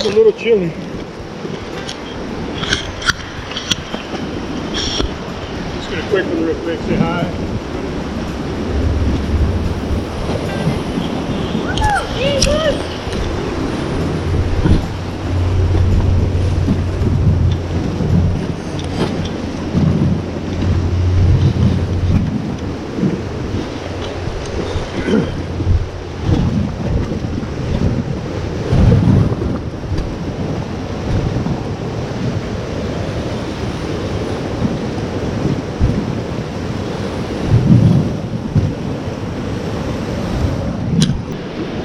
is 0.00 0.06
a 0.06 0.16
little 0.16 0.32
chilly. 0.32 0.70
Just 5.74 5.90
gonna 5.90 6.08
quick 6.08 6.26
one 6.26 6.44
real 6.44 6.56
quick, 6.62 6.80
say 6.80 6.96
hi. 6.96 7.49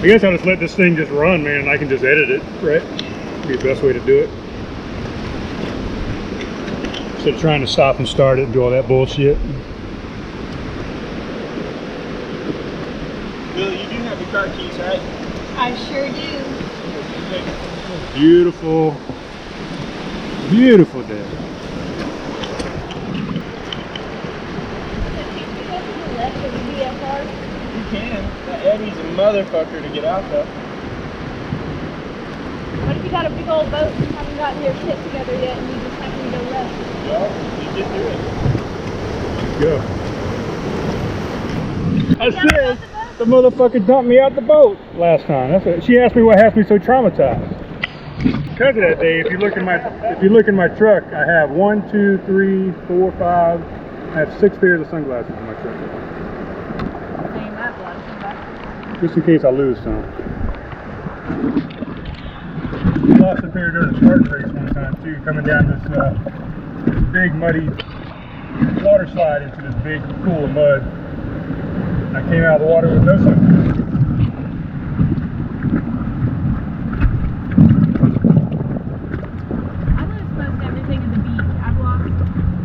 I 0.06 0.08
guess 0.08 0.24
I'll 0.24 0.34
just 0.34 0.46
let 0.46 0.60
this 0.60 0.76
thing 0.76 0.96
just 0.96 1.10
run, 1.10 1.44
man, 1.44 1.62
and 1.62 1.68
I 1.68 1.80
can 1.80 1.90
just 1.90 2.04
edit 2.04 2.30
it, 2.30 2.44
right? 2.62 2.84
Be 3.48 3.56
the 3.56 3.64
best 3.64 3.82
way 3.82 3.92
to 3.92 4.00
do 4.02 4.20
it. 4.20 4.30
Instead 7.16 7.34
of 7.34 7.42
trying 7.42 7.62
to 7.62 7.66
stop 7.66 7.98
and 7.98 8.08
start 8.08 8.38
it 8.38 8.44
and 8.44 8.54
do 8.54 8.62
all 8.62 8.70
that 8.70 8.88
bullshit. 8.88 9.36
Bill, 13.56 13.72
you 13.72 13.90
do 13.90 13.96
have 14.04 14.22
your 14.22 14.30
car 14.30 14.46
keys, 14.50 14.78
right? 14.78 15.00
I 15.58 15.76
sure 15.88 16.08
do. 16.12 16.44
Beautiful, 18.14 18.96
beautiful 20.52 21.02
day. 21.02 21.28
You 27.76 27.84
can. 27.90 28.24
That 28.46 28.66
Eddie's 28.66 28.98
a 28.98 29.15
motherfucker 29.26 29.82
to 29.82 29.90
get 29.90 30.06
out 30.06 30.22
though. 30.30 30.46
What 32.86 32.96
if 32.98 33.04
you 33.04 33.10
got 33.10 33.26
a 33.26 33.30
big 33.32 33.48
old 33.48 33.72
boat 33.72 33.92
and 33.92 34.06
you 34.06 34.12
haven't 34.12 34.38
gotten 34.38 34.62
your 34.62 34.76
shit 34.76 35.04
together 35.06 35.34
yet 35.34 35.58
and 35.58 35.68
you 35.68 35.80
just 35.82 35.96
happen 35.98 36.26
to 36.26 36.38
go 36.38 36.44
left? 36.52 36.74
Well, 37.10 37.26
you 37.64 37.70
did 37.74 37.88
do 37.90 38.02
it. 38.06 38.20
Go. 39.62 39.74
I 42.22 42.30
said 42.30 42.78
the 43.18 43.26
motherfucker 43.26 43.86
dumped 43.88 44.10
me 44.10 44.20
out 44.20 44.36
the 44.36 44.42
boat 44.42 44.78
last 44.94 45.26
time. 45.26 45.50
That's 45.52 45.66
what, 45.66 45.84
she 45.84 45.98
asked 45.98 46.16
me 46.16 46.22
what 46.22 46.38
has 46.38 46.56
me 46.56 46.64
so 46.64 46.78
traumatized. 46.78 47.64
Because 48.22 48.78
of 48.78 48.84
that 48.84 49.00
day, 49.00 49.22
if 49.22 49.32
you 49.32 49.40
look 49.40 49.58
in 49.58 49.66
my 49.66 49.78
if 50.12 50.22
you 50.22 50.30
look 50.30 50.48
in 50.48 50.56
my 50.56 50.68
truck, 50.68 51.04
I 51.06 51.26
have 51.26 51.50
one, 51.50 51.82
two, 51.92 52.20
three, 52.26 52.72
four, 52.88 53.12
five. 53.14 53.60
I 54.14 54.20
have 54.20 54.40
six 54.40 54.56
pairs 54.60 54.82
of 54.82 54.88
sunglasses 54.90 55.36
in 55.36 55.46
my 55.48 55.54
truck. 55.56 56.05
Just 59.02 59.18
in 59.18 59.24
case 59.24 59.44
I 59.44 59.50
lose 59.50 59.78
some. 59.84 60.02
Lost 63.20 63.44
a 63.44 63.50
pair 63.50 63.72
during 63.72 63.96
a 63.96 63.98
Spartan 63.98 64.32
race 64.32 64.54
one 64.54 64.74
time 64.74 65.04
too, 65.04 65.20
coming 65.26 65.46
down 65.46 65.68
this, 65.68 65.82
uh, 65.98 66.14
big 67.12 67.36
muddy 67.36 67.70
water 68.86 69.10
slide 69.14 69.42
into 69.42 69.62
this 69.62 69.76
big 69.84 70.02
pool 70.24 70.46
of 70.46 70.52
mud. 70.52 70.82
I 72.16 72.22
came 72.30 72.44
out 72.44 72.62
of 72.62 72.68
the 72.68 72.68
water 72.72 72.88
with 72.88 73.04
no 73.04 73.18
sunglasses. 73.18 73.82
I 80.00 80.04
lose 80.08 80.30
most 80.40 80.60
everything 80.64 81.04
at 81.04 81.12
the 81.12 81.22
beach. 81.26 81.50
I've 81.66 81.80
lost 81.82 82.08
a 82.08 82.16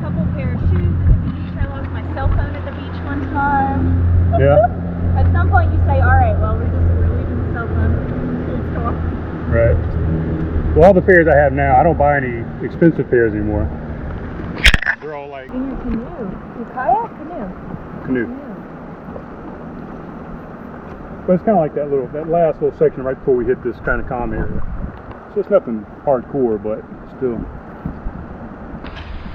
couple 0.04 0.22
pair 0.38 0.54
of 0.54 0.60
shoes 0.70 0.94
at 0.94 1.08
the 1.08 1.32
beach. 1.34 1.56
I 1.58 1.66
lost 1.72 1.90
my 1.90 2.04
cell 2.14 2.28
phone 2.28 2.54
at 2.54 2.64
the 2.68 2.74
beach 2.78 2.98
one 3.02 3.20
time. 3.34 3.98
Yeah, 4.38 4.62
At 5.18 5.26
some 5.32 5.50
point 5.50 5.72
you 5.72 5.80
say, 5.88 5.98
all 5.98 6.14
right, 6.14 6.38
well, 6.38 6.54
we're 6.54 6.70
just 6.70 6.86
we're 7.00 7.10
leaving 7.16 7.40
the 7.42 7.48
cell 7.52 7.66
phone. 7.66 7.92
Let's 8.46 8.70
go. 8.76 8.92
right. 9.50 9.76
Well, 10.76 10.79
all 10.90 10.94
the 10.94 11.06
fares 11.06 11.28
I 11.28 11.36
have 11.36 11.52
now, 11.52 11.76
I 11.78 11.84
don't 11.84 11.96
buy 11.96 12.16
any 12.16 12.42
expensive 12.66 13.08
fares 13.10 13.32
anymore. 13.32 13.62
They're 15.00 15.14
all 15.14 15.28
like 15.28 15.48
In 15.50 15.68
your 15.70 15.78
canoe. 15.86 16.02
Your 16.02 16.66
kayak 16.74 17.14
canoe. 17.14 17.46
canoe. 18.02 18.26
canoe. 18.26 18.46
But 21.28 21.34
it's 21.34 21.44
kind 21.44 21.54
of 21.56 21.62
like 21.62 21.76
that 21.76 21.90
little, 21.90 22.08
that 22.08 22.28
last 22.28 22.60
little 22.60 22.76
section 22.76 23.04
right 23.04 23.16
before 23.16 23.36
we 23.36 23.44
hit 23.44 23.62
this 23.62 23.76
kind 23.86 24.00
of 24.02 24.08
calm 24.08 24.32
area. 24.32 24.58
So 25.32 25.38
it's 25.38 25.48
nothing 25.48 25.86
hardcore, 26.02 26.58
but 26.58 26.82
still. 27.14 27.38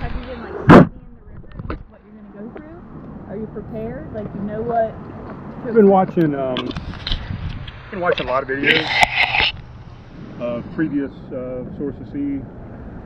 Have 0.04 0.12
you 0.12 0.28
been 0.28 0.44
like 0.44 0.60
studying 0.68 0.92
the 1.16 1.24
river 1.24 1.72
and 1.72 1.80
what 1.88 2.02
you're 2.04 2.20
gonna 2.20 2.52
go 2.52 2.60
through? 2.60 3.32
Are 3.32 3.38
you 3.40 3.48
prepared? 3.56 4.12
Like 4.14 4.28
you 4.36 4.42
know 4.42 4.62
what? 4.62 4.92
I've 5.64 5.74
been 5.74 5.88
watching, 5.88 6.36
um, 6.36 6.68
been 7.92 8.02
watching 8.02 8.28
a 8.28 8.30
lot 8.30 8.44
of 8.44 8.50
videos 8.50 9.05
of 10.40 10.64
previous 10.76 11.12
uh, 11.32 11.64
sources 11.78 12.08
sea, 12.12 12.44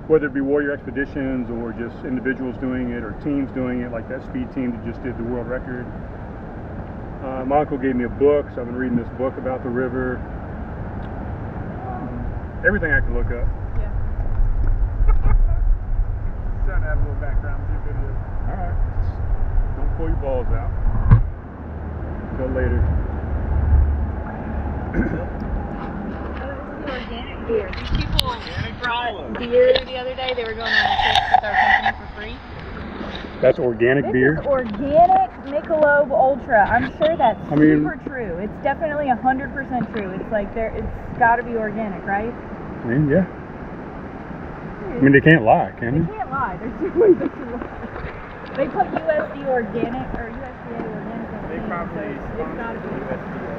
whether 0.09 0.25
it 0.25 0.33
be 0.33 0.41
warrior 0.41 0.71
expeditions 0.71 1.49
or 1.49 1.71
just 1.73 2.03
individuals 2.05 2.57
doing 2.57 2.89
it 2.89 3.03
or 3.03 3.13
teams 3.21 3.51
doing 3.53 3.81
it, 3.81 3.91
like 3.91 4.09
that 4.09 4.23
speed 4.25 4.49
team 4.53 4.71
that 4.73 4.83
just 4.85 5.03
did 5.03 5.17
the 5.17 5.23
world 5.23 5.47
record. 5.47 5.85
Uh, 7.21 7.45
my 7.45 7.59
uncle 7.59 7.77
gave 7.77 7.95
me 7.95 8.05
a 8.05 8.09
book, 8.09 8.47
so 8.55 8.61
I've 8.61 8.67
been 8.67 8.75
reading 8.75 8.97
this 8.97 9.09
book 9.19 9.37
about 9.37 9.61
the 9.61 9.69
river. 9.69 10.17
Um, 11.85 12.63
everything 12.65 12.91
I 12.91 13.01
can 13.01 13.13
look 13.13 13.27
up. 13.27 13.45
Yeah. 13.77 13.93
Trying 16.65 16.81
to 16.81 16.87
have 16.89 16.97
a 16.97 17.01
little 17.05 17.21
background 17.21 17.61
to 17.67 17.73
your 17.75 17.83
video. 17.85 18.09
All 18.49 18.57
right. 18.57 18.73
Don't 19.77 19.91
pull 19.97 20.07
your 20.07 20.17
balls 20.17 20.47
out. 20.57 20.71
Until 22.33 22.49
later. 22.55 22.81
organic 26.89 27.47
beer. 27.47 27.69
These 27.79 27.89
people 28.05 28.27
Organic 28.29 28.81
brought 28.81 29.11
Cola. 29.13 29.39
beer 29.39 29.73
the 29.85 29.97
other 29.97 30.15
day. 30.15 30.33
They 30.35 30.43
were 30.43 30.53
going 30.53 30.73
on 30.73 30.85
a 30.85 30.97
trip 31.03 31.17
with 31.31 31.43
our 31.43 31.55
company 31.55 31.91
for 31.97 32.07
free. 32.19 32.35
That's 33.41 33.57
organic 33.59 34.03
This 34.05 34.13
beer. 34.13 34.39
is 34.41 34.45
organic 34.45 35.31
Michelob 35.47 36.11
Ultra. 36.11 36.67
I'm 36.67 36.91
sure 36.97 37.15
that's 37.15 37.39
I 37.51 37.55
mean- 37.55 37.83
super 37.83 37.95
true. 38.05 38.37
It's 38.39 38.53
definitely 38.63 39.05
100% 39.07 39.93
true. 39.93 40.09
It's 40.11 40.31
like 40.31 40.53
there, 40.53 40.69
it's 40.75 41.17
got 41.19 41.37
to 41.37 41.43
be 41.43 41.55
organic, 41.55 42.03
right? 42.05 42.33
I 42.33 42.85
mean, 42.87 43.07
yeah. 43.09 43.25
I 44.89 45.01
mean, 45.01 45.13
they 45.13 45.21
can't 45.21 45.43
lie, 45.43 45.71
can 45.79 45.93
They 45.93 45.99
they? 46.11 46.17
can't 46.17 46.29
lie. 46.31 46.57
There's 46.59 46.73
two 46.81 46.91
ways 46.99 47.15
they 47.19 47.29
can 47.29 47.51
lie. 47.53 47.77
They 48.57 48.67
put 48.67 48.87
USD 48.91 49.47
organic 49.47 50.07
or 50.19 50.27
USDA 50.27 50.83
organic 50.83 51.29
on 51.31 51.47
They 51.49 51.59
probably 51.69 52.03
so 52.03 52.09
it's, 52.11 52.25
it's 52.35 52.57
got 52.59 52.73
to 52.73 52.79
be. 52.79 52.87
USDA. 52.99 53.55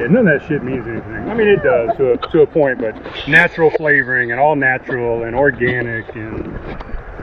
Yeah, 0.04 0.10
none 0.10 0.28
of 0.28 0.38
that 0.38 0.46
shit 0.46 0.62
means 0.62 0.86
anything. 0.86 1.30
I 1.30 1.32
mean, 1.32 1.48
it 1.48 1.62
does 1.62 1.96
to 1.96 2.12
a, 2.12 2.16
to 2.30 2.42
a 2.42 2.46
point, 2.46 2.78
but 2.78 2.94
natural 3.26 3.70
flavoring 3.70 4.32
and 4.32 4.40
all 4.40 4.54
natural 4.54 5.22
and 5.22 5.34
organic 5.34 6.14
and 6.14 6.44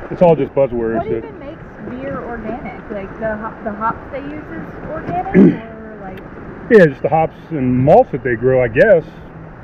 it's 0.09 0.23
all 0.23 0.35
just 0.35 0.51
buzzwords. 0.55 0.97
What 0.97 1.05
even 1.05 1.37
makes 1.37 1.61
beer 1.91 2.23
organic? 2.23 2.81
Like 2.89 3.19
the 3.19 3.37
hop, 3.37 3.63
the 3.63 3.71
hops 3.71 4.01
they 4.11 4.21
use 4.21 4.43
is 4.49 4.89
organic, 4.89 5.35
or 5.35 5.99
like 6.01 6.17
yeah, 6.71 6.87
just 6.87 7.03
the 7.03 7.09
hops 7.09 7.37
and 7.51 7.85
malts 7.85 8.11
that 8.13 8.23
they 8.23 8.33
grow, 8.33 8.63
I 8.63 8.67
guess, 8.67 9.05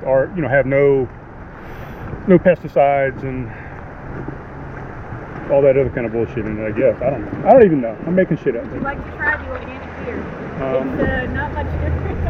are 0.05 0.31
you 0.35 0.43
know 0.43 0.47
have 0.47 0.67
no 0.67 1.09
no 2.27 2.37
pesticides 2.37 3.23
and 3.23 3.49
all 5.51 5.63
that 5.63 5.75
other 5.75 5.89
kind 5.89 6.05
of 6.05 6.11
bullshit 6.11 6.45
in 6.45 6.59
it. 6.59 6.67
I 6.67 6.71
guess 6.71 7.01
I 7.01 7.09
don't 7.09 7.23
know. 7.23 7.49
I 7.49 7.53
don't 7.53 7.65
even 7.65 7.81
know. 7.81 7.97
I'm 8.05 8.13
making 8.13 8.37
shit 8.37 8.55
up. 8.55 8.63
would 8.65 8.75
you 8.75 8.81
like 8.81 9.03
to 9.03 9.11
try 9.17 9.43
the 9.43 9.49
organic 9.49 10.05
beer? 10.05 10.21
Um, 10.61 10.99
it's 10.99 11.09
uh, 11.09 11.25
not 11.33 11.51
much 11.53 11.65
different. 11.81 12.26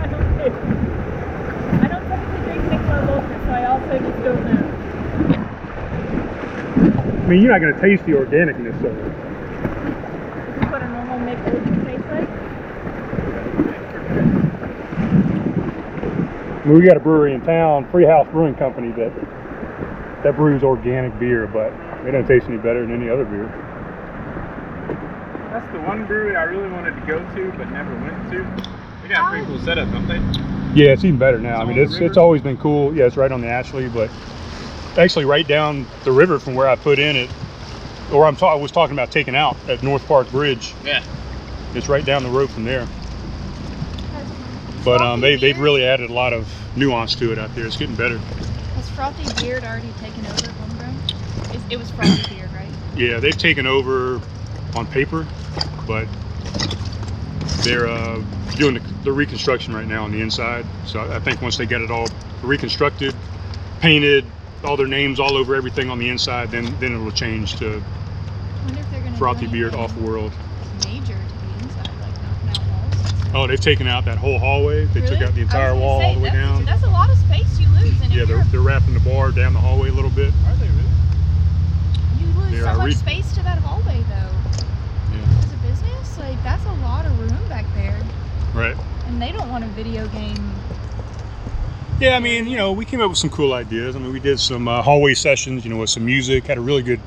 I 0.48 0.50
don't 0.50 0.80
think. 0.80 1.84
I 1.84 1.88
don't 1.88 2.06
typically 2.08 2.40
drink 2.46 2.62
Michelob 2.72 3.08
Ultra, 3.10 3.38
so 3.46 3.52
I 3.52 3.66
also 3.66 4.00
just 4.00 4.20
don't 4.24 4.44
know. 4.46 4.64
I 7.24 7.28
mean, 7.28 7.42
you're 7.42 7.52
not 7.52 7.60
going 7.62 7.74
to 7.74 7.82
taste 7.82 8.06
the 8.06 8.14
organicness 8.14 8.78
of 8.80 8.86
it. 8.86 9.04
This 10.56 10.64
is 10.64 10.72
what 10.72 10.82
a 10.82 10.88
normal 10.88 11.20
Michelob 11.20 11.64
tastes 11.86 12.08
like. 12.08 12.30
I 16.62 16.70
mean, 16.70 16.78
we 16.80 16.86
got 16.86 16.98
a 16.98 17.00
brewery 17.00 17.34
in 17.34 17.42
town, 17.42 17.86
Free 17.92 18.06
House 18.06 18.28
Brewing 18.32 18.56
Company, 18.56 18.92
that 18.94 19.12
that 20.24 20.36
brews 20.36 20.64
organic 20.64 21.18
beer, 21.20 21.48
but 21.48 21.72
it 22.08 22.12
doesn't 22.12 22.28
taste 22.28 22.48
any 22.48 22.58
better 22.58 22.86
than 22.86 22.96
any 22.96 23.10
other 23.10 23.26
beer. 23.26 23.48
That's 25.52 25.72
the 25.72 25.80
one 25.82 26.06
brewery 26.06 26.36
I 26.36 26.44
really 26.44 26.70
wanted 26.70 26.96
to 26.96 27.02
go 27.06 27.20
to, 27.36 27.52
but 27.58 27.70
never 27.72 27.96
went 27.96 28.32
to. 28.32 28.77
They 29.08 29.14
got 29.14 29.28
a 29.28 29.30
pretty 29.30 29.46
cool 29.46 29.60
setup, 29.60 29.90
don't 29.92 30.06
they? 30.06 30.18
Yeah, 30.74 30.92
it's 30.92 31.06
even 31.06 31.18
better 31.18 31.40
now. 31.40 31.62
I 31.62 31.66
mean, 31.66 31.78
it's 31.78 31.96
it's 31.96 32.18
always 32.18 32.42
been 32.42 32.58
cool. 32.58 32.94
Yeah, 32.94 33.06
it's 33.06 33.16
right 33.16 33.32
on 33.32 33.40
the 33.40 33.48
Ashley, 33.48 33.88
but 33.88 34.10
actually 34.98 35.24
right 35.24 35.48
down 35.48 35.88
the 36.04 36.12
river 36.12 36.40
from 36.40 36.56
where 36.56 36.68
I 36.68 36.76
put 36.76 37.00
in 37.00 37.16
it, 37.16 37.30
or 38.12 38.26
I'm 38.26 38.36
ta- 38.36 38.52
I 38.52 38.56
was 38.56 38.70
talking 38.70 38.94
about 38.94 39.10
taking 39.10 39.34
out 39.34 39.56
at 39.70 39.82
North 39.82 40.06
Park 40.08 40.30
Bridge. 40.30 40.76
Yeah. 40.84 41.04
It's 41.74 41.88
right 41.88 42.04
down 42.04 42.24
the 42.24 42.30
road 42.30 42.50
from 42.50 42.66
there. 42.66 42.86
But 44.84 45.02
um, 45.02 45.22
they 45.22 45.38
they've 45.38 45.58
really 45.58 45.86
added 45.86 46.10
a 46.10 46.14
lot 46.14 46.34
of 46.34 46.54
nuance 46.76 47.16
to 47.16 47.32
it 47.32 47.40
out 47.40 47.56
there. 47.56 47.66
It's 47.66 47.78
getting 47.78 47.96
better. 47.96 48.18
Has 48.18 48.90
Frothy 48.90 49.42
Beard 49.42 49.64
already 49.64 49.92
taken 50.02 50.26
over 50.26 50.52
Homegrown? 50.52 50.98
It, 51.54 51.74
it 51.74 51.78
was 51.78 51.90
Frothy 51.92 52.36
Beard, 52.36 52.50
right? 52.54 52.70
Yeah, 52.98 53.22
they've 53.22 53.38
taken 53.38 53.68
over 53.68 54.20
on 54.76 54.86
paper, 54.88 55.26
but 55.88 56.08
they're 57.64 57.88
uh, 57.88 58.24
doing 58.56 58.76
the, 58.76 58.80
the 59.04 59.12
reconstruction 59.12 59.74
right 59.74 59.88
now 59.88 60.04
on 60.04 60.12
the 60.12 60.22
inside. 60.22 60.66
So 60.86 61.02
I 61.02 61.20
think 61.20 61.42
once 61.42 61.58
they 61.58 61.66
get 61.66 61.82
it 61.82 61.92
all 61.92 62.08
reconstructed, 62.42 63.16
painted, 63.82 64.26
all 64.64 64.78
their 64.78 64.88
names 64.88 65.20
all 65.20 65.38
over 65.38 65.56
everything 65.56 65.90
on 65.90 66.00
the 66.00 66.10
inside, 66.10 66.52
then 66.52 66.76
then 66.80 66.94
it'll 66.94 67.12
change 67.12 67.56
to 67.58 67.68
I 67.68 68.66
wonder 68.66 68.80
if 68.80 68.92
they're 68.92 69.02
gonna 69.02 69.18
Frothy 69.18 69.48
Beard 69.48 69.76
Off 69.76 69.96
World. 69.98 70.32
major 70.86 71.14
to 71.14 71.14
the 71.14 71.64
inside, 71.64 71.90
like 72.02 72.14
walls. 72.68 73.34
Oh, 73.34 73.48
they've 73.48 73.60
taken 73.60 73.88
out 73.88 74.06
that 74.06 74.18
whole 74.18 74.40
hallway. 74.40 74.86
They 74.86 75.02
took 75.02 75.22
out 75.22 75.34
the 75.36 75.42
entire 75.42 75.76
wall 75.76 76.00
say, 76.00 76.08
all 76.08 76.14
the 76.16 76.20
way 76.22 76.30
down. 76.32 76.66
That's 76.66 76.84
a 76.84 76.88
lot 76.90 77.10
of 77.10 77.18
space 77.18 77.60
you 77.60 77.68
lose, 77.70 78.00
Yeah, 78.10 78.26
they're, 78.26 78.44
they're 78.46 78.62
wrapping 78.62 78.94
the 78.94 79.00
bar 79.02 79.32
down 79.32 79.54
the 79.54 79.60
hallway 79.60 79.90
a 79.90 79.94
little 79.94 80.12
bit. 80.12 80.34
Are 80.46 80.56
they 80.56 80.68
really? 80.68 80.84
you 82.20 82.26
lose 82.40 82.52
they 82.52 82.60
so 82.60 82.78
much 82.78 82.86
re- 82.88 82.94
space 82.94 83.34
to 83.36 83.44
that 83.44 83.60
hallway, 83.60 84.04
though. 84.10 84.34
Yeah. 85.16 85.40
As 85.40 85.54
a 85.54 85.58
business, 85.58 86.18
like 86.18 86.37
that's 86.48 86.66
a 86.66 86.74
lot 86.82 87.06
of 87.06 87.20
room 87.20 87.50
back 87.50 87.66
there, 87.76 88.02
Right. 88.54 88.78
and 89.08 89.22
they 89.22 89.34
don't 89.34 89.50
want 89.50 89.66
a 89.66 89.68
video 89.68 90.08
game. 90.08 90.52
Yeah, 92.00 92.16
I 92.16 92.20
mean, 92.20 92.48
you 92.48 92.56
know, 92.56 92.72
we 92.72 92.86
came 92.86 93.02
up 93.02 93.10
with 93.10 93.18
some 93.18 93.30
cool 93.30 93.52
ideas. 93.52 93.98
I 93.98 94.00
mean, 94.00 94.14
we 94.14 94.22
did 94.22 94.40
some 94.40 94.66
uh, 94.68 94.82
hallway 94.82 95.14
sessions, 95.14 95.66
you 95.66 95.72
know, 95.72 95.78
with 95.78 95.90
some 95.90 96.06
music, 96.06 96.46
had 96.46 96.58
a 96.58 96.62
really 96.62 96.84
good 96.84 97.02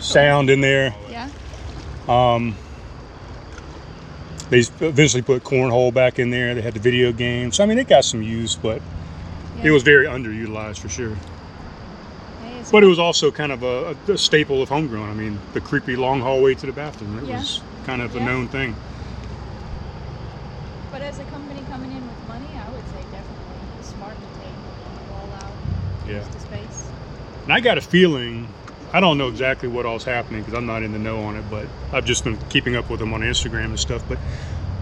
sound 0.00 0.48
in 0.48 0.62
there. 0.62 0.94
Yeah. 1.10 1.28
Um, 2.08 2.54
they 4.48 4.60
eventually 4.60 5.22
put 5.22 5.42
cornhole 5.42 5.92
back 5.92 6.18
in 6.18 6.30
there. 6.30 6.54
They 6.54 6.62
had 6.62 6.72
the 6.72 6.80
video 6.80 7.12
game. 7.12 7.52
So, 7.52 7.64
I 7.64 7.66
mean, 7.66 7.78
it 7.78 7.88
got 7.88 8.04
some 8.04 8.22
use, 8.22 8.56
but 8.56 8.80
yeah. 9.58 9.64
it 9.64 9.70
was 9.72 9.82
very 9.82 10.06
underutilized 10.06 10.78
for 10.78 10.88
sure. 10.88 11.16
But 12.72 12.82
it 12.82 12.86
was 12.88 12.98
also 12.98 13.30
kind 13.30 13.52
of 13.52 13.62
a, 13.62 13.96
a 14.08 14.18
staple 14.18 14.60
of 14.60 14.68
homegrown. 14.68 15.08
I 15.08 15.14
mean, 15.14 15.38
the 15.52 15.60
creepy 15.60 15.96
long 15.96 16.20
hallway 16.20 16.54
to 16.56 16.66
the 16.66 16.72
bathroom. 16.72 17.18
It 17.18 17.28
Yeah. 17.28 17.38
was 17.38 17.62
kind 17.84 18.02
of 18.02 18.14
a 18.16 18.20
known 18.20 18.48
thing. 18.48 18.74
But 20.90 21.02
as 21.02 21.18
a 21.18 21.24
company 21.24 21.60
coming 21.70 21.90
in 21.92 22.02
with 22.02 22.28
money, 22.28 22.48
I 22.56 22.70
would 22.70 22.84
say 22.88 23.02
definitely 23.12 23.82
smart 23.82 24.14
to 24.14 24.40
take 24.40 24.50
the 24.50 25.12
wall 25.12 25.28
out, 25.34 26.10
Yeah. 26.10 26.20
the 26.20 26.40
space. 26.40 26.84
And 27.44 27.52
I 27.52 27.60
got 27.60 27.78
a 27.78 27.80
feeling, 27.80 28.48
I 28.92 28.98
don't 29.00 29.18
know 29.18 29.28
exactly 29.28 29.68
what 29.68 29.86
all's 29.86 30.04
happening 30.04 30.40
because 30.42 30.54
I'm 30.54 30.66
not 30.66 30.82
in 30.82 30.92
the 30.92 30.98
know 30.98 31.20
on 31.20 31.36
it, 31.36 31.44
but 31.50 31.66
I've 31.92 32.04
just 32.04 32.24
been 32.24 32.36
keeping 32.50 32.74
up 32.74 32.90
with 32.90 32.98
them 32.98 33.14
on 33.14 33.20
Instagram 33.20 33.66
and 33.66 33.78
stuff. 33.78 34.02
But 34.08 34.18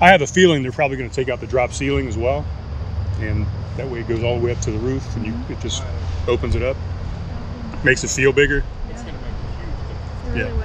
I 0.00 0.08
have 0.08 0.22
a 0.22 0.26
feeling 0.26 0.62
they're 0.62 0.72
probably 0.72 0.96
going 0.96 1.10
to 1.10 1.14
take 1.14 1.28
out 1.28 1.40
the 1.40 1.46
drop 1.46 1.72
ceiling 1.72 2.08
as 2.08 2.16
well. 2.16 2.44
And 3.20 3.46
that 3.76 3.88
way 3.88 4.00
it 4.00 4.08
goes 4.08 4.22
all 4.22 4.38
the 4.38 4.44
way 4.44 4.52
up 4.52 4.60
to 4.60 4.70
the 4.70 4.78
roof 4.78 5.16
and 5.16 5.26
you, 5.26 5.34
it 5.50 5.60
just 5.60 5.82
opens 6.26 6.54
it 6.54 6.62
up, 6.62 6.76
makes 7.84 8.02
it 8.04 8.10
feel 8.10 8.32
bigger. 8.32 8.64
It's 8.90 9.02
gonna 9.02 9.18
make 9.18 9.38
a 9.42 9.52
huge 9.60 9.76
difference. 9.88 10.22
It 10.24 10.30
really 10.30 10.40
Yeah. 10.40 10.52
will. 10.54 10.62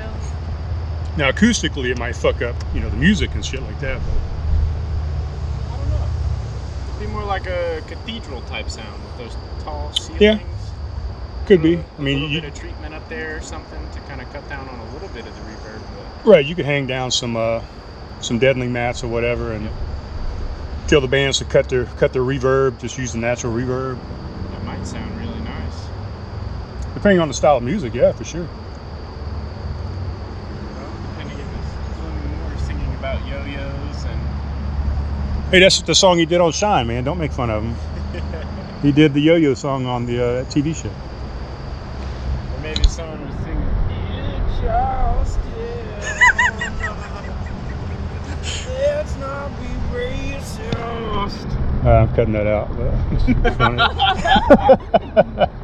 Now, 1.17 1.31
acoustically, 1.31 1.89
it 1.91 1.97
might 1.97 2.15
fuck 2.15 2.41
up, 2.41 2.55
you 2.73 2.79
know, 2.79 2.89
the 2.89 2.97
music 2.97 3.33
and 3.35 3.45
shit 3.45 3.61
like 3.61 3.79
that. 3.81 3.99
But 3.99 5.73
I 5.73 5.77
don't 5.77 5.89
know. 5.89 6.07
It'd 6.87 6.99
be 6.99 7.07
more 7.07 7.25
like 7.25 7.47
a 7.47 7.81
cathedral 7.87 8.41
type 8.43 8.69
sound 8.69 9.03
with 9.03 9.17
those 9.17 9.37
tall 9.63 9.91
ceilings. 9.93 10.21
Yeah. 10.21 10.39
could 11.45 11.61
be. 11.63 11.75
A 11.75 11.83
I 11.97 12.01
mean, 12.01 12.17
a 12.17 12.21
little 12.21 12.29
you, 12.29 12.41
bit 12.41 12.49
of 12.53 12.59
treatment 12.59 12.93
up 12.93 13.09
there 13.09 13.37
or 13.37 13.41
something 13.41 13.79
to 13.93 13.99
kind 14.01 14.21
of 14.21 14.31
cut 14.31 14.47
down 14.47 14.69
on 14.69 14.79
a 14.79 14.93
little 14.93 15.07
bit 15.09 15.25
of 15.25 15.33
the 15.35 15.41
reverb. 15.41 15.81
But 16.23 16.29
right, 16.29 16.45
you 16.45 16.55
could 16.55 16.65
hang 16.65 16.85
down 16.87 17.09
some 17.11 17.35
uh, 17.35 17.61
some 18.21 18.37
deadening 18.39 18.71
mats 18.71 19.03
or 19.03 19.07
whatever 19.07 19.51
and 19.53 19.67
tell 20.87 21.01
the 21.01 21.07
bands 21.07 21.39
to 21.39 21.45
cut 21.45 21.67
their 21.69 21.85
cut 21.85 22.13
their 22.13 22.21
reverb, 22.21 22.79
just 22.79 22.97
use 22.97 23.13
the 23.13 23.17
natural 23.19 23.51
reverb. 23.53 23.97
that 24.51 24.63
might 24.63 24.85
sound 24.85 25.05
really 25.11 25.17
nice. 25.17 25.18
Depending 26.99 27.21
on 27.21 27.29
the 27.29 27.33
style 27.33 27.55
of 27.55 27.63
music, 27.63 27.93
yeah, 27.93 28.11
for 28.11 28.25
sure. 28.25 28.43
Well, 28.43 28.49
then 31.15 31.27
again, 31.27 31.47
this 31.55 31.71
Fleming 31.95 32.37
Moore 32.39 32.57
singing 32.67 32.93
about 32.95 33.25
yo-yos 33.25 34.03
and 34.03 34.19
Hey, 35.49 35.61
that's 35.61 35.81
the 35.81 35.95
song 35.95 36.17
he 36.17 36.25
did 36.25 36.41
on 36.41 36.51
Shine, 36.51 36.87
man. 36.87 37.05
Don't 37.05 37.17
make 37.17 37.31
fun 37.31 37.49
of 37.49 37.63
him. 37.63 37.73
He 38.81 38.91
did 38.91 39.13
the 39.13 39.21
yo-yo 39.21 39.53
song 39.53 39.85
on 39.85 40.05
the 40.05 40.23
uh, 40.23 40.43
TV 40.45 40.75
show. 40.75 40.89
or 40.89 42.61
maybe 42.61 42.83
someone 42.89 43.25
was 43.25 43.35
singing 43.43 43.63
"In 44.11 44.41
Charleston." 44.59 45.41
Let's 48.67 49.15
not 49.17 49.49
be 49.61 49.67
racist. 49.95 51.47
Uh, 51.85 51.89
I'm 51.89 52.09
cutting 52.13 52.33
that 52.33 52.47
out. 52.47 52.69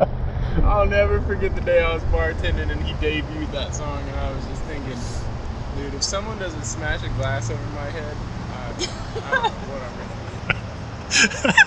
But 0.56 0.64
it's 0.64 0.64
funny. 0.64 0.64
I'll 0.64 0.88
never 0.88 1.22
forget 1.22 1.56
the 1.56 1.62
day 1.62 1.84
I 1.84 1.94
was 1.94 2.04
bartending 2.04 2.72
and 2.72 2.82
he 2.84 2.94
debuted 2.96 3.52
that 3.52 3.76
song, 3.76 4.02
and 4.08 4.20
I 4.20 4.32
was 4.32 4.46
just 4.48 4.62
thinking, 4.64 4.98
dude, 5.76 5.94
if 5.94 6.04
someone 6.04 6.38
doesn't 6.40 6.64
smash 6.64 7.04
a 7.04 7.10
glass 7.10 7.50
over 7.50 7.62
my 7.76 7.90
head, 7.90 8.16
I, 8.52 8.70
I 9.24 9.32
don't 9.32 9.44
know 9.44 9.74
what 9.74 9.82
I'm 9.82 9.98
gonna 9.98 11.54
do. 11.54 11.60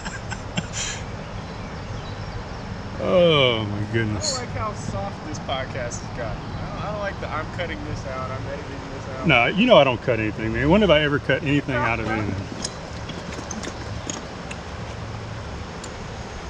oh 3.01 3.65
my 3.65 3.81
goodness! 3.93 4.35
I 4.35 4.39
don't 4.39 4.47
like 4.49 4.57
how 4.57 4.73
soft 4.75 5.27
this 5.27 5.39
podcast 5.41 6.01
has 6.01 6.17
gotten. 6.17 6.43
I 6.43 6.69
don't, 6.69 6.85
I 6.85 6.91
don't 6.93 7.01
like 7.01 7.21
the 7.21 7.31
I'm 7.33 7.47
cutting 7.57 7.83
this 7.85 8.05
out, 8.07 8.31
I'm 8.31 8.47
editing 8.49 8.81
this 8.95 9.09
out. 9.17 9.27
No, 9.27 9.47
you 9.47 9.67
know 9.67 9.77
I 9.77 9.85
don't 9.85 10.01
cut 10.03 10.21
anything, 10.21 10.53
man. 10.53 10.69
When 10.71 10.81
have 10.83 10.91
I 10.91 11.03
ever 11.03 11.19
cut 11.19 11.43
anything 11.43 11.75
out 11.75 12.01
of 12.01 12.09
anything? 12.09 12.35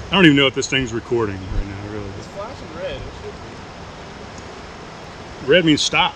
I 0.09 0.15
don't 0.15 0.25
even 0.25 0.37
know 0.37 0.47
if 0.47 0.55
this 0.55 0.67
thing's 0.67 0.91
recording 0.91 1.35
right 1.35 1.67
now, 1.67 1.91
really. 1.91 2.07
It's 2.17 2.25
flashing 2.27 2.67
red. 2.75 2.95
It 2.95 3.01
should 3.21 3.31
be. 3.31 3.37
Red 5.49 5.65
means 5.65 5.81
stop. 5.81 6.13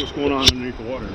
What's 0.00 0.10
going 0.10 0.32
on 0.32 0.42
underneath 0.50 0.76
the 0.76 0.82
water? 0.82 1.06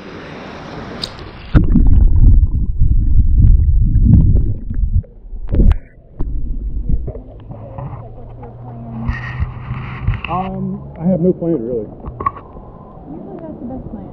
Um, 10.32 10.96
I 10.98 11.04
have 11.04 11.20
no 11.20 11.34
plan 11.34 11.60
really. 11.60 11.84
Usually 13.12 13.36
that's 13.44 13.60
the 13.60 13.68
best 13.68 13.92
plan. 13.92 14.08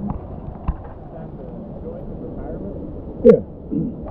Time 1.15 1.31
to 1.39 1.47
go 1.87 1.95
into 2.03 2.19
retirement. 2.19 2.75
Yeah. 3.31 3.47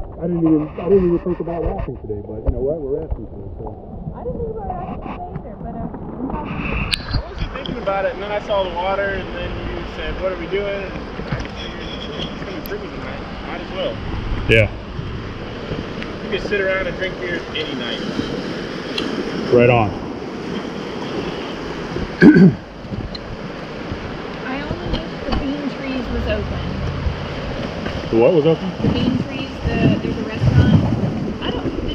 I 0.24 0.27
didn't 0.27 0.48
even 0.48 0.70
I 0.79 0.88
didn't 0.88 1.08
even 1.13 1.20
think 1.20 1.41
about 1.41 1.65
rafting 1.65 1.98
today, 1.98 2.24
but 2.24 2.39
you 2.48 2.51
know 2.56 2.63
what? 2.63 2.79
We're 2.79 3.01
rafting 3.01 3.27
today, 3.27 3.51
so 3.60 3.67
I 3.67 3.97
didn't 4.27 4.46
think 4.46 4.55
about 4.57 5.00
either, 5.00 5.55
but 5.63 5.75
I'm 5.75 6.29
happy. 6.29 7.07
I 7.15 7.29
wasn't 7.29 7.51
thinking 7.53 7.77
about 7.77 8.05
it, 8.05 8.13
and 8.13 8.22
then 8.24 8.31
I 8.31 8.39
saw 8.46 8.63
the 8.63 8.74
water, 8.75 9.03
and 9.03 9.36
then 9.36 9.51
you 9.69 9.84
said, 9.96 10.19
"What 10.22 10.31
are 10.31 10.38
we 10.38 10.48
doing?" 10.48 10.84
And 10.84 10.93
I 11.34 11.39
just 11.39 11.55
figured 11.55 11.81
it's 11.81 12.43
gonna 12.43 12.62
be 12.62 12.67
pretty 12.67 12.88
tonight. 12.88 13.22
Might 13.48 13.62
as 13.62 13.72
well. 13.72 13.96
yeah, 14.50 14.69
You 16.24 16.29
can 16.38 16.48
sit 16.48 16.62
around 16.62 16.88
and 16.88 16.98
drink 16.98 17.19
beers 17.19 17.41
any 17.55 17.74
night. 17.75 18.01
right 19.53 19.69
on. 19.69 19.89
I 24.46 24.62
only 24.62 24.89
wish 25.00 25.12
the 25.25 25.31
Bean 25.38 25.69
Trees 25.77 26.05
was 26.10 26.27
open. 26.27 26.63
The 28.12 28.17
what 28.17 28.34
was 28.34 28.46
open? 28.46 28.72
The 28.81 28.89
Bean 28.89 29.17
Trees, 29.24 29.50
the, 29.65 30.00
there's 30.01 30.17
a 30.17 30.24
restaurant. 30.24 30.76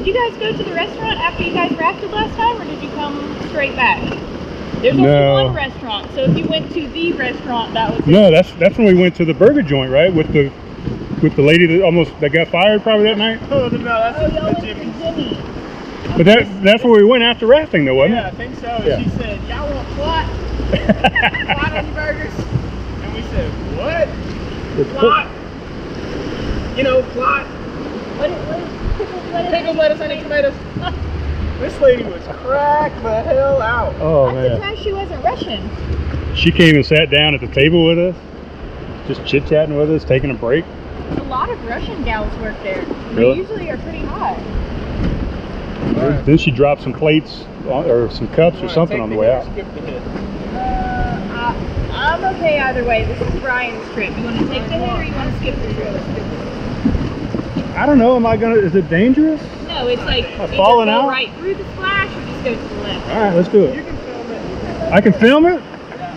I 0.02 0.04
don't. 0.04 0.14
Did 0.14 0.14
you 0.14 0.30
guys 0.30 0.38
go 0.38 0.56
to 0.58 0.68
the 0.68 0.74
restaurant 0.74 1.18
after 1.20 1.42
you 1.44 1.52
guys 1.52 1.72
rafted 1.78 2.10
last 2.10 2.34
time, 2.36 2.60
or 2.60 2.64
did 2.64 2.82
you 2.82 2.90
come 2.90 3.36
straight 3.48 3.76
back? 3.76 4.00
There's 4.80 4.96
No. 4.96 5.36
only 5.36 5.44
one 5.44 5.54
restaurant, 5.54 6.12
so 6.14 6.24
if 6.24 6.36
you 6.36 6.48
went 6.48 6.72
to 6.72 6.88
the 6.88 7.12
restaurant, 7.12 7.72
that 7.74 7.90
was 7.90 8.00
it. 8.00 8.06
No, 8.08 8.30
that's 8.30 8.50
that's 8.52 8.76
when 8.78 8.86
we 8.86 8.94
went 8.94 9.14
to 9.16 9.24
the 9.24 9.34
burger 9.34 9.62
joint, 9.62 9.90
right? 9.92 10.12
With 10.12 10.32
the 10.32 10.50
with 11.22 11.36
the 11.36 11.42
lady 11.42 11.66
that 11.66 11.82
almost 11.84 12.18
that 12.20 12.30
got 12.32 12.48
fired 12.48 12.82
probably 12.82 13.04
that 13.04 13.18
night. 13.18 13.40
Oh 13.50 13.68
no, 13.68 13.78
that's 13.78 14.18
Oh, 14.18 14.26
y'all 14.26 14.44
went 14.46 14.58
to 14.60 14.66
Jimmy. 14.74 14.92
Jimmy. 14.98 15.38
But 16.16 16.26
that 16.26 16.62
that's 16.64 16.82
where 16.82 16.94
we 16.94 17.04
went 17.04 17.22
after 17.22 17.46
rafting, 17.46 17.84
though, 17.84 17.94
wasn't 17.94 18.16
Yeah, 18.16 18.26
I 18.26 18.30
think 18.32 18.56
so. 18.56 18.82
Yeah. 18.84 18.98
She 19.02 19.08
said, 19.10 19.40
"Y'all 19.48 19.72
want 19.72 19.88
plot? 19.90 20.26
it? 20.72 21.46
Plot 21.46 21.72
on 21.76 21.84
your 21.86 21.94
burgers?" 21.94 22.32
And 23.02 23.14
we 23.14 23.22
said, 23.30 23.50
"What? 23.78 24.08
It's 24.80 24.90
Plot? 24.98 25.28
You 26.76 26.82
know, 26.82 27.02
plot? 27.12 27.46
What 27.46 28.30
it 28.30 28.38
was? 28.48 28.81
Pickles, 29.50 29.76
lettuce, 29.76 30.00
onion, 30.00 30.22
tomatoes." 30.22 30.54
This 31.60 31.78
lady 31.80 32.02
was 32.02 32.22
cracked 32.42 33.00
the 33.02 33.22
hell 33.22 33.62
out. 33.62 33.94
Oh 34.00 34.26
I'm 34.26 34.34
man, 34.34 34.50
surprised 34.56 34.82
she 34.82 34.92
wasn't 34.92 35.22
Russian. 35.22 35.70
she 36.34 36.50
came 36.50 36.74
and 36.74 36.84
sat 36.84 37.08
down 37.08 37.34
at 37.34 37.40
the 37.40 37.46
table 37.48 37.84
with 37.86 37.98
us, 37.98 38.16
just 39.06 39.24
chit 39.24 39.46
chatting 39.46 39.76
with 39.76 39.90
us, 39.90 40.02
taking 40.04 40.30
a 40.30 40.34
break. 40.34 40.64
A 41.18 41.22
lot 41.24 41.50
of 41.50 41.64
Russian 41.66 42.02
gals 42.04 42.34
work 42.40 42.56
there. 42.62 42.84
They 43.14 43.34
usually 43.34 43.70
are 43.70 43.76
pretty 43.78 44.00
hot. 44.00 44.38
Alright. 45.96 46.24
Then 46.26 46.38
she 46.38 46.50
dropped 46.50 46.82
some 46.82 46.92
plates 46.92 47.44
on, 47.68 47.84
or 47.88 48.10
some 48.10 48.26
cups 48.28 48.58
or 48.60 48.68
something 48.68 49.00
on 49.00 49.10
the 49.10 49.16
way 49.16 49.32
out. 49.32 49.44
Skip 49.52 49.66
the 49.74 49.80
hit. 49.82 50.02
Uh, 50.02 51.20
I, 51.32 51.54
I'm 51.92 52.24
okay 52.36 52.58
either 52.58 52.84
way. 52.84 53.04
This 53.04 53.20
is 53.20 53.40
Brian's 53.40 53.88
trip. 53.92 54.16
You 54.16 54.24
want 54.24 54.38
to 54.38 54.46
take 54.46 54.64
the 54.64 54.78
hit 54.78 54.98
or 54.98 55.04
you 55.04 55.14
want 55.14 55.30
to 55.30 55.38
skip 55.38 55.54
the 55.56 55.74
trip? 55.74 55.94
I 57.74 57.86
don't 57.86 57.98
know. 57.98 58.16
Am 58.16 58.26
I 58.26 58.36
gonna? 58.36 58.56
Is 58.56 58.74
it 58.74 58.88
dangerous? 58.90 59.40
No, 59.66 59.86
it's 59.88 60.02
like 60.02 60.24
either 60.24 60.56
falling 60.56 60.88
out? 60.88 61.08
right 61.08 61.32
through 61.36 61.54
the 61.54 61.64
splash 61.72 62.10
or 62.14 62.20
just 62.26 62.44
go 62.44 62.54
to 62.54 62.60
the 62.60 62.74
left. 62.82 63.08
All 63.08 63.20
right, 63.20 63.34
let's 63.34 63.48
do 63.48 63.64
it. 63.64 63.76
You 63.76 63.82
can 63.82 63.96
film 63.96 64.30
it. 64.30 64.92
I 64.92 65.00
can 65.00 65.12
film 65.14 65.46
it. 65.46 65.62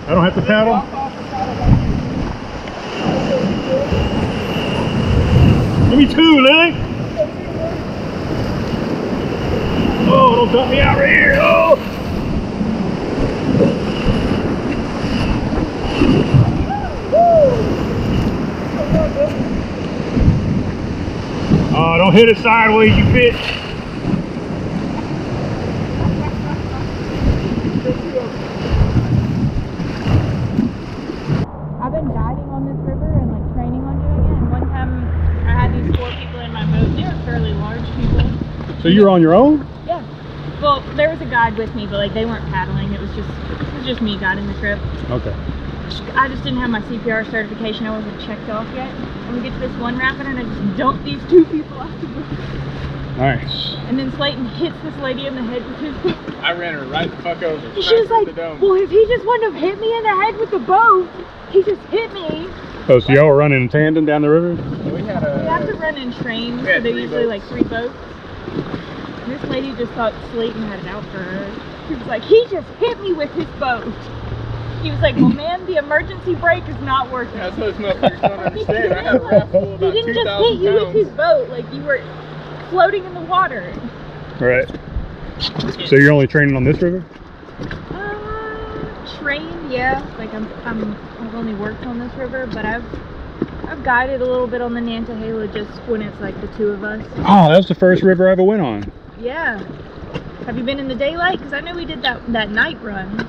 I 0.08 0.14
don't 0.14 0.24
have 0.24 0.36
to 0.36 0.42
paddle. 0.42 0.74
Walk 0.74 0.94
off 0.94 1.16
the 1.16 1.30
side 1.32 1.50
of 1.50 1.58
Give 5.90 6.00
me 6.00 6.06
two, 6.14 6.40
Lilly. 6.42 6.76
Oh, 10.08 10.36
don't 10.36 10.52
dump 10.52 10.70
me 10.72 10.80
out 10.82 10.98
right 11.00 11.10
here. 11.10 11.36
Oh. 11.40 11.80
Oh, 17.18 17.22
don't 17.58 17.76
hit 17.80 17.92
it 17.92 17.96
sideways, 17.96 17.96
you 17.96 17.96
bitch. 17.96 17.98
I've 17.98 17.98
been 17.98 18.06
guiding 18.06 18.06
on 18.06 18.06
this 18.06 18.12
river 18.76 18.76
and 18.76 18.96
like 18.96 18.96
training 18.96 18.98
on 18.98 19.16
doing 19.16 19.32
it. 19.32 19.36
And 21.46 21.48
one 21.48 21.56
time 21.56 21.65
I 35.46 35.52
had 35.52 35.74
these 35.74 35.96
four 35.98 36.10
people 36.12 36.40
in 36.40 36.54
my 36.54 36.66
boat. 36.66 36.96
They 36.96 37.04
were 37.04 37.26
fairly 37.26 37.54
large 37.54 37.84
people. 37.98 38.82
So 38.82 38.88
you're 38.88 39.10
on 39.10 39.22
your 39.22 39.34
own? 39.34 39.68
Yeah. 39.86 40.02
Well, 40.62 40.80
there 40.96 41.10
was 41.10 41.20
a 41.20 41.26
guide 41.26 41.58
with 41.58 41.76
me, 41.76 41.88
but 41.88 41.98
like 41.98 42.14
they 42.14 42.26
weren't 42.26 42.46
paddling. 42.46 42.94
It 42.94 43.02
was 43.02 43.12
just 43.12 43.30
it 43.30 43.74
was 43.74 43.86
just 43.86 44.02
me 44.02 44.18
guiding 44.18 44.48
the 44.48 44.54
trip. 44.60 44.80
Okay. 45.10 45.36
I 46.16 46.28
just 46.28 46.44
didn't 46.44 46.60
have 46.60 46.70
my 46.70 46.82
CPR 46.82 47.30
certification. 47.30 47.86
I 47.86 47.96
wasn't 47.98 48.20
checked 48.22 48.50
off 48.50 48.68
yet. 48.74 48.90
And 48.90 49.36
we 49.36 49.42
get 49.42 49.54
to 49.54 49.60
this 49.68 49.78
one 49.80 49.98
rapid 49.98 50.26
and 50.26 50.40
I 50.40 50.44
just 50.44 50.78
dump 50.78 51.04
these 51.04 51.22
two 51.30 51.46
people 51.46 51.78
off 51.80 51.92
the 52.02 52.08
boat. 52.08 52.26
Nice. 53.18 53.76
And 53.88 53.98
then 54.00 54.12
Slayton 54.14 54.46
hits 54.48 54.76
this 54.82 54.96
lady 54.98 55.28
in 55.28 55.36
the 55.36 55.44
head 55.44 55.66
with 55.68 55.78
his 55.78 55.96
boat. 56.04 56.36
I 56.44 56.54
ran 56.54 56.74
her 56.74 56.86
right 56.86 57.10
the 57.10 57.18
fuck 57.18 57.42
over. 57.44 57.66
And 57.68 57.84
she 57.84 57.96
was 58.00 58.10
like, 58.10 58.26
the 58.26 58.34
dome. 58.34 58.60
well, 58.60 58.74
if 58.76 58.90
he 58.90 59.06
just 59.08 59.26
wouldn't 59.26 59.54
have 59.54 59.62
hit 59.62 59.80
me 59.80 59.96
in 59.96 60.04
the 60.04 60.16
head 60.16 60.38
with 60.38 60.52
the 60.52 60.60
boat, 60.60 61.10
he 61.52 61.64
just 61.64 61.82
hit 61.84 62.12
me. 62.14 62.48
Oh, 62.88 63.00
so 63.00 63.14
y'all 63.14 63.28
were 63.28 63.36
running 63.38 63.64
in 63.64 63.70
tandem 63.70 64.06
down 64.06 64.22
the 64.22 64.30
river? 64.30 64.54
we 64.92 65.02
had 65.04 65.24
uh, 65.24 65.38
We 65.40 65.46
have 65.48 65.66
to 65.68 65.74
run 65.76 65.98
in 65.98 66.14
trains, 66.14 66.60
so 66.62 66.80
they're 66.82 66.88
usually 66.88 67.26
boats. 67.26 67.28
like 67.28 67.44
three 67.44 67.64
boats. 67.64 67.96
And 69.24 69.32
this 69.32 69.44
lady 69.50 69.72
just 69.74 69.92
thought 69.94 70.14
Slayton 70.32 70.62
had 70.64 70.80
it 70.80 70.88
out 70.88 71.04
for 71.06 71.18
her. 71.18 71.88
She 71.88 71.96
was 71.96 72.06
like, 72.06 72.24
he 72.24 72.46
just 72.50 72.68
hit 72.80 73.00
me 73.02 73.14
with 73.14 73.32
his 73.32 73.48
boat. 73.60 73.94
He 74.86 74.92
was 74.92 75.00
like, 75.00 75.16
well, 75.16 75.30
man, 75.30 75.66
the 75.66 75.78
emergency 75.78 76.36
brake 76.36 76.64
is 76.68 76.80
not 76.82 77.12
working. 77.12 77.38
That's 77.38 77.58
what 77.58 77.76
those 77.76 77.96
motherfuckers 77.96 78.22
don't 78.22 78.40
understand. 78.40 78.94
I 78.94 79.02
had 79.02 79.16
a 79.16 79.20
raft 79.20 79.52
full 79.52 79.74
of 79.74 79.80
he 79.82 79.92
didn't 79.92 80.14
just 80.14 80.44
hit 80.44 80.60
you 80.60 80.74
with 80.74 80.94
his 80.94 81.10
boat, 81.10 81.50
like 81.50 81.66
you 81.74 81.82
were 81.82 82.04
floating 82.70 83.04
in 83.04 83.16
the 83.16 83.22
water. 83.22 83.74
Right. 84.40 84.70
So 85.88 85.96
you're 85.96 86.12
only 86.12 86.28
training 86.28 86.56
on 86.56 86.64
this 86.64 86.80
river? 86.84 87.04
Uh, 87.60 89.18
trained, 89.18 89.72
yeah. 89.72 90.08
Like 90.20 90.32
I'm, 90.36 90.48
I'm, 90.66 90.94
I've 91.20 91.34
only 91.34 91.56
worked 91.56 91.88
on 91.88 91.98
this 91.98 92.14
river, 92.14 92.46
but 92.46 92.64
I've, 92.64 92.86
I've 93.68 93.84
guided 93.84 94.22
a 94.22 94.26
little 94.26 94.46
bit 94.46 94.62
on 94.62 94.76
the 94.76 94.82
Nantahala 94.82 95.52
just 95.52 95.72
when 95.90 96.04
it's 96.04 96.22
like 96.22 96.40
the 96.42 96.48
two 96.58 96.68
of 96.68 96.84
us. 96.84 97.04
Oh, 97.18 97.50
that 97.50 97.58
was 97.58 97.68
the 97.68 97.74
first 97.74 98.04
river 98.04 98.30
I 98.30 98.34
ever 98.34 98.44
went 98.44 98.62
on. 98.62 98.92
Yeah. 99.20 99.58
Have 100.46 100.60
you 100.60 100.64
been 100.64 100.78
in 100.78 100.88
the 100.88 100.94
daylight? 100.94 101.40
Because 101.40 101.54
I 101.54 101.62
know 101.62 101.74
we 101.74 101.86
did 101.86 102.04
that 102.04 102.32
that 102.32 102.52
night 102.52 102.80
run. 102.84 103.28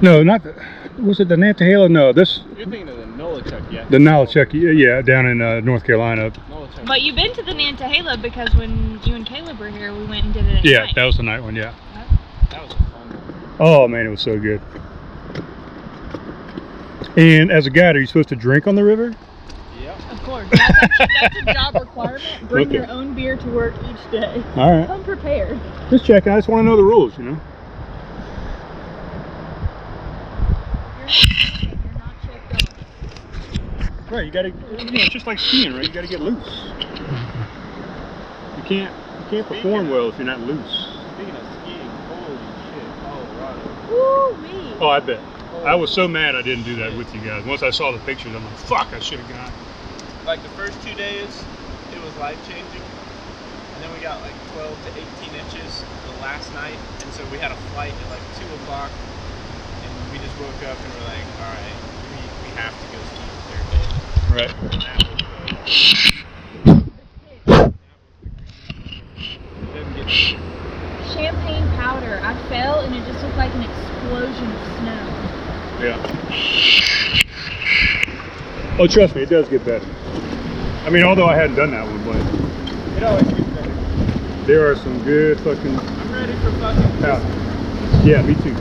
No, 0.00 0.22
not 0.22 0.42
the, 0.44 0.54
was 1.02 1.18
it 1.20 1.28
the 1.28 1.34
Nantahala? 1.36 1.90
No, 1.90 2.12
this 2.12 2.40
You're 2.56 2.66
thinking 2.66 2.88
of 2.88 2.96
the 2.98 3.04
Nolichuck, 3.04 3.72
yeah? 3.72 3.84
the 3.88 3.98
Nolichuck. 3.98 4.52
Yeah, 4.52 4.70
yeah, 4.70 5.02
down 5.02 5.26
in 5.26 5.42
uh, 5.42 5.60
North 5.60 5.84
Carolina. 5.84 6.30
Nolichuck. 6.30 6.86
But 6.86 7.02
you've 7.02 7.16
been 7.16 7.32
to 7.34 7.42
the 7.42 7.52
Nantahala 7.52 8.20
because 8.22 8.54
when 8.54 9.00
you 9.04 9.14
and 9.16 9.26
Caleb 9.26 9.58
were 9.58 9.70
here, 9.70 9.92
we 9.92 10.04
went 10.06 10.24
and 10.26 10.34
did 10.34 10.44
it 10.46 10.56
at 10.58 10.64
Yeah, 10.64 10.78
night. 10.84 10.94
that 10.94 11.04
was 11.04 11.16
the 11.16 11.24
night 11.24 11.40
one. 11.42 11.56
Yeah. 11.56 11.74
That 12.50 12.62
was 12.62 12.72
a 12.72 12.76
fun 12.76 12.84
one. 13.10 13.56
Oh 13.58 13.88
man, 13.88 14.06
it 14.06 14.10
was 14.10 14.20
so 14.20 14.38
good. 14.38 14.60
And 17.16 17.50
as 17.50 17.66
a 17.66 17.70
guide, 17.70 17.96
are 17.96 18.00
you 18.00 18.06
supposed 18.06 18.28
to 18.28 18.36
drink 18.36 18.68
on 18.68 18.76
the 18.76 18.84
river? 18.84 19.14
Yeah. 19.82 20.12
Of 20.12 20.22
course. 20.22 20.46
That's, 20.52 20.82
actually, 20.82 21.06
that's 21.20 21.36
a 21.38 21.52
job 21.54 21.74
requirement. 21.80 22.48
Bring 22.48 22.68
Okay. 22.68 22.76
your 22.76 22.88
own 22.90 23.14
beer 23.14 23.36
to 23.36 23.48
work 23.50 23.74
each 23.90 24.10
day. 24.12 24.42
All 24.54 24.78
right. 24.78 24.86
Come 24.86 25.02
prepared. 25.02 25.58
Just 25.90 26.04
checking. 26.04 26.30
I 26.32 26.36
just 26.36 26.48
want 26.48 26.60
to 26.64 26.70
know 26.70 26.76
the 26.76 26.84
rules, 26.84 27.18
you 27.18 27.24
know. 27.24 27.30
You're 27.32 27.40
not 27.40 27.40
checked 30.60 30.82
off. 30.82 30.92
Right. 34.10 34.24
You 34.24 34.30
got 34.32 34.42
to. 34.42 34.48
You 34.48 34.90
know, 34.90 35.00
it's 35.00 35.10
just 35.10 35.26
like 35.26 35.38
skiing, 35.38 35.74
right? 35.74 35.84
You 35.84 35.92
got 35.92 36.02
to 36.02 36.06
get 36.08 36.20
loose. 36.20 36.46
You 38.56 38.62
can't. 38.64 38.94
You 38.94 39.26
can't 39.30 39.46
perform 39.46 39.90
well 39.90 40.08
if 40.08 40.16
you're 40.16 40.26
not 40.26 40.40
loose. 40.40 40.88
Speaking 41.14 41.36
of 41.36 41.44
skiing, 41.60 41.90
holy 42.08 42.36
shit, 42.64 42.88
Colorado. 43.02 43.60
Woo 43.90 44.42
wee. 44.42 44.76
Oh, 44.80 44.88
I 44.88 45.00
bet. 45.00 45.20
I 45.64 45.74
was 45.74 45.90
so 45.90 46.06
mad 46.06 46.36
I 46.36 46.42
didn't 46.42 46.64
do 46.64 46.76
that 46.76 46.96
with 46.96 47.12
you 47.14 47.20
guys. 47.20 47.44
Once 47.44 47.62
I 47.62 47.70
saw 47.70 47.90
the 47.90 47.98
pictures, 48.00 48.34
I'm 48.34 48.44
like, 48.44 48.54
fuck, 48.54 48.88
I 48.92 49.00
should 49.00 49.18
have 49.18 49.28
gone. 49.28 49.52
Like 50.24 50.42
the 50.42 50.48
first 50.50 50.80
two 50.86 50.94
days, 50.94 51.44
it 51.92 52.00
was 52.00 52.16
life 52.16 52.38
changing. 52.48 52.82
And 53.74 53.82
then 53.82 53.92
we 53.92 54.00
got 54.00 54.20
like 54.22 54.32
12 54.54 54.70
to 54.70 54.90
18 55.24 55.34
inches 55.34 55.84
the 56.06 56.22
last 56.22 56.52
night. 56.54 56.78
And 57.02 57.12
so 57.12 57.24
we 57.30 57.38
had 57.38 57.52
a 57.52 57.56
flight 57.74 57.92
at 57.92 58.10
like 58.10 58.22
2 58.38 58.46
o'clock. 58.62 58.90
And 60.08 60.12
we 60.12 60.24
just 60.24 60.38
woke 60.40 60.62
up 60.64 60.78
and 60.78 60.92
we're 60.94 61.04
like, 61.04 61.26
alright, 61.38 61.76
we, 62.08 62.16
we 62.48 62.56
have 62.56 62.72
to 62.72 62.86
go 62.88 62.98
ski 63.12 63.24
the 63.28 63.40
third 63.52 63.66
day. 63.70 63.86
Right. 64.34 64.52
And 64.72 64.80
that 64.82 64.98
was 65.04 65.18
the, 65.18 65.26
that 67.44 67.52
was 67.54 67.74
the 69.66 69.72
Didn't 69.74 69.94
get 69.96 70.08
Champagne 71.12 71.66
powder. 71.76 72.20
I 72.22 72.32
fell 72.48 72.80
and 72.80 72.94
it 72.94 73.04
just 73.06 73.22
looked 73.22 73.36
like 73.36 73.52
an 73.54 73.62
explosion 73.62 74.50
of 74.50 74.60
snow. 74.78 75.04
Yeah. 75.84 75.96
Oh, 78.80 78.86
trust 78.86 79.14
me, 79.14 79.22
it 79.22 79.28
does 79.28 79.48
get 79.48 79.64
better. 79.64 79.86
I 80.84 80.90
mean, 80.90 81.02
although 81.04 81.26
I 81.26 81.34
hadn't 81.36 81.56
done 81.56 81.70
that 81.72 81.84
one, 81.84 82.02
but 82.04 82.16
It 82.96 83.02
always 83.02 83.24
gets 83.24 83.40
better. 83.50 83.74
there 84.46 84.70
are 84.70 84.76
some 84.76 85.02
good 85.04 85.38
fucking 85.40 85.78
I'm 85.78 86.12
ready 86.12 86.32
for 86.36 86.50
fucking. 86.52 87.00
powder. 87.02 88.08
Yeah, 88.08 88.22
me 88.22 88.34
too. 88.36 88.54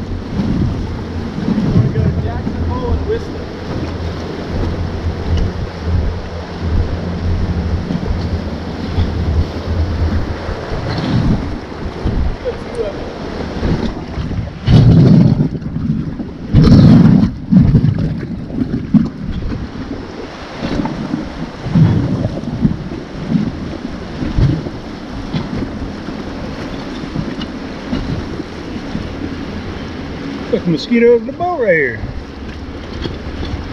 A 30.68 30.70
mosquito 30.70 31.14
over 31.14 31.24
the 31.24 31.32
boat 31.32 31.62
right 31.62 31.74
here. 31.74 32.02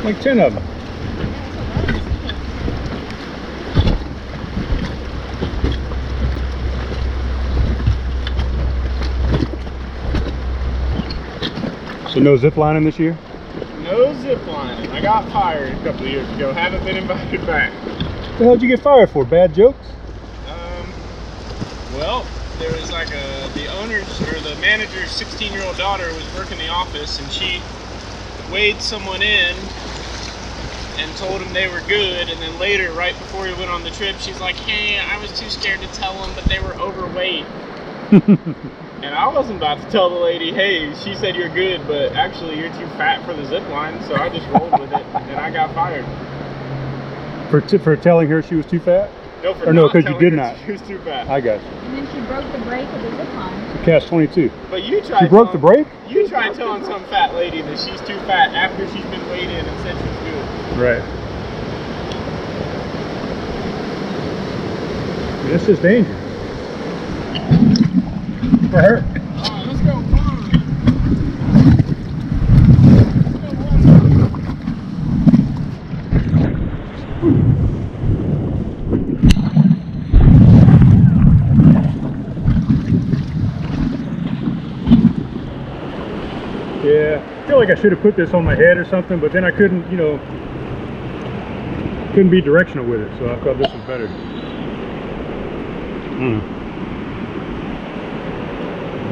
Like 0.05 0.21
10 0.21 0.39
of 0.39 0.55
them. 0.55 0.63
So 12.13 12.21
no 12.21 12.37
zip 12.37 12.57
lining 12.57 12.85
this 12.85 13.01
year? 13.01 13.19
No 13.83 14.15
zip 14.21 14.47
lining. 14.47 14.89
I 14.93 15.01
got 15.01 15.29
fired 15.33 15.73
a 15.73 15.83
couple 15.83 16.03
of 16.03 16.13
years 16.13 16.31
ago. 16.37 16.53
Haven't 16.53 16.85
been 16.85 16.97
invited 16.97 17.41
back. 17.47 17.73
What 17.73 18.39
the 18.39 18.45
hell 18.45 18.53
did 18.55 18.63
you 18.63 18.69
get 18.69 18.79
fired 18.79 19.11
for? 19.11 19.25
Bad 19.25 19.53
jokes? 19.53 19.85
Um, 20.49 20.93
well, 21.95 22.25
there 22.61 22.71
was 22.71 22.93
like 22.93 23.11
a 23.11 23.44
the 23.55 23.69
owner's 23.69 24.21
or 24.23 24.41
the 24.41 24.57
manager's 24.57 25.11
16 25.13 25.53
year 25.53 25.63
old 25.63 25.77
daughter 25.77 26.13
was 26.15 26.27
working 26.35 26.59
the 26.59 26.69
office 26.69 27.21
and 27.21 27.31
she 27.31 27.63
weighed 28.51 28.81
someone 28.81 29.23
in 29.23 29.57
and 30.99 31.17
told 31.17 31.41
him 31.41 31.53
they 31.53 31.69
were 31.69 31.81
good 31.89 32.29
and 32.29 32.41
then 32.43 32.59
later 32.59 32.93
right 32.93 33.17
before 33.19 33.47
he 33.47 33.55
went 33.55 33.71
on 33.71 33.83
the 33.85 33.91
trip 33.91 34.17
she's 34.19 34.41
like 34.41 34.57
hey 34.57 34.99
i 34.99 35.17
was 35.19 35.33
too 35.39 35.49
scared 35.49 35.81
to 35.81 35.87
tell 35.89 36.21
them 36.21 36.35
but 36.35 36.45
they 36.49 36.61
were 36.61 36.75
overweight 36.77 37.47
and 38.11 39.15
i 39.15 39.29
wasn't 39.29 39.57
about 39.57 39.79
to 39.81 39.89
tell 39.89 40.11
the 40.11 40.17
lady 40.17 40.53
hey 40.53 40.93
she 40.95 41.15
said 41.15 41.37
you're 41.37 41.49
good 41.49 41.87
but 41.87 42.13
actually 42.15 42.59
you're 42.59 42.71
too 42.71 42.89
fat 42.99 43.25
for 43.25 43.35
the 43.35 43.45
zip 43.45 43.67
line 43.69 44.01
so 44.03 44.17
i 44.17 44.29
just 44.29 44.49
rolled 44.49 44.79
with 44.81 44.93
it 44.93 45.07
and 45.29 45.39
i 45.39 45.51
got 45.51 45.73
fired 45.75 46.05
For, 47.51 47.61
t- 47.61 47.79
for 47.79 47.97
telling 47.97 48.29
her 48.31 48.43
she 48.43 48.57
was 48.57 48.67
too 48.67 48.81
fat? 48.81 49.24
No 49.45 49.55
for 49.55 49.69
Or 49.69 49.73
no, 49.75 49.83
not 49.83 49.93
'cause 49.93 50.05
you 50.07 50.19
did 50.19 50.33
her 50.33 50.37
not. 50.37 50.57
she 50.65 50.73
was 50.73 50.81
too 50.83 50.99
fat 51.01 51.29
I 51.29 51.41
got 51.41 51.61
you. 51.61 51.67
And 51.85 51.99
then 51.99 52.07
she 52.13 52.21
broke 52.27 52.51
the 52.53 52.59
brake 52.67 52.89
of 52.89 53.03
the 53.03 53.11
zip 53.11 53.35
line. 53.35 53.79
Catch 53.85 54.07
22. 54.07 54.51
but 54.71 54.83
you 54.83 55.01
tried 55.03 55.21
She 55.21 55.29
broke 55.29 55.53
the 55.53 55.59
brake? 55.59 55.87
You 56.09 56.27
tried 56.27 56.55
telling 56.55 56.83
some 56.85 57.05
fat 57.05 57.35
lady 57.35 57.61
that 57.63 57.79
she's 57.79 58.01
too 58.01 58.19
fat 58.27 58.55
after 58.55 58.87
she's 58.89 59.05
been 59.05 59.29
weighed 59.29 59.51
in 59.51 59.65
and 59.67 59.81
said 59.83 59.95
she's 59.97 60.19
good. 60.25 60.81
Right. 60.81 61.03
This 65.47 65.69
is 65.69 65.79
dangerous. 65.79 66.17
For 68.71 68.81
her. 68.81 69.05
Alright, 69.05 69.67
let's 69.67 69.81
go. 69.81 69.93
Come 69.93 70.15
on. 70.15 70.51
Let's 70.51 70.59
go 70.61 70.75
one. 70.75 71.65
Yeah. 86.85 87.47
I 87.75 87.77
feel 87.77 87.91
like 87.91 87.97
I 87.97 87.97
should 87.97 88.05
have 88.05 88.15
put 88.15 88.17
this 88.17 88.35
on 88.35 88.45
my 88.45 88.55
head 88.55 88.79
or 88.79 88.85
something, 88.85 89.19
but 89.19 89.33
then 89.33 89.45
I 89.45 89.51
couldn't, 89.51 89.91
you 89.91 89.97
know, 89.97 90.19
couldn't 92.15 92.31
be 92.31 92.41
directional 92.41 92.85
with 92.87 93.01
it, 93.01 93.11
so 93.19 93.29
I 93.29 93.37
thought 93.41 93.59
this 93.59 93.73
was 93.73 93.83
better. 93.83 94.07
Mm. 96.17 96.41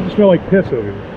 I 0.07 0.15
smell 0.15 0.29
like 0.29 0.49
piss 0.49 0.67
over 0.69 0.81
here. 0.81 1.09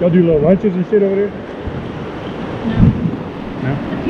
Y'all 0.00 0.10
do 0.10 0.26
little 0.26 0.40
lunches 0.40 0.74
and 0.74 0.84
shit 0.86 1.04
over 1.04 1.14
there? 1.14 1.30
No. 2.66 2.80
No? 3.62 4.01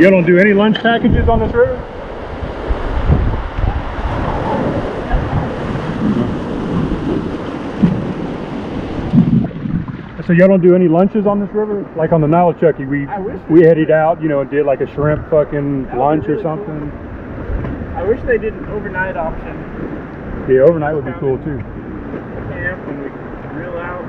You 0.00 0.08
don't 0.08 0.24
do 0.24 0.38
any 0.38 0.54
lunch 0.54 0.76
packages 0.76 1.28
on 1.28 1.40
this 1.40 1.52
river? 1.52 1.76
Mm-hmm. 6.00 6.30
So 10.26 10.32
y'all 10.32 10.48
don't 10.48 10.62
do 10.62 10.74
any 10.74 10.86
lunches 10.86 11.26
on 11.26 11.40
this 11.40 11.50
river? 11.50 11.82
Like 11.96 12.12
on 12.12 12.20
the 12.20 12.26
Nolichucky, 12.28 12.88
we 12.88 13.04
we 13.52 13.66
headed 13.66 13.90
out, 13.90 14.22
you 14.22 14.28
know, 14.28 14.40
and 14.40 14.50
did 14.50 14.64
like 14.64 14.80
a 14.80 14.86
shrimp 14.94 15.28
fucking 15.28 15.86
That 15.86 15.90
would 15.90 15.92
be 15.92 15.98
lunch 15.98 16.24
or 16.24 16.28
really 16.28 16.42
cool. 16.44 16.56
something. 16.56 16.90
I 17.96 18.02
wish 18.04 18.22
they 18.22 18.38
did 18.38 18.54
an 18.54 18.66
overnight 18.66 19.16
option. 19.16 19.56
Yeah, 20.48 20.60
overnight 20.62 20.94
would 20.94 21.04
be 21.04 21.12
cool 21.18 21.36
too. 21.38 21.58
Camp 21.58 22.88
and 22.88 23.02
we 23.02 23.10
could 23.10 23.50
grill 23.50 23.76
out. 23.76 24.06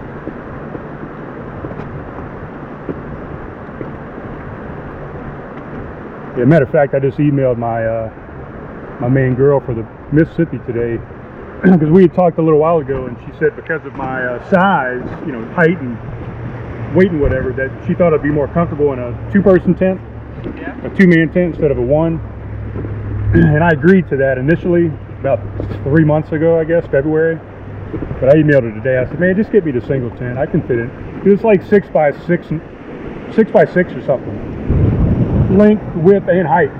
Yeah, 6.37 6.45
matter 6.45 6.65
of 6.65 6.71
fact, 6.71 6.93
I 6.93 6.99
just 6.99 7.17
emailed 7.17 7.57
my 7.57 7.85
uh, 7.85 8.97
my 9.01 9.09
main 9.09 9.35
girl 9.35 9.59
for 9.59 9.73
the 9.73 9.83
Mississippi 10.13 10.59
today 10.65 10.95
because 11.63 11.89
we 11.89 12.03
had 12.03 12.13
talked 12.13 12.37
a 12.37 12.41
little 12.41 12.59
while 12.59 12.77
ago, 12.77 13.05
and 13.07 13.17
she 13.25 13.37
said 13.37 13.55
because 13.55 13.85
of 13.85 13.93
my 13.95 14.23
uh, 14.23 14.49
size, 14.49 15.03
you 15.25 15.31
know, 15.33 15.43
height 15.53 15.77
and 15.81 15.97
weight 16.95 17.09
and 17.11 17.19
whatever, 17.21 17.51
that 17.51 17.69
she 17.87 17.93
thought 17.93 18.13
I'd 18.13 18.23
be 18.23 18.29
more 18.31 18.47
comfortable 18.47 18.93
in 18.93 18.99
a 18.99 19.31
two-person 19.31 19.75
tent, 19.75 19.99
Yeah. 20.57 20.75
a 20.85 20.89
two-man 20.95 21.31
tent 21.33 21.53
instead 21.55 21.71
of 21.71 21.77
a 21.77 21.81
one. 21.81 22.19
And 23.31 23.63
I 23.63 23.69
agreed 23.69 24.09
to 24.09 24.17
that 24.17 24.37
initially 24.37 24.87
about 25.21 25.39
three 25.83 26.03
months 26.03 26.33
ago, 26.33 26.59
I 26.59 26.65
guess, 26.65 26.85
February. 26.87 27.35
But 28.19 28.27
I 28.29 28.33
emailed 28.35 28.63
her 28.63 28.71
today. 28.73 28.97
I 28.97 29.05
said, 29.07 29.21
"Man, 29.21 29.37
just 29.37 29.51
get 29.53 29.63
me 29.65 29.71
the 29.71 29.79
single 29.87 30.09
tent. 30.17 30.37
I 30.37 30.45
can 30.45 30.61
fit 30.67 30.79
in. 30.79 30.89
it. 30.89 31.27
It's 31.27 31.43
like 31.43 31.63
six 31.63 31.87
by 31.87 32.11
six, 32.27 32.47
six 33.33 33.49
by 33.51 33.63
six 33.63 33.93
or 33.93 34.01
something, 34.05 34.35
length, 35.57 35.83
width, 35.97 36.27
and 36.27 36.47
height. 36.47 36.71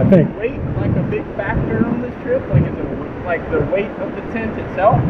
I 0.00 0.08
think. 0.10 0.36
Weight 0.38 0.60
like 0.76 0.96
a 0.96 1.02
big 1.10 1.24
factor 1.36 1.84
on 1.86 2.00
this 2.02 2.14
trip? 2.22 2.42
Like 2.48 2.62
is 2.62 2.76
it 2.78 3.24
like 3.24 3.50
the 3.50 3.60
weight 3.72 3.90
of 4.00 4.14
the 4.14 4.22
tent 4.32 4.58
itself? 4.58 5.02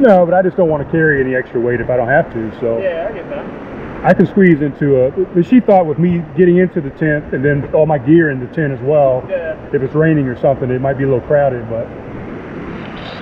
No, 0.00 0.24
but 0.24 0.32
I 0.32 0.42
just 0.42 0.56
don't 0.56 0.68
want 0.68 0.84
to 0.84 0.90
carry 0.90 1.20
any 1.20 1.34
extra 1.34 1.60
weight 1.60 1.80
if 1.80 1.90
I 1.90 1.96
don't 1.96 2.08
have 2.08 2.32
to. 2.32 2.60
So 2.60 2.78
Yeah, 2.78 3.08
I 3.10 3.12
get 3.12 3.28
that. 3.30 3.70
I 4.02 4.14
can 4.14 4.26
squeeze 4.26 4.62
into 4.62 4.96
a. 5.04 5.10
But 5.10 5.44
she 5.44 5.60
thought 5.60 5.84
with 5.86 5.98
me 5.98 6.24
getting 6.36 6.56
into 6.56 6.80
the 6.80 6.90
tent 6.90 7.34
and 7.34 7.44
then 7.44 7.74
all 7.74 7.84
my 7.84 7.98
gear 7.98 8.30
in 8.30 8.40
the 8.40 8.46
tent 8.54 8.72
as 8.72 8.80
well, 8.80 9.22
Yeah. 9.28 9.56
if 9.72 9.82
it's 9.82 9.94
raining 9.94 10.26
or 10.28 10.36
something, 10.40 10.70
it 10.70 10.80
might 10.80 10.96
be 10.96 11.04
a 11.04 11.06
little 11.06 11.26
crowded. 11.26 11.68
But 11.68 11.86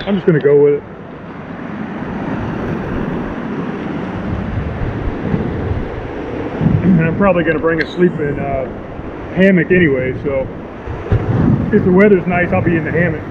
I'm 0.06 0.14
just 0.14 0.26
gonna 0.26 0.38
go 0.38 0.62
with 0.62 0.74
it. 0.74 0.82
And 6.98 7.06
I'm 7.06 7.16
probably 7.16 7.44
gonna 7.44 7.60
bring 7.60 7.80
a 7.80 7.86
sleeping 7.92 8.40
uh, 8.40 8.64
hammock 9.36 9.70
anyway. 9.70 10.20
So 10.24 10.40
if 11.72 11.84
the 11.84 11.92
weather's 11.92 12.26
nice, 12.26 12.52
I'll 12.52 12.60
be 12.60 12.76
in 12.76 12.84
the 12.84 12.90
hammock. 12.90 13.22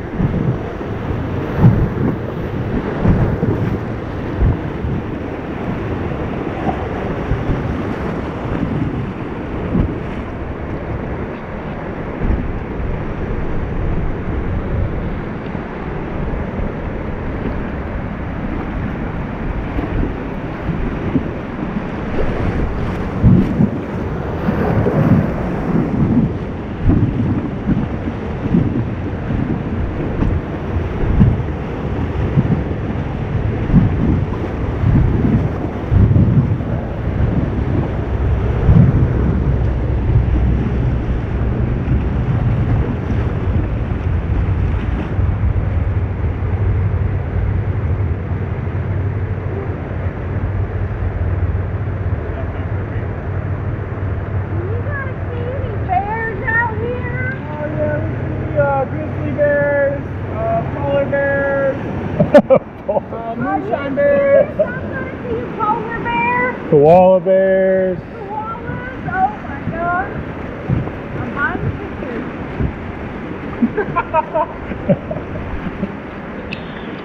You 54.57 54.81
gotta 54.83 55.13
see 55.29 55.45
any 55.45 55.73
bears 55.87 56.41
out 56.43 56.73
here? 56.77 57.31
Oh 57.51 57.65
yeah, 57.77 57.97
we 58.03 58.09
see 58.51 58.57
uh, 58.57 58.85
grizzly 58.85 59.31
bears, 59.33 60.01
uh, 60.33 60.61
polar 60.73 61.05
bears, 61.05 61.77
uh, 62.37 63.35
moonshine 63.35 63.95
bears. 63.95 64.49
I'm 64.59 64.65
gonna 64.89 65.11
see 65.23 65.39
a 65.39 65.41
polar 65.57 65.99
bear. 66.03 66.53
Koala 66.69 67.19
bears. 67.19 67.97
Koalas. 67.97 69.07
Oh 69.09 69.29
my 69.47 69.59
god. 69.71 70.07
I'm 71.17 71.29
buying 71.33 71.61
the 71.63 71.69
pictures. 71.81 72.25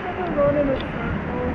Never 0.02 0.26
run 0.36 0.54
in 0.58 0.66
a 0.68 0.70
circle. 0.76 1.48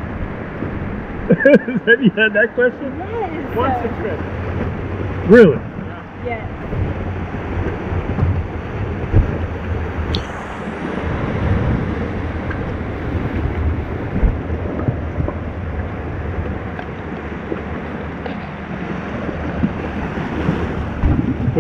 Have 1.86 2.02
you 2.02 2.12
had 2.12 2.32
that 2.34 2.50
question? 2.56 2.90
Yes. 2.98 3.56
Once 3.56 3.78
a 3.86 3.88
trip. 4.02 4.20
Really? 5.30 5.60
Yes. 6.26 6.46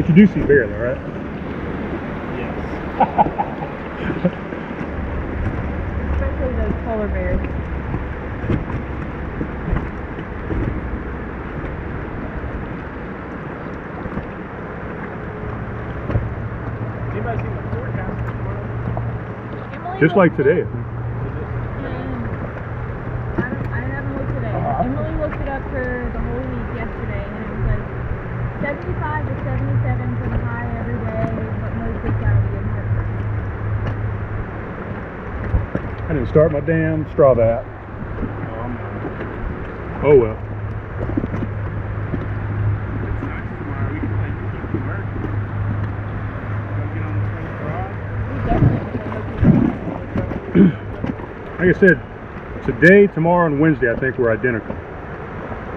But 0.07 0.15
you 0.15 0.25
do 0.25 0.33
see 0.33 0.39
bear 0.47 0.67
though, 0.67 0.77
right? 0.77 0.97
Yes. 2.39 2.55
Especially 6.13 6.53
those 6.55 6.71
polar 6.85 7.09
bears. 7.09 7.41
Anybody 17.11 17.43
seen 17.43 17.51
the 17.51 17.61
forecast 17.75 18.15
tomorrow? 18.31 18.63
Emily 19.73 19.99
Just 19.99 20.15
like 20.15 20.37
today. 20.37 20.61
I 20.61 20.63
think. 20.63 20.87
I, 23.37 23.49
don't, 23.51 23.67
I 23.73 23.81
haven't 23.81 24.13
looked 24.15 24.33
today. 24.35 24.55
Uh-huh. 24.55 24.83
Emily 24.85 25.11
looked 25.19 25.41
it 25.41 25.49
up 25.49 25.63
for 25.69 26.09
the 26.13 26.19
whole 26.19 26.47
week 26.47 26.79
yesterday, 26.79 27.27
and 27.27 27.43
it 27.43 27.49
was 27.51 27.65
like 27.75 27.97
75 28.61 29.27
to 29.27 29.35
77 29.45 30.17
for 30.17 30.29
the 30.29 30.37
high 30.41 30.65
every 30.81 30.97
day, 31.05 31.29
but 31.61 31.71
mostly 31.77 32.09
cloudy 32.17 32.57
and 32.57 32.65
Hartford. 32.73 33.05
I 36.09 36.13
didn't 36.13 36.26
start 36.37 36.51
my 36.51 36.59
damn 36.59 37.09
straw 37.13 37.33
vat. 37.33 37.63
Oh, 37.65 38.69
Oh 40.05 40.15
well. 40.15 40.37
It's 43.01 43.21
nice 43.25 43.49
tomorrow. 43.57 43.89
We 43.91 43.97
can 43.97 44.13
play 44.13 44.29
keep 44.37 44.69
the 44.69 44.77
work. 44.85 45.01
Go 46.77 46.85
get 46.93 47.01
on 47.09 47.13
the 47.17 47.25
24 47.33 47.73
hours. 47.73 47.97
We 48.29 48.37
definitely 48.45 48.85
can 50.53 50.69
Like 51.57 51.69
I 51.73 51.77
said, 51.79 51.97
today, 52.67 53.07
tomorrow, 53.15 53.47
and 53.47 53.57
Wednesday 53.59 53.89
I 53.91 53.95
think 53.99 54.19
we're 54.19 54.31
identical. 54.31 54.75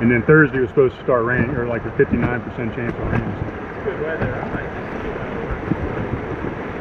And 0.03 0.11
then 0.13 0.23
Thursday 0.25 0.59
was 0.59 0.69
supposed 0.69 0.95
to 0.97 1.03
start 1.05 1.25
raining, 1.25 1.57
or 1.57 1.67
like 1.69 1.87
a 1.87 1.91
59% 1.93 2.75
chance 2.77 2.93
of 2.93 3.01
rain. 3.09 3.25
Good 3.87 3.99
weather. 4.03 4.29
I 4.29 4.61
good 5.01 5.17
weather. 5.17 5.57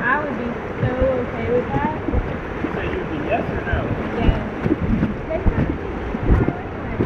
I 0.03 0.19
would 0.21 0.35
be 0.37 0.51
so 0.83 0.91
okay 0.99 1.47
with 1.49 1.67
that. 1.69 2.39
You 2.59 2.67
say 2.75 2.85
you'd 2.91 3.09
be 3.09 3.15
yes 3.25 3.49
or 3.51 3.61
no? 3.65 3.79
Yeah. 4.19 4.39
They 5.29 5.39
kind 5.39 5.63
of 5.63 5.75
think 5.79 5.95
tomorrow 6.11 6.59
anyway. 6.59 6.97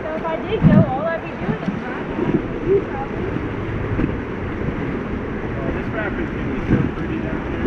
So 0.00 0.08
if 0.16 0.24
I 0.24 0.36
did 0.36 0.60
go, 0.72 0.76
all 0.88 1.04
I'd 1.04 1.20
be 1.22 1.28
doing 1.36 1.60
is 1.60 1.76
riding. 1.84 2.24
You 2.66 2.80
probably. 2.88 3.28
Oh, 5.52 5.68
this 5.76 5.88
rapids 5.92 6.30
can 6.32 6.46
be 6.54 6.60
so 6.70 6.78
pretty 6.96 7.18
down 7.20 7.40
here. 7.52 7.66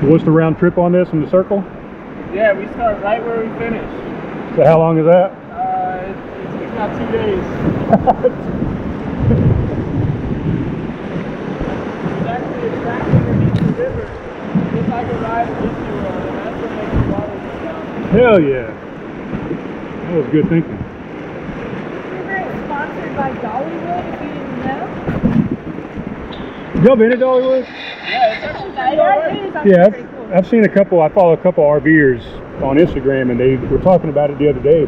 what's 0.11 0.25
the 0.25 0.31
round 0.31 0.57
trip 0.57 0.77
on 0.77 0.91
this 0.91 1.07
in 1.09 1.21
the 1.21 1.29
circle? 1.29 1.63
Yeah, 2.33 2.51
we 2.51 2.67
start 2.73 3.01
right 3.01 3.23
where 3.23 3.39
we 3.39 3.47
finish. 3.57 3.87
So 4.57 4.65
how 4.65 4.77
long 4.77 4.99
is 4.99 5.05
that? 5.05 5.31
Uh, 5.31 6.03
it's, 6.03 6.19
it's, 6.43 6.53
it's 6.63 6.71
about 6.73 6.91
two 6.99 7.07
days. 7.15 7.43
It's 12.11 12.27
actually 12.27 12.67
exactly 12.67 13.15
underneath 13.15 13.55
the 13.55 13.71
river. 13.81 14.05
Just 14.75 14.89
like 14.89 15.07
a 15.07 15.17
ride 15.21 15.47
at 15.47 15.55
Disney 15.61 15.91
World, 15.95 16.23
and 16.27 16.37
that's 16.37 16.57
what 16.61 16.71
makes 16.75 16.93
the 16.93 17.07
water 17.11 17.37
go 17.39 17.53
down. 17.63 17.81
Hell 18.11 18.39
yeah. 18.41 18.69
That 20.05 20.15
was 20.17 20.27
good 20.27 20.47
thinking. 20.49 20.79
River 22.11 22.37
is 22.51 22.59
sponsored 22.65 23.13
by 23.15 23.29
Dollywood, 23.41 24.05
if 24.13 24.19
you 24.21 24.29
didn't 24.33 24.59
know. 24.65 24.83
Y'all 26.83 26.97
been 26.97 27.09
to 27.11 27.17
Dollywood? 27.17 27.80
Yeah, 28.95 29.15
it's 29.17 29.25
actually 29.25 29.49
That, 29.51 29.51
pretty 29.51 29.51
that 29.51 29.71
alright. 29.71 29.85
is 29.85 29.95
actually 30.05 30.11
Yeah. 30.11 30.31
I've, 30.31 30.37
I've 30.45 30.47
seen 30.47 30.63
a 30.65 30.69
couple. 30.69 31.01
I 31.01 31.09
follow 31.09 31.33
a 31.33 31.37
couple 31.37 31.63
RVers 31.63 32.21
on 32.61 32.77
Instagram, 32.77 33.31
and 33.31 33.39
they 33.39 33.55
were 33.57 33.79
talking 33.79 34.09
about 34.09 34.29
it 34.31 34.37
the 34.39 34.49
other 34.49 34.61
day. 34.61 34.85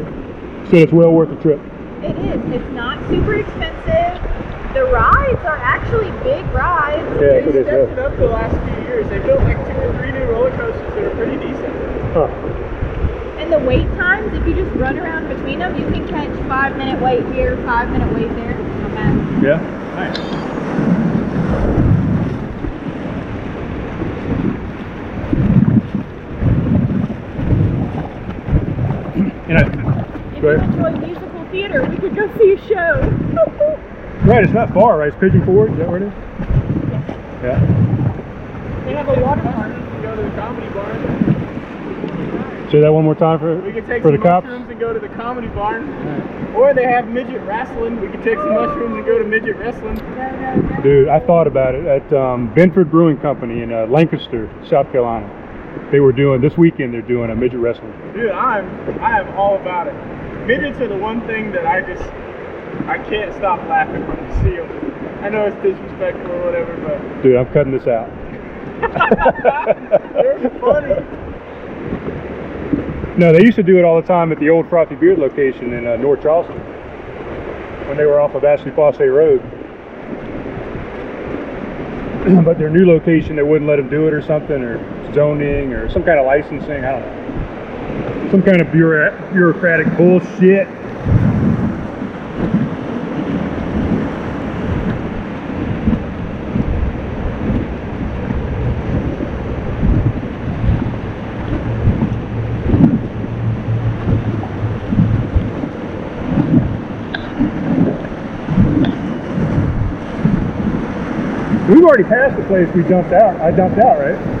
Said 0.70 0.80
it's 0.82 0.92
well 0.92 1.12
worth 1.12 1.28
the 1.30 1.36
trip. 1.36 1.60
It 2.02 2.16
is. 2.18 2.40
It's 2.54 2.70
not 2.72 2.98
super 3.08 3.34
expensive. 3.34 4.20
The 4.74 4.84
rides 4.84 5.40
are 5.44 5.56
actually 5.58 6.10
big 6.24 6.44
rides. 6.52 7.02
Yeah, 7.20 7.28
They 7.28 7.38
it 7.42 7.54
is. 7.56 7.66
stepped 7.66 7.92
it 7.92 7.96
Yeah. 7.96 8.04
up 8.04 8.16
the 8.16 8.26
last 8.26 8.56
few 8.66 8.82
years. 8.88 9.08
They 9.08 9.18
built 9.20 9.40
like 9.44 9.56
two 9.66 9.78
or 9.80 9.92
three 9.98 10.12
new 10.12 10.24
roller 10.24 10.50
coasters 10.50 10.94
that 10.94 11.04
are 11.04 11.10
pretty 11.16 11.36
decent. 11.36 11.74
Huh. 12.12 12.26
And 13.38 13.52
the 13.52 13.58
wait 13.60 13.86
times, 13.96 14.32
if 14.36 14.46
you 14.46 14.54
just 14.54 14.74
run 14.76 14.98
around 14.98 15.28
between 15.28 15.58
them, 15.60 15.78
you 15.78 15.86
can 15.90 16.08
catch 16.08 16.30
five 16.48 16.76
minute 16.76 17.00
wait 17.02 17.24
here, 17.34 17.56
five 17.64 17.90
minute 17.90 18.12
wait 18.14 18.28
there. 18.36 18.54
Not. 18.58 19.42
Yeah. 19.42 19.60
Nice. 19.96 21.24
And 29.46 29.58
I, 29.58 29.62
If 30.36 30.42
Go 30.42 30.50
you 30.50 30.56
ahead. 30.56 30.74
enjoy 30.74 31.06
musical 31.06 31.44
theater, 32.28 32.36
we 32.38 32.38
could 32.38 32.38
go 32.38 32.38
see 32.38 32.52
a 32.52 32.68
show. 32.68 33.80
right, 34.24 34.44
it's 34.44 34.52
not 34.52 34.72
far, 34.72 34.98
right? 34.98 35.08
It's 35.08 35.16
Pigeon 35.20 35.44
Forge. 35.44 35.72
Is 35.72 35.78
that 35.78 35.88
where 35.88 36.02
it 36.02 36.08
is? 36.08 36.12
Yeah. 37.42 37.60
they 38.84 38.94
have 38.94 39.08
a 39.08 39.20
water 39.20 39.42
park. 39.42 39.68
We 39.74 39.80
can 39.82 40.02
go 40.02 40.16
to 40.16 40.22
the 40.22 40.30
comedy 40.36 40.68
barn. 40.72 42.70
Say 42.70 42.80
that 42.80 42.92
one 42.92 43.04
more 43.04 43.14
time 43.14 43.38
for 43.38 43.60
We 43.60 43.72
can 43.72 43.86
take 43.86 44.02
for 44.02 44.08
some 44.08 44.16
the 44.16 44.22
cops. 44.22 44.44
mushrooms 44.46 44.70
and 44.70 44.80
go 44.80 44.92
to 44.92 44.98
the 44.98 45.08
comedy 45.10 45.48
barn. 45.48 45.88
Or 46.56 46.72
they 46.72 46.84
have 46.84 47.08
midget 47.08 47.42
wrestling. 47.42 48.00
We 48.00 48.08
can 48.08 48.22
take 48.22 48.38
some 48.38 48.54
mushrooms 48.54 48.96
and 48.96 49.04
go 49.04 49.18
to 49.18 49.24
midget 49.24 49.56
wrestling. 49.56 49.96
Dude, 50.82 51.08
I 51.08 51.20
thought 51.20 51.46
about 51.46 51.74
it 51.74 51.84
at 51.86 52.12
um, 52.12 52.52
Benford 52.54 52.90
Brewing 52.90 53.18
Company 53.18 53.62
in 53.62 53.72
uh, 53.72 53.86
Lancaster, 53.86 54.48
South 54.68 54.90
Carolina. 54.90 55.28
They 55.92 56.00
were 56.00 56.12
doing 56.12 56.40
this 56.40 56.56
weekend. 56.56 56.94
They're 56.94 57.02
doing 57.02 57.30
a 57.30 57.36
midget 57.36 57.60
wrestling. 57.60 57.92
Dude, 58.14 58.30
I'm 58.30 58.64
I 59.00 59.20
am 59.20 59.36
all 59.36 59.56
about 59.56 59.88
it. 59.88 59.94
Midgets 60.46 60.78
are 60.80 60.88
the 60.88 60.96
one 60.96 61.26
thing 61.26 61.52
that 61.52 61.66
I 61.66 61.80
just 61.80 62.02
I 62.86 62.98
can't 63.08 63.34
stop 63.34 63.58
laughing 63.66 64.06
when 64.06 64.18
I 64.18 64.42
see 64.42 64.56
them. 64.56 65.24
I 65.24 65.30
know 65.30 65.46
it's 65.46 65.56
disrespectful 65.62 66.30
or 66.30 66.44
whatever, 66.44 66.76
but 66.86 67.22
Dude, 67.22 67.36
I'm 67.36 67.46
cutting 67.52 67.72
this 67.72 67.86
out. 67.86 68.10
they're 70.12 70.50
funny. 70.60 70.94
No, 73.16 73.32
they 73.32 73.42
used 73.42 73.56
to 73.56 73.62
do 73.62 73.78
it 73.78 73.84
all 73.84 73.98
the 73.98 74.06
time 74.06 74.32
at 74.32 74.38
the 74.38 74.50
old 74.50 74.68
Frothy 74.68 74.96
Beard 74.96 75.18
location 75.18 75.72
in 75.72 75.86
uh, 75.86 75.96
North 75.96 76.20
Charleston 76.20 76.58
when 77.88 77.96
they 77.96 78.04
were 78.04 78.20
off 78.20 78.34
of 78.34 78.44
Ashley 78.44 78.72
Phosphate 78.72 79.10
Road. 79.10 79.40
but 82.44 82.58
their 82.58 82.70
new 82.70 82.86
location, 82.86 83.36
they 83.36 83.42
wouldn't 83.42 83.68
let 83.68 83.76
them 83.76 83.88
do 83.88 84.06
it 84.08 84.12
or 84.12 84.20
something, 84.20 84.62
or 84.62 84.78
zoning, 85.14 85.72
or 85.72 85.88
some 85.88 86.02
kind 86.02 86.18
of 86.18 86.26
licensing. 86.26 86.84
I 86.84 86.92
don't 86.92 87.00
know. 87.00 87.23
Some 88.34 88.42
kind 88.42 88.60
of 88.60 88.72
bureaucratic 88.72 89.96
bullshit. 89.96 90.66
We've 111.68 111.84
already 111.84 112.02
passed 112.02 112.36
the 112.36 112.44
place 112.48 112.68
we 112.74 112.82
jumped 112.82 113.12
out. 113.12 113.40
I 113.40 113.52
jumped 113.52 113.78
out, 113.78 114.00
right? 114.00 114.34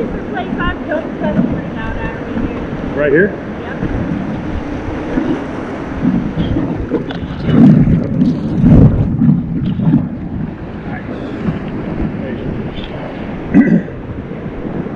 It's 0.00 0.08
Coast. 0.08 0.16
This 0.16 0.22
is 0.22 0.26
the 0.26 0.32
place 0.32 0.48
I've 0.58 0.88
dumped 0.88 1.20
pedal 1.20 1.42
fruit 1.42 1.76
out 1.76 1.96
at 1.98 2.14
right 2.16 2.40
here. 2.48 2.96
Right 2.96 3.12
here. 3.12 3.28
Yep. 3.60 3.76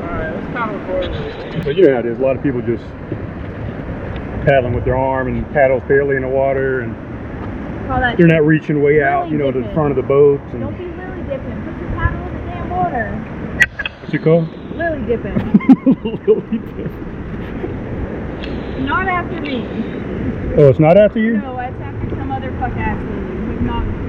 Alright, 0.01 0.35
let's 0.35 0.49
stop 0.51 0.73
recording 0.73 1.13
this. 1.13 1.65
But 1.65 1.77
you 1.77 1.83
know 1.87 1.93
how 1.93 1.99
it 2.01 2.07
is. 2.07 2.19
A 2.19 2.23
lot 2.23 2.37
of 2.37 2.43
people 2.43 2.63
just 2.63 2.85
paddling 4.47 4.73
with 4.73 4.87
their 4.87 4.97
arm 4.97 5.29
and 5.29 5.47
paddle 5.53 5.81
fairly 5.81 6.17
in 6.17 6.23
the 6.23 6.29
water, 6.29 6.81
and 6.81 6.95
that 7.91 8.17
they're 8.17 8.27
not 8.27 8.47
reaching 8.47 8.83
way 8.83 9.03
out, 9.03 9.31
you 9.31 9.37
know, 9.37 9.51
to 9.51 9.61
the 9.61 9.71
front 9.75 9.91
of 9.91 9.97
the 9.97 10.03
boat. 10.03 10.41
Don't 10.53 10.75
be 10.79 10.85
lily 10.85 11.23
dipping. 11.25 11.63
Put 11.63 11.79
your 11.79 11.91
paddle 11.91 12.27
in 12.27 12.35
the 12.35 12.41
damn 12.51 12.71
water. 12.71 13.11
what's 14.01 14.15
it 14.15 14.23
called? 14.23 14.64
Lily 14.75 15.07
dipping. 15.07 15.35
Not 18.85 19.09
after 19.09 19.41
me. 19.41 19.65
oh, 20.59 20.69
it's 20.69 20.81
not 20.81 20.97
after 20.97 21.21
you. 21.21 21.39
No, 21.39 21.59
it's 21.59 21.81
after 21.81 22.11
some 22.11 22.33
other 22.33 22.51
fuck 22.59 22.73
ass 22.73 23.01
lady. 23.03 23.47
Who's 23.47 23.61
not 23.63 23.87
me. 23.87 24.05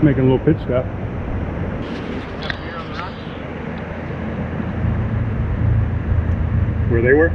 Just 0.00 0.04
making 0.04 0.20
a 0.20 0.32
little 0.32 0.38
pit 0.38 0.56
stop. 0.64 0.86
Where 6.90 7.02
they 7.02 7.12
were? 7.12 7.30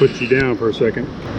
put 0.00 0.18
you 0.18 0.19
down 0.30 0.56
for 0.56 0.68
a 0.68 0.74
second. 0.74 1.29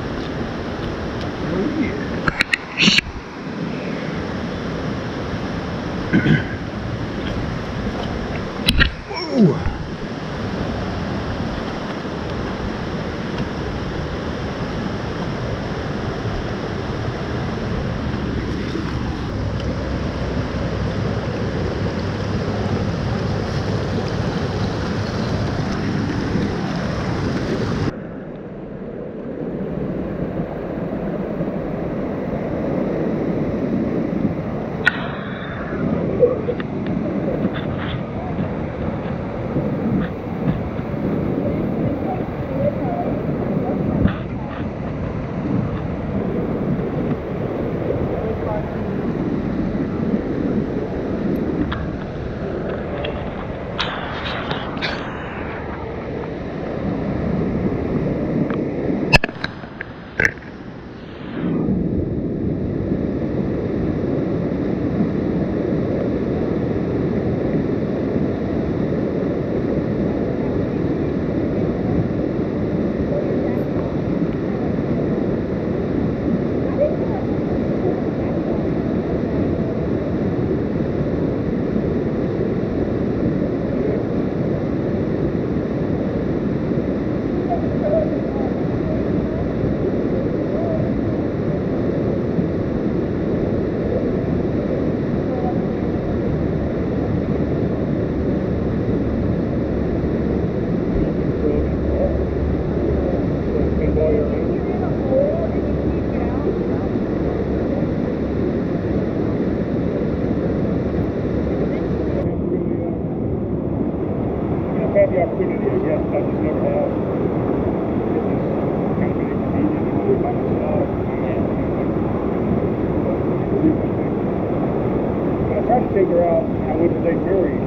But 123.62 125.54
I 125.54 125.62
tried 125.69 125.86
to 125.86 125.93
figure 125.93 126.26
out, 126.26 126.41
I 126.41 126.74
went 126.82 126.93
to 126.97 127.02
Lake 127.06 127.21
Erie. 127.30 127.62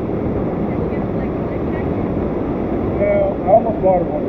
Well, 2.98 3.38
I 3.38 3.46
almost 3.46 3.78
bought 3.78 4.02
one. 4.02 4.26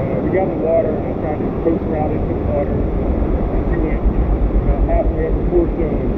Uh, 0.00 0.16
we 0.24 0.32
got 0.32 0.48
in 0.48 0.56
the 0.56 0.64
water 0.64 0.96
and 0.96 1.04
I 1.04 1.12
tried 1.20 1.44
to 1.44 1.48
coast 1.60 1.84
around 1.92 2.16
into 2.16 2.32
the 2.32 2.40
water. 2.56 2.72
And 2.72 3.68
she 3.68 3.76
went 3.84 4.00
about 4.00 4.80
halfway 4.88 5.28
up 5.28 5.36
the 5.36 5.44
four 5.52 5.68
stones. 5.76 6.08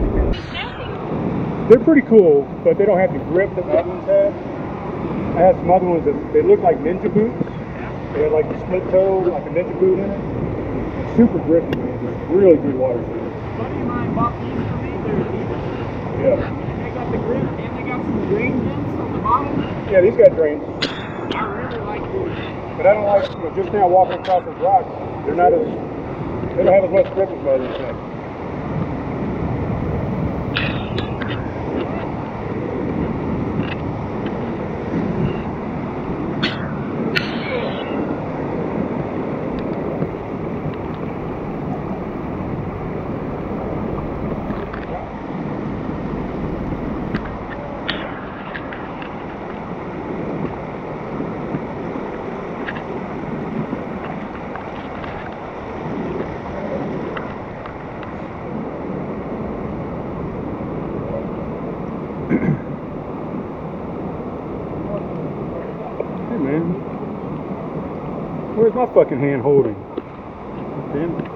They're 1.69 1.83
pretty 1.83 2.07
cool, 2.07 2.47
but 2.63 2.79
they 2.79 2.87
don't 2.87 2.99
have 2.99 3.13
the 3.13 3.19
grip 3.27 3.51
that 3.57 3.67
the 3.67 3.73
other 3.75 3.91
ones 3.91 4.07
have. 4.07 4.35
I 5.35 5.41
had 5.51 5.57
some 5.57 5.71
other 5.73 5.87
ones 5.87 6.05
that 6.05 6.15
they 6.33 6.43
look 6.43 6.61
like 6.61 6.79
ninja 6.79 7.11
boots. 7.13 7.43
They 8.15 8.23
had 8.23 8.31
like 8.31 8.47
the 8.49 8.55
split 8.63 8.89
toe, 8.95 9.19
like 9.19 9.43
a 9.47 9.51
ninja 9.51 9.75
boot 9.81 9.99
in 9.99 10.11
it. 10.11 10.34
Super 11.17 11.39
grippy, 11.39 11.79
really 12.29 12.57
good 12.57 12.75
water 12.75 12.99
buddy 13.57 13.81
of 13.81 13.87
mine 13.87 14.15
bought 14.15 14.35
these 14.41 14.51
for 14.69 14.77
me. 14.83 14.91
They're. 15.07 16.35
Yeah. 16.35 16.43
They 16.83 16.91
got 16.91 17.13
the 17.13 17.19
grip 17.19 17.45
and 17.45 17.79
they 17.79 17.83
got 17.89 18.03
some 18.03 18.29
drain 18.29 18.61
vents 18.65 19.01
on 19.01 19.13
the 19.13 19.19
bottom. 19.21 19.61
Yeah, 19.91 20.01
these 20.01 20.17
got 20.17 20.35
drains. 20.35 20.65
I 21.35 21.45
really 21.45 21.79
like 21.85 22.03
these. 22.03 22.77
But 22.77 22.87
I 22.87 22.95
don't 22.95 23.07
like, 23.07 23.31
you 23.31 23.39
know, 23.39 23.55
just 23.55 23.73
now 23.73 23.87
walking 23.89 24.19
across 24.19 24.45
those 24.45 24.59
rocks, 24.59 24.91
they're 25.25 25.37
not 25.37 25.53
as, 25.53 25.67
they 26.57 26.65
don't 26.65 26.75
have 26.75 26.85
as 26.85 26.91
much 26.91 27.07
grip 27.15 27.31
as 27.31 27.45
my 27.45 27.51
other 27.53 27.73
things. 27.79 28.11
Hey 66.35 66.41
man, 66.41 66.63
where's 68.57 68.75
my 68.75 68.84
fucking 68.95 69.19
hand 69.19 69.43
holding? 69.43 69.75
Damn 70.93 71.17
it. 71.19 71.31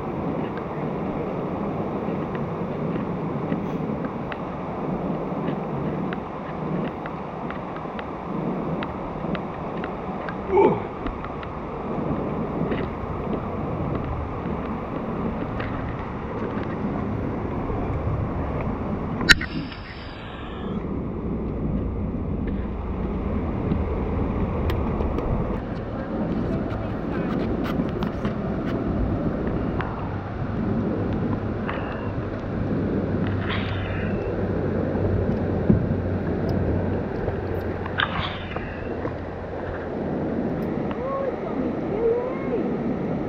Ooh. 10.51 10.81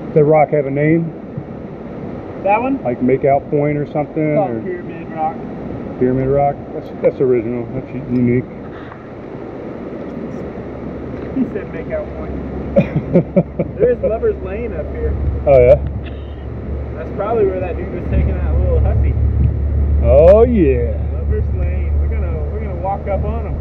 Does 0.09 0.15
that 0.15 0.18
rock 0.29 0.49
have 0.49 0.65
a 0.67 0.71
name? 0.71 1.03
That 2.43 2.61
one? 2.61 2.81
Like 2.83 2.99
Makeout 3.01 3.49
Point 3.49 3.77
or 3.77 3.85
something? 3.91 4.37
Or 4.37 4.61
Pyramid 4.61 5.09
Rock. 5.11 5.35
Pyramid 5.99 6.27
Rock? 6.29 6.55
That's, 6.73 6.87
that's 7.01 7.19
original. 7.21 7.65
That's 7.73 7.89
unique. 8.09 8.45
He 11.35 11.43
said 11.53 11.71
make 11.73 11.91
out 11.91 12.07
point. 12.15 12.35
There 13.79 13.91
is 13.91 13.97
Lover's 14.03 14.41
Lane 14.43 14.73
up 14.73 14.85
here. 14.91 15.11
oh 15.47 15.57
yeah? 15.57 15.75
That's 16.95 17.09
probably 17.15 17.45
where 17.47 17.59
that 17.59 17.75
dude 17.77 17.91
was 17.93 18.03
taking 18.11 18.35
that 18.35 18.53
little 18.59 18.79
hussy. 18.79 19.13
Oh 20.03 20.43
yeah. 20.43 20.93
Lover's 21.13 21.47
Lane. 21.55 21.97
We're 21.99 22.09
gonna 22.09 22.37
we're 22.51 22.59
gonna 22.59 22.75
walk 22.75 23.07
up 23.07 23.23
on 23.23 23.47
him 23.47 23.55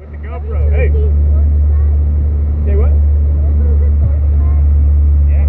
with 0.00 0.10
the 0.12 0.16
GoPro. 0.18 0.70
Hey, 0.70 0.88
say 2.66 2.76
what? 2.76 2.92
Yeah. 5.28 5.46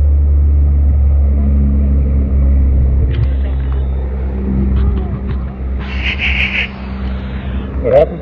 What 7.83 7.93
happened? 7.93 8.21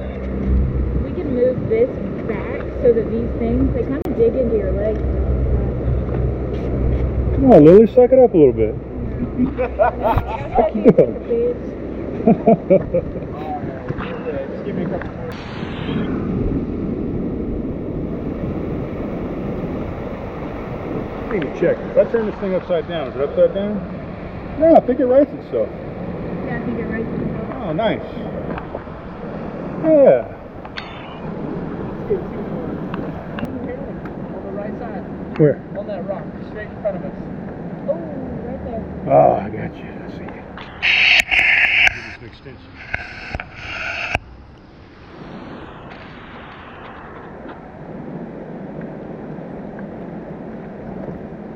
We 1.05 1.11
can 1.13 1.33
move 1.33 1.69
this 1.69 1.89
back 2.27 2.59
so 2.81 2.91
that 2.91 3.09
these 3.09 3.29
things 3.39 3.73
they 3.73 3.83
kind 3.83 4.05
of 4.05 4.17
dig 4.17 4.35
into 4.35 4.57
your 4.57 4.71
leg. 4.73 4.95
Come 7.35 7.42
on, 7.53 7.65
Lilly, 7.65 7.85
suck 7.87 8.11
it 8.11 8.19
up 8.19 8.33
a 8.33 8.37
little 8.37 8.53
bit. 8.53 8.73
Fuck 10.55 10.75
you. 10.75 10.83
Just 14.51 14.65
give 14.65 14.75
me 14.75 14.83
a 14.83 14.89
couple 14.89 15.09
more. 15.11 16.33
I 21.29 21.31
need 21.33 21.41
to 21.41 21.59
check. 21.59 21.77
If 21.77 21.97
I 21.97 22.11
turn 22.11 22.25
this 22.25 22.35
thing 22.39 22.55
upside 22.55 22.87
down, 22.87 23.07
is 23.09 23.15
it 23.15 23.21
upside 23.21 23.53
down? 23.53 23.77
No, 24.59 24.75
I 24.75 24.79
think 24.81 24.99
it 24.99 25.05
rights 25.05 25.31
itself. 25.31 25.69
Yeah, 25.69 26.59
I 26.61 26.65
think 26.65 26.79
it 26.79 26.85
right 26.85 27.01
itself. 27.05 27.63
Oh, 27.63 27.73
nice. 27.73 28.01
Yeah. 29.83 30.29
On 34.33 34.43
the 34.45 34.51
right 34.53 34.79
side, 34.79 35.39
Where? 35.39 35.61
on 35.77 35.87
that 35.87 36.05
rock, 36.07 36.25
straight 36.49 36.67
in 36.69 36.81
front 36.81 36.97
of 36.97 37.03
us. 37.05 37.32
Oh, 39.05 39.33
I 39.33 39.49
got 39.49 39.75
you. 39.75 39.91
I 39.91 40.09
see 40.11 40.23
you. 40.23 40.43
Extension. 42.25 42.71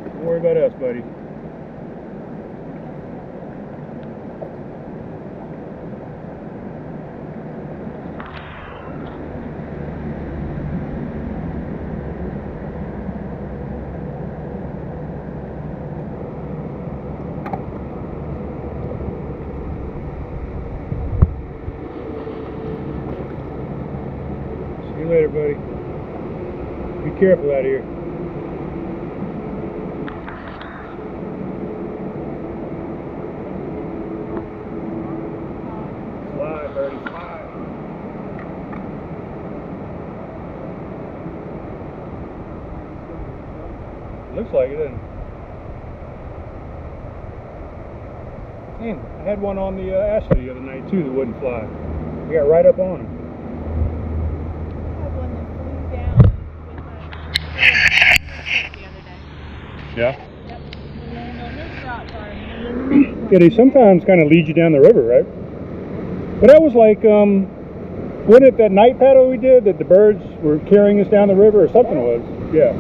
Don't 0.04 0.26
worry 0.26 0.40
about 0.40 0.58
us, 0.58 0.74
buddy. 0.74 1.04
See 24.84 25.04
you 25.04 25.10
later, 25.10 25.27
buddy. 25.38 25.54
Be 27.04 27.12
careful 27.20 27.52
out 27.54 27.64
here. 27.64 27.84
Fly, 36.34 36.68
birdie, 36.74 36.98
fly. 37.06 37.44
Looks 44.36 44.54
like 44.54 44.70
it, 44.70 44.78
doesn't 44.78 44.94
it? 44.94 45.02
Man, 48.80 49.00
I 49.20 49.24
had 49.24 49.42
one 49.42 49.58
on 49.58 49.76
the 49.76 49.98
uh, 49.98 50.02
Ashley 50.02 50.46
the 50.46 50.52
other 50.52 50.60
night 50.62 50.88
too 50.92 51.04
that 51.04 51.12
wouldn't 51.12 51.40
fly. 51.40 51.66
We 52.28 52.36
got 52.36 52.48
right 52.48 52.66
up 52.66 52.78
on 52.78 53.00
him. 53.02 53.08
I 54.88 55.02
had 55.02 55.16
one 55.18 55.34
that 55.34 55.48
flew 55.58 55.82
down 55.98 56.18
with 56.68 56.78
my 56.86 56.98
the 58.76 58.86
other 58.86 59.02
day. 59.02 59.20
Yeah. 59.98 60.14
Yep. 60.46 60.62
We 60.62 61.16
landed 61.16 61.42
on 61.42 61.52
this 61.56 61.74
rock 61.84 62.06
garden. 62.08 63.17
Yeah, 63.32 63.40
they 63.40 63.50
sometimes 63.50 64.06
kind 64.06 64.22
of 64.22 64.30
lead 64.30 64.48
you 64.48 64.54
down 64.54 64.72
the 64.72 64.80
river, 64.80 65.04
right? 65.04 65.26
But 66.40 66.48
that 66.48 66.62
was 66.62 66.74
like, 66.74 67.04
um, 67.04 67.48
wasn't 68.26 68.50
it 68.50 68.58
that 68.58 68.72
night 68.72 69.00
paddle 69.00 69.30
we 69.30 69.38
did 69.38 69.66
that 69.66 69.78
the 69.78 69.86
birds 69.86 70.24
were 70.42 70.60
carrying 70.60 71.02
us 71.02 71.08
down 71.10 71.28
the 71.28 71.36
river 71.36 71.64
or 71.64 71.68
something 71.68 71.98
was? 71.98 72.22
Yeah. 72.54 72.72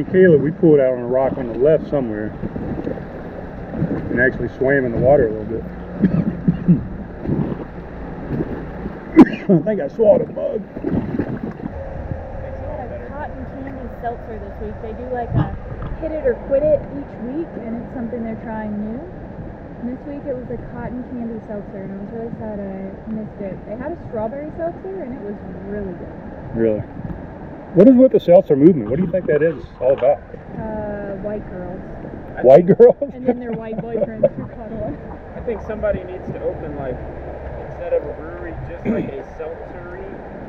With 0.00 0.12
Caleb, 0.12 0.40
we 0.40 0.50
pulled 0.50 0.80
out 0.80 0.96
on 0.96 1.00
a 1.00 1.06
rock 1.06 1.36
on 1.36 1.52
the 1.52 1.58
left 1.58 1.90
somewhere 1.90 2.28
and 4.08 4.18
actually 4.18 4.48
swam 4.56 4.86
in 4.86 4.92
the 4.92 4.98
water 4.98 5.28
a 5.28 5.30
little 5.30 5.44
bit. 5.44 5.60
I 9.44 9.60
think 9.60 9.84
I 9.84 9.88
swallowed 9.92 10.24
a 10.24 10.32
bug. 10.32 10.64
They 10.80 10.88
had 12.80 12.96
a 12.96 13.04
cotton 13.12 13.44
candy 13.60 13.84
seltzer 14.00 14.40
this 14.40 14.56
week. 14.64 14.72
They 14.80 14.96
do 14.96 15.04
like 15.12 15.28
a 15.36 15.52
hit 16.00 16.16
it 16.16 16.24
or 16.24 16.32
quit 16.48 16.64
it 16.64 16.80
each 16.96 17.12
week, 17.28 17.52
and 17.60 17.76
it's 17.76 17.92
something 17.92 18.24
they're 18.24 18.40
trying 18.40 18.72
new. 18.80 19.04
And 19.84 19.92
this 19.92 20.00
week 20.08 20.24
it 20.24 20.32
was 20.32 20.48
a 20.48 20.56
cotton 20.72 21.04
candy 21.12 21.44
seltzer, 21.44 21.84
and 21.84 21.92
I 21.92 22.00
was 22.00 22.08
really 22.16 22.32
sad 22.40 22.56
I 22.56 22.88
missed 23.12 23.36
it. 23.44 23.52
They 23.68 23.76
had 23.76 23.92
a 23.92 24.00
strawberry 24.08 24.48
seltzer, 24.56 25.04
and 25.04 25.12
it 25.12 25.20
was 25.20 25.36
really 25.68 25.92
good. 25.92 26.16
Really? 26.56 26.80
What 27.74 27.88
is 27.88 27.94
with 27.94 28.12
the 28.12 28.20
seltzer 28.20 28.56
movement? 28.56 28.90
What 28.90 28.96
do 28.98 29.04
you 29.04 29.10
think 29.10 29.26
that 29.26 29.42
is 29.42 29.62
all 29.80 29.92
about? 29.92 30.18
Uh, 30.58 31.14
white 31.22 31.46
girls, 31.50 31.80
White 32.42 32.66
girls? 32.66 32.96
and 33.14 33.24
then 33.26 33.38
their 33.38 33.52
white 33.52 33.76
boyfriends 33.76 34.26
who 34.34 34.46
cuddle. 34.48 34.96
I 35.36 35.40
think 35.40 35.60
somebody 35.62 36.02
needs 36.04 36.26
to 36.32 36.42
open 36.42 36.74
like 36.76 36.96
instead 37.70 37.92
of 37.92 38.02
a 38.02 38.12
brewery, 38.14 38.54
just 38.68 38.84
like 38.86 39.06
a 39.12 39.22
seltzery, 39.38 40.02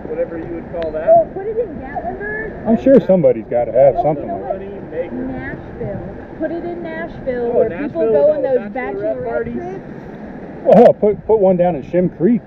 whatever 0.10 0.38
you 0.39 0.45
would 0.55 0.71
call 0.71 0.91
that. 0.91 1.10
Oh, 1.10 1.25
that. 1.25 1.34
put 1.36 1.45
it 1.45 1.57
in 1.57 1.69
Gatlinburg. 1.77 2.65
I'm 2.67 2.81
sure 2.81 2.99
somebody's 2.99 3.45
got 3.45 3.65
to 3.65 3.71
have 3.71 3.95
something 4.01 4.25
You 4.25 4.31
know 4.31 4.38
like 4.41 4.57
what? 4.57 4.62
Honey, 4.62 4.79
make 4.89 5.12
Nashville. 5.12 6.38
Put 6.39 6.51
it 6.51 6.65
in 6.65 6.81
Nashville, 6.81 7.51
Oh, 7.53 7.57
where 7.60 7.69
people 7.69 8.01
go 8.10 8.28
with 8.34 8.38
on 8.38 8.41
those 8.41 8.74
the 8.74 8.80
bachelorette 8.80 9.22
bachelorette 9.22 9.26
parties. 9.30 9.53
trips. 9.53 10.65
Well, 10.65 10.78
hell, 10.84 10.93
put, 10.93 11.26
put 11.28 11.39
one 11.39 11.57
down 11.57 11.76
in 11.76 11.84
Shem 11.88 12.09
Creek 12.09 12.41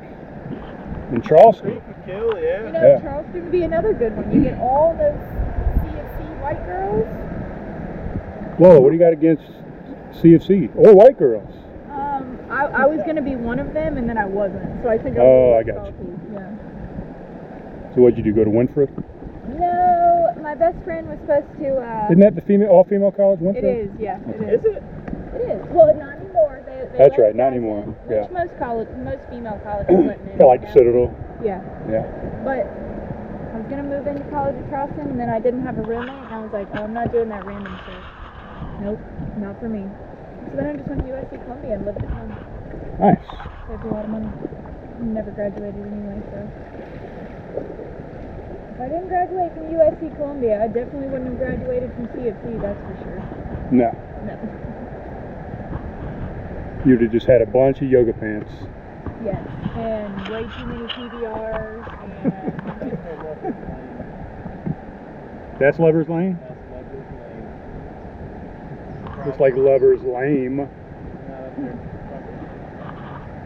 in 1.13 1.23
Charleston. 1.23 1.79
Creek 1.79 1.87
would 1.87 2.07
kill, 2.07 2.39
yeah. 2.43 2.54
You 2.67 2.73
know, 2.73 2.83
Yeah. 2.83 3.01
Charleston 3.01 3.43
would 3.43 3.53
be 3.53 3.63
another 3.63 3.93
good 3.93 4.17
one. 4.17 4.33
You 4.33 4.43
get 4.43 4.59
all 4.59 4.95
those 4.99 5.15
CofC 5.83 6.43
white 6.43 6.65
girls. 6.67 7.07
Whoa, 8.59 8.81
what 8.81 8.91
do 8.91 8.95
you 8.95 9.01
got 9.01 9.13
against 9.13 9.45
CofC 10.23 10.71
or 10.77 10.95
white 10.95 11.19
girls? 11.19 11.51
Um, 11.91 12.39
I, 12.51 12.67
I 12.67 12.87
was 12.87 13.01
gonna 13.07 13.23
be 13.23 13.37
one 13.37 13.59
of 13.59 13.75
them, 13.75 13.97
and 13.97 14.09
then 14.09 14.17
I 14.17 14.25
wasn't. 14.27 14.83
So 14.83 14.89
I 14.89 14.99
think 14.99 15.19
I 15.19 15.21
Oh, 15.23 15.55
I 15.59 15.63
got 15.63 15.87
you. 15.87 16.21
Yeah. 16.33 16.51
So 17.95 18.03
what'd 18.03 18.17
you 18.19 18.25
do? 18.25 18.33
Go 18.33 18.45
to 18.45 18.51
Winthrop? 18.51 18.91
No, 19.59 20.35
my 20.41 20.55
best 20.55 20.83
friend 20.85 21.09
was 21.09 21.19
supposed 21.21 21.47
to. 21.61 21.77
Uh, 21.77 22.07
Isn't 22.11 22.21
that 22.21 22.35
the 22.35 22.41
female 22.43 22.69
all 22.69 22.85
female 22.85 23.13
college? 23.13 23.41
it 23.41 23.45
Winthrop? 23.45 23.65
is, 23.65 23.91
yeah, 24.01 24.19
it 24.29 24.41
is. 24.43 24.61
Is 24.61 24.67
it? 24.77 24.83
It 25.35 25.41
is. 25.51 25.67
Well, 25.71 25.95
not 25.97 26.17
anymore. 26.17 26.63
They, 26.65 26.89
they 26.93 26.99
That's 26.99 27.19
right, 27.19 27.35
not 27.37 27.49
anymore. 27.53 27.83
in, 27.83 27.95
Yeah. 28.11 28.23
Which 28.23 28.31
most 28.31 28.59
college, 28.59 28.89
most 29.05 29.21
female 29.31 29.61
colleges 29.63 29.91
wouldn't. 29.95 30.27
Kind 30.29 30.41
of 30.43 30.47
like 30.49 30.61
the 30.63 30.73
Citadel. 30.73 31.15
Yeah. 31.45 31.61
Yeah. 31.87 32.09
But 32.43 32.65
I 33.53 33.61
was 33.61 33.67
gonna 33.69 33.85
move 33.85 34.07
into 34.09 34.25
college 34.33 34.57
at 34.57 34.71
Charleston, 34.71 35.13
and 35.13 35.21
then 35.21 35.29
I 35.29 35.39
didn't 35.39 35.63
have 35.63 35.79
a 35.79 35.83
roommate, 35.83 36.25
and 36.25 36.35
I 36.35 36.41
was 36.41 36.51
like, 36.53 36.67
oh, 36.75 36.83
I'm 36.83 36.95
not 36.95 37.13
doing 37.13 37.29
that 37.29 37.45
random 37.45 37.79
shit. 37.85 38.03
Nope, 38.81 38.99
not 39.37 39.61
for 39.61 39.69
me. 39.69 39.85
So 40.51 40.57
then 40.57 40.67
I 40.67 40.73
just 40.75 40.89
went 40.89 41.07
to 41.07 41.13
USC 41.13 41.39
Columbia 41.45 41.75
and 41.75 41.85
lived 41.85 42.03
at 42.03 42.09
home. 42.09 42.35
Nice. 42.99 43.21
Saved 43.69 43.85
a 43.85 43.89
lot 43.93 44.05
of 44.05 44.11
money. 44.11 44.31
Never 45.01 45.31
graduated 45.31 45.85
anyway, 45.85 46.23
so. 46.33 46.49
If 48.75 48.81
I 48.81 48.89
didn't 48.89 49.09
graduate 49.09 49.53
from 49.55 49.71
USC 49.71 50.17
Columbia, 50.17 50.63
I 50.63 50.67
definitely 50.67 51.09
wouldn't 51.09 51.31
have 51.31 51.39
graduated 51.39 51.93
from 51.95 52.09
CofC, 52.09 52.59
that's 52.61 52.81
for 52.89 52.97
sure. 53.05 53.23
No. 53.71 53.93
No. 54.27 54.35
You'd 56.85 57.03
have 57.03 57.13
just 57.13 57.27
had 57.27 57.41
a 57.43 57.47
bunch 57.47 57.83
of 57.83 57.89
yoga 57.89 58.13
pants. 58.13 58.51
Yes. 59.25 59.49
And 59.77 60.29
way 60.29 60.43
too 60.43 60.67
many 60.67 60.87
PBRs 60.93 61.85
and. 62.03 62.13
That's 65.59 65.79
Lover's 65.79 66.09
Lane? 66.09 66.39
Looks 69.25 69.41
like 69.41 69.55
Lover's 69.57 70.03
Lame. 70.03 70.69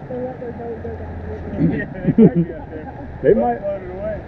they 0.09 0.16
let 0.16 0.41
their 0.41 0.53
boat 0.53 0.83
go 0.83 0.97
down 0.97 1.14
the 1.20 1.26
river. 1.29 1.76
Yeah, 1.76 1.87
they 1.93 2.24
might 2.24 2.35
be 2.45 2.53
up 2.55 2.70
there. 2.70 2.89
They 3.22 3.33
Boat 3.35 3.43
might. 3.43 3.59
floated 3.61 3.91
away. 3.91 4.18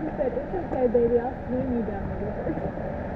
He 0.00 0.08
said, 0.16 0.32
it's 0.32 0.54
okay, 0.54 0.86
baby, 0.88 1.18
I'll 1.20 1.36
swing 1.46 1.68
you 1.76 1.82
down 1.82 2.08
the 2.08 2.16
river. 2.24 3.09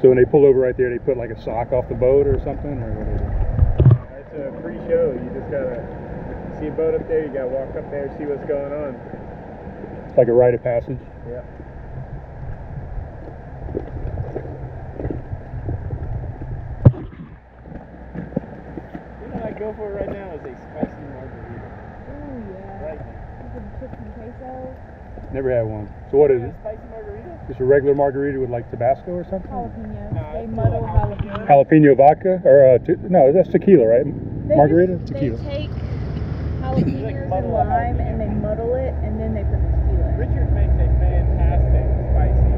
So 0.00 0.08
when 0.08 0.18
they 0.18 0.24
pull 0.26 0.44
over 0.44 0.60
right 0.60 0.76
there, 0.76 0.90
they 0.90 0.98
put 0.98 1.16
like 1.16 1.30
a 1.30 1.40
sock 1.40 1.72
off 1.72 1.88
the 1.88 1.94
boat 1.94 2.26
or 2.26 2.38
something, 2.44 2.82
or 2.82 2.92
what 2.92 3.08
is 3.08 3.20
it? 3.20 3.32
It's 4.20 4.34
a 4.36 4.52
free 4.60 4.76
show. 4.84 5.16
You 5.16 5.30
just 5.32 5.50
gotta 5.50 5.80
see 6.60 6.66
a 6.66 6.70
boat 6.70 6.94
up 6.94 7.08
there. 7.08 7.24
You 7.24 7.32
gotta 7.32 7.48
walk 7.48 7.74
up 7.76 7.90
there, 7.90 8.12
see 8.18 8.26
what's 8.26 8.44
going 8.44 8.72
on. 8.72 8.92
It's 10.08 10.18
like 10.18 10.28
a 10.28 10.32
rite 10.32 10.52
of 10.54 10.62
passage. 10.62 10.98
Yeah. 11.28 11.40
The 19.16 19.26
thing 19.32 19.42
I 19.42 19.50
go 19.58 19.72
for 19.80 19.92
right 19.96 20.12
now 20.12 20.28
is 20.36 20.44
a 20.44 20.52
spicy 20.60 21.04
margarita. 21.16 21.68
Oh 22.12 22.36
yeah. 22.52 22.84
Right 22.84 23.00
now. 23.00 23.16
You 23.42 23.48
can 23.56 23.64
put 23.80 23.90
some 23.96 24.12
queso, 24.12 24.76
Never 25.32 25.50
had 25.50 25.64
one. 25.64 25.88
So 26.10 26.18
what 26.18 26.30
is 26.30 26.42
A 26.42 26.46
it? 26.52 26.54
Spicy 27.48 27.52
margarita? 27.52 27.52
Just 27.52 27.60
a 27.60 27.64
regular 27.64 27.94
margarita 27.94 28.38
with 28.40 28.50
like 28.50 28.70
Tabasco 28.70 29.10
or 29.12 29.24
something? 29.24 29.50
jalapeno. 29.50 30.12
No, 30.12 30.32
they 30.32 30.46
muddle 30.46 30.82
jalapeno. 30.82 31.46
Jalapeno 31.46 31.96
vodka 31.96 32.40
or 32.44 32.74
uh, 32.74 32.78
te- 32.78 32.96
no, 33.08 33.32
that's 33.32 33.48
tequila, 33.48 33.86
right? 33.86 34.04
They 34.48 34.54
Margarita, 34.56 34.96
just- 34.96 35.12
tequila. 35.12 35.36
They 35.38 35.68
take 35.68 35.70
jalapenos 36.60 37.32
and 37.32 37.52
lime 37.52 38.00
and 38.00 38.20
they 38.20 38.26
muddle 38.28 38.74
it 38.74 38.94
and 39.02 39.18
then 39.20 39.34
they 39.34 39.42
put 39.44 39.60
the 39.62 39.68
tequila. 39.68 40.08
in. 40.10 40.16
Richard 40.18 40.52
makes 40.54 40.74
a 40.74 40.86
fantastic 40.98 41.86
spicy 42.10 42.50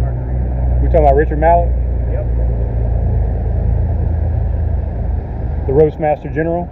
margarita. 0.00 0.80
We 0.82 0.86
talking 0.88 1.04
about 1.06 1.16
Richard 1.16 1.38
Mallet, 1.38 1.68
Yep. 2.12 2.26
the 5.66 5.72
roast 5.72 5.98
master 6.00 6.28
general. 6.30 6.68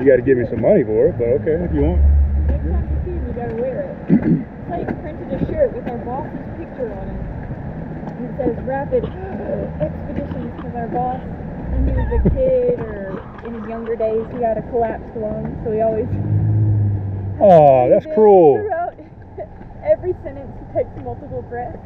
You 0.02 0.10
got 0.10 0.16
to 0.16 0.22
give 0.22 0.38
me 0.38 0.46
some 0.50 0.62
money 0.62 0.82
for 0.82 1.14
it, 1.14 1.18
but 1.18 1.30
okay, 1.42 1.62
if 1.62 1.70
you 1.70 1.86
want. 1.86 2.02
Next 2.50 2.66
time 2.66 2.86
you 2.90 2.98
see 3.06 3.14
him, 3.14 3.22
you 3.22 3.34
gotta 3.38 3.54
wear 3.54 3.86
it. 3.86 3.94
Like 4.72 4.88
printed 5.02 5.30
a 5.30 5.38
shirt 5.46 5.74
with 5.74 5.86
our 5.86 5.98
boss's 5.98 6.42
picture 6.56 6.90
on 6.90 7.06
it. 7.06 7.22
And 8.18 8.24
it 8.24 8.34
says 8.40 8.56
Rapid 8.64 9.04
Expeditions 9.84 10.50
because 10.56 10.74
our 10.74 10.88
boss, 10.88 11.20
when 11.70 11.86
he 11.86 11.92
was 11.92 12.08
a 12.18 12.22
kid 12.30 12.80
or 12.80 13.20
in 13.46 13.54
his 13.54 13.68
younger 13.68 13.94
days, 13.94 14.24
he 14.32 14.42
had 14.42 14.58
a 14.58 14.62
collapsed 14.70 15.14
lung, 15.14 15.54
so 15.62 15.70
he 15.70 15.82
always. 15.82 16.08
Oh, 17.38 17.90
that's 17.90 18.06
cruel. 18.14 18.64
Every 19.84 20.14
sentence, 20.24 20.50
he 20.58 20.66
takes 20.72 20.90
multiple 21.04 21.42
breaths. 21.42 21.78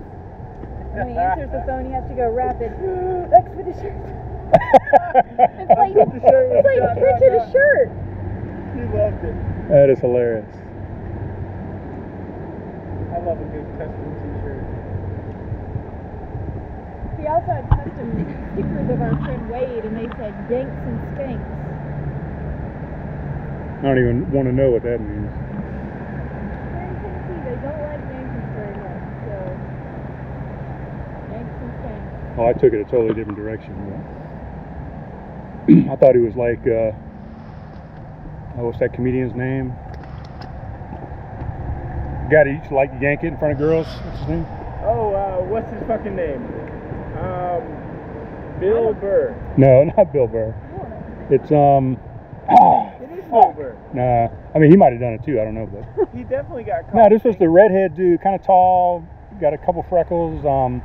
And 0.96 1.12
when 1.12 1.12
he 1.12 1.20
answers 1.20 1.50
the 1.52 1.60
phone, 1.68 1.84
he 1.84 1.92
has 1.92 2.08
to 2.08 2.14
go 2.14 2.30
Rapid 2.30 2.72
Expeditions. 3.36 4.06
It's 5.16 5.74
like, 5.76 5.92
the 5.92 6.20
shirt 6.22 6.52
it's 6.54 6.64
like 6.64 6.78
dot, 6.78 6.94
dot, 6.94 7.02
printed 7.02 7.32
a 7.34 7.50
shirt. 7.50 7.88
He 8.76 8.82
loved 8.94 9.24
it. 9.24 9.34
that 9.68 9.90
is 9.90 9.98
hilarious. 9.98 10.46
I 13.12 13.18
love 13.24 13.40
a 13.40 13.44
good 13.50 13.66
custom 13.80 14.06
t-shirt. 14.22 14.62
We 17.18 17.26
also 17.26 17.48
had 17.50 17.64
custom 17.72 18.12
stickers 18.52 18.88
of 18.92 19.00
our 19.00 19.16
friend 19.24 19.50
Wade, 19.50 19.84
and 19.84 19.96
they 19.96 20.06
said 20.16 20.32
Yanks 20.52 20.80
and 20.84 21.00
Skanks. 21.16 21.52
I 23.80 23.82
don't 23.82 23.98
even 23.98 24.30
want 24.30 24.46
to 24.48 24.52
know 24.54 24.70
what 24.70 24.82
that 24.84 25.00
means. 25.00 25.32
Here 25.32 26.86
in 26.86 26.94
Tennessee, 27.02 27.40
they 27.44 27.56
don't 27.66 27.82
like 27.88 28.04
Yankees 28.14 28.48
very 28.54 28.76
much, 28.78 29.04
so 29.26 29.36
Yanks 31.34 31.56
and 31.56 31.72
Skanks. 31.82 32.25
Oh, 32.38 32.46
I 32.46 32.52
took 32.52 32.72
it 32.72 32.80
a 32.80 32.84
totally 32.84 33.14
different 33.14 33.38
direction. 33.38 33.74
but- 33.90 35.72
I 35.92 35.96
thought 35.96 36.14
he 36.14 36.20
was 36.20 36.36
like, 36.36 36.60
uh, 36.66 36.92
oh, 38.58 38.66
what's 38.66 38.78
that 38.78 38.92
comedian's 38.92 39.34
name? 39.34 39.74
Guy 42.30 42.42
that 42.44 42.50
used 42.50 42.68
to 42.68 42.74
like 42.74 42.90
to 42.92 42.98
yank 43.00 43.22
it 43.22 43.28
in 43.28 43.38
front 43.38 43.52
of 43.52 43.58
girls. 43.58 43.86
What's 43.86 44.18
his 44.20 44.28
name? 44.28 44.46
Oh, 44.82 45.14
uh, 45.14 45.44
what's 45.46 45.70
his 45.72 45.82
fucking 45.86 46.14
name? 46.16 46.42
Um, 47.18 47.62
Bill 48.60 48.94
Burr. 48.94 49.34
No, 49.56 49.84
not 49.96 50.12
Bill 50.12 50.26
Burr. 50.26 50.52
I 50.52 50.76
don't 50.78 50.90
know. 50.90 51.26
It's 51.30 51.50
um. 51.52 51.98
It 53.00 53.18
is 53.18 53.24
Bill 53.30 53.52
Burr. 53.56 53.76
nah, 53.94 54.28
I 54.54 54.58
mean 54.58 54.70
he 54.70 54.76
might 54.76 54.92
have 54.92 55.00
done 55.00 55.14
it 55.14 55.24
too. 55.24 55.40
I 55.40 55.44
don't 55.44 55.54
know, 55.54 55.66
but 55.66 56.08
He 56.16 56.22
definitely 56.24 56.64
got 56.64 56.84
caught. 56.90 56.94
no, 56.94 57.08
this 57.08 57.22
was 57.24 57.36
the 57.38 57.48
redhead 57.48 57.96
dude, 57.96 58.20
kind 58.22 58.34
of 58.34 58.44
tall, 58.44 59.06
got 59.40 59.54
a 59.54 59.58
couple 59.58 59.84
freckles. 59.88 60.44
Um, 60.44 60.82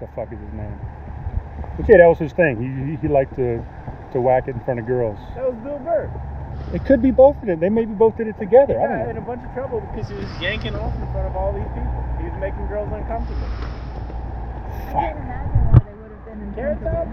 ah, 0.00 0.06
the 0.06 0.12
fuck 0.14 0.32
is 0.32 0.38
his 0.38 0.52
name? 0.52 0.78
But 1.76 1.88
yeah, 1.88 1.98
that 1.98 2.06
was 2.06 2.18
his 2.18 2.32
thing. 2.32 2.58
He, 2.60 2.92
he 2.92 2.96
he 3.02 3.08
liked 3.08 3.36
to 3.36 3.64
to 4.12 4.20
whack 4.20 4.48
it 4.48 4.54
in 4.54 4.60
front 4.64 4.80
of 4.80 4.86
girls. 4.86 5.18
That 5.34 5.52
was 5.52 5.56
Bill 5.62 5.78
Burr. 5.78 6.10
It 6.74 6.84
could 6.84 7.00
be 7.00 7.10
both 7.10 7.36
of 7.40 7.46
them. 7.46 7.60
They 7.60 7.68
maybe 7.68 7.92
both 7.94 8.16
did 8.16 8.26
it 8.26 8.38
together. 8.38 8.78
He 8.78 8.84
I 8.84 8.88
got 8.88 8.98
don't 8.98 9.10
in 9.10 9.16
a 9.18 9.20
bunch 9.22 9.44
of 9.44 9.52
trouble 9.54 9.80
because 9.80 10.08
he 10.10 10.16
was 10.16 10.28
yanking 10.40 10.74
off 10.74 10.94
in 10.94 11.06
front 11.12 11.26
of 11.28 11.36
all 11.36 11.52
these 11.52 11.68
people. 11.68 12.04
He 12.18 12.24
was 12.28 12.38
making 12.40 12.66
girls 12.66 12.90
uncomfortable. 12.92 13.46
I 13.48 14.92
can't 14.92 15.18
imagine 15.18 15.64
why 15.68 15.78
they 15.84 15.94
would 16.02 16.10
have 16.10 16.24
been 16.24 16.42
in 16.42 16.54
Carrot 16.54 16.82
Top? 16.82 17.06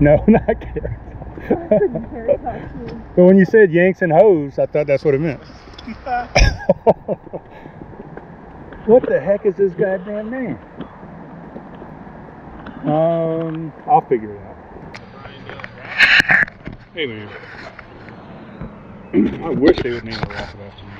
No, 0.00 0.24
not 0.28 0.60
carrot. 0.60 0.98
Carrot 2.10 2.42
Top 2.42 2.60
but 3.16 3.24
when 3.24 3.38
you 3.38 3.44
said 3.44 3.72
yanks 3.72 4.02
and 4.02 4.12
hoes, 4.12 4.58
I 4.58 4.66
thought 4.66 4.86
that's 4.86 5.04
what 5.04 5.14
it 5.14 5.20
meant. 5.20 5.40
what 8.86 9.02
the 9.08 9.20
heck 9.20 9.46
is 9.46 9.56
this 9.56 9.72
goddamn 9.72 10.30
name? 10.30 10.58
Um, 12.84 13.72
I'll 13.86 14.06
figure 14.08 14.34
it 14.34 14.40
out. 14.42 14.56
Hey 16.94 17.06
man. 17.06 17.28
I 19.44 19.50
wish 19.50 19.80
they 19.82 19.90
would 19.90 20.04
name 20.04 20.18
the 20.18 20.26
rock 20.34 20.48
after 20.48 20.84
me. 20.84 20.92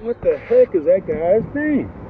What 0.00 0.22
the 0.22 0.40
heck 0.48 0.74
is 0.74 0.84
that 0.84 1.06
guy's 1.06 1.42
name? 1.54 2.07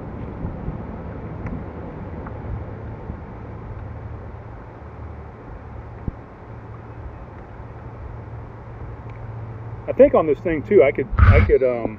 I 9.88 9.92
think 9.92 10.14
on 10.14 10.26
this 10.26 10.38
thing 10.40 10.62
too, 10.62 10.82
I 10.82 10.92
could 10.92 11.08
I 11.16 11.40
could 11.40 11.62
um, 11.62 11.98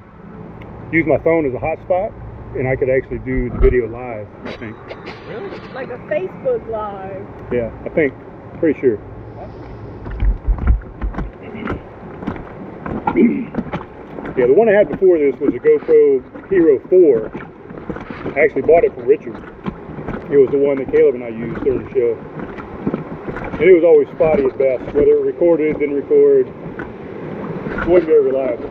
use 0.92 1.06
my 1.06 1.18
phone 1.18 1.44
as 1.44 1.52
a 1.54 1.58
hotspot, 1.58 2.14
and 2.56 2.68
I 2.68 2.76
could 2.76 2.88
actually 2.88 3.18
do 3.18 3.50
the 3.50 3.58
video 3.58 3.88
live. 3.88 4.28
I 4.44 4.52
think. 4.56 4.76
Really? 5.26 5.50
Like 5.74 5.90
a 5.90 5.98
Facebook 6.06 6.68
Live. 6.70 7.52
Yeah, 7.52 7.70
I 7.84 7.88
think. 7.88 8.14
Pretty 8.60 8.80
sure. 8.80 8.98
Yeah, 14.36 14.46
the 14.46 14.54
one 14.54 14.68
I 14.68 14.72
had 14.72 14.88
before 14.88 15.18
this 15.18 15.34
was 15.40 15.52
a 15.52 15.58
GoPro 15.58 16.22
Hero 16.48 16.78
4. 16.88 18.36
I 18.36 18.44
actually 18.44 18.62
bought 18.62 18.84
it 18.84 18.94
from 18.94 19.04
Richard. 19.04 19.34
It 20.30 20.38
was 20.38 20.48
the 20.52 20.56
one 20.56 20.78
that 20.78 20.90
Caleb 20.92 21.16
and 21.16 21.24
I 21.24 21.28
used 21.28 21.60
during 21.64 21.84
the 21.84 21.90
show. 21.90 22.14
And 23.58 23.60
it 23.60 23.74
was 23.74 23.82
always 23.82 24.08
spotty 24.14 24.44
at 24.44 24.56
best. 24.56 24.94
Whether 24.94 25.18
it 25.18 25.26
recorded, 25.26 25.80
didn't 25.80 25.96
record, 25.96 26.46
wasn't 27.90 28.06
very 28.06 28.22
reliable. 28.22 28.70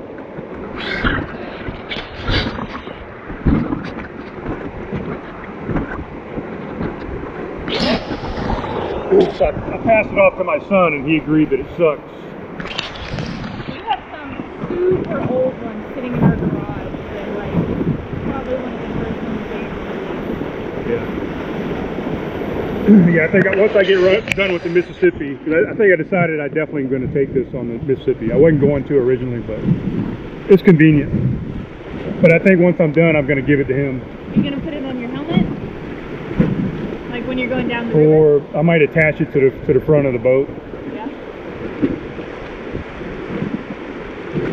So 9.35 9.45
I 9.45 9.77
passed 9.83 10.09
it 10.11 10.17
off 10.19 10.37
to 10.37 10.43
my 10.43 10.59
son 10.69 10.93
and 10.93 11.05
he 11.05 11.17
agreed 11.17 11.49
that 11.49 11.59
it 11.59 11.67
sucks. 11.75 12.01
We 13.67 13.81
have 13.83 14.03
some 14.11 14.31
super 14.69 15.19
old 15.21 15.61
ones 15.61 15.95
sitting 15.95 16.13
in 16.13 16.23
our 16.23 16.35
garage 16.37 16.93
that 17.11 17.27
like 17.35 17.53
probably 18.23 18.55
one 18.55 18.73
of 18.73 18.79
the 18.79 18.87
first 18.99 19.19
ones 19.23 19.43
they 19.49 19.65
Yeah. 23.09 23.25
I 23.25 23.31
think 23.31 23.45
I- 23.47 23.55
once 23.55 23.75
I 23.75 23.83
get 23.83 23.95
run, 23.95 24.25
done 24.35 24.51
with 24.53 24.63
the 24.63 24.69
Mississippi, 24.69 25.37
I, 25.47 25.71
I 25.71 25.75
think 25.75 25.93
I 25.93 25.95
decided 25.95 26.39
I 26.39 26.47
definitely 26.47 26.83
am 26.83 26.89
going 26.89 27.07
to 27.07 27.13
take 27.13 27.33
this 27.33 27.53
on 27.53 27.67
the 27.67 27.75
Mississippi. 27.85 28.31
I 28.31 28.35
wasn't 28.35 28.61
going 28.61 28.83
to 28.85 28.97
originally, 28.97 29.41
but 29.41 29.59
it's 30.51 30.63
convenient. 30.63 31.11
But 32.21 32.33
I 32.33 32.39
think 32.39 32.59
once 32.59 32.79
I'm 32.79 32.91
done, 32.91 33.15
I'm 33.15 33.27
going 33.27 33.39
to 33.39 33.45
give 33.45 33.59
it 33.59 33.65
to 33.65 33.75
him, 33.75 34.01
You 34.35 34.41
gonna 34.43 34.59
put 34.61 34.73
it 34.73 34.83
on 34.85 34.99
your 34.99 35.09
helmet? 35.11 35.45
Like 37.11 37.27
when 37.27 37.37
you're 37.37 37.49
going 37.49 37.67
down 37.67 37.89
the 37.89 37.95
river? 37.95 38.09
or 38.09 38.57
I 38.57 38.61
might 38.63 38.81
attach 38.81 39.21
it 39.21 39.31
to 39.33 39.39
the 39.49 39.51
to 39.67 39.73
the 39.73 39.81
front 39.85 40.07
of 40.07 40.13
the 40.13 40.19
boat, 40.19 40.49
Yeah. 40.93 41.05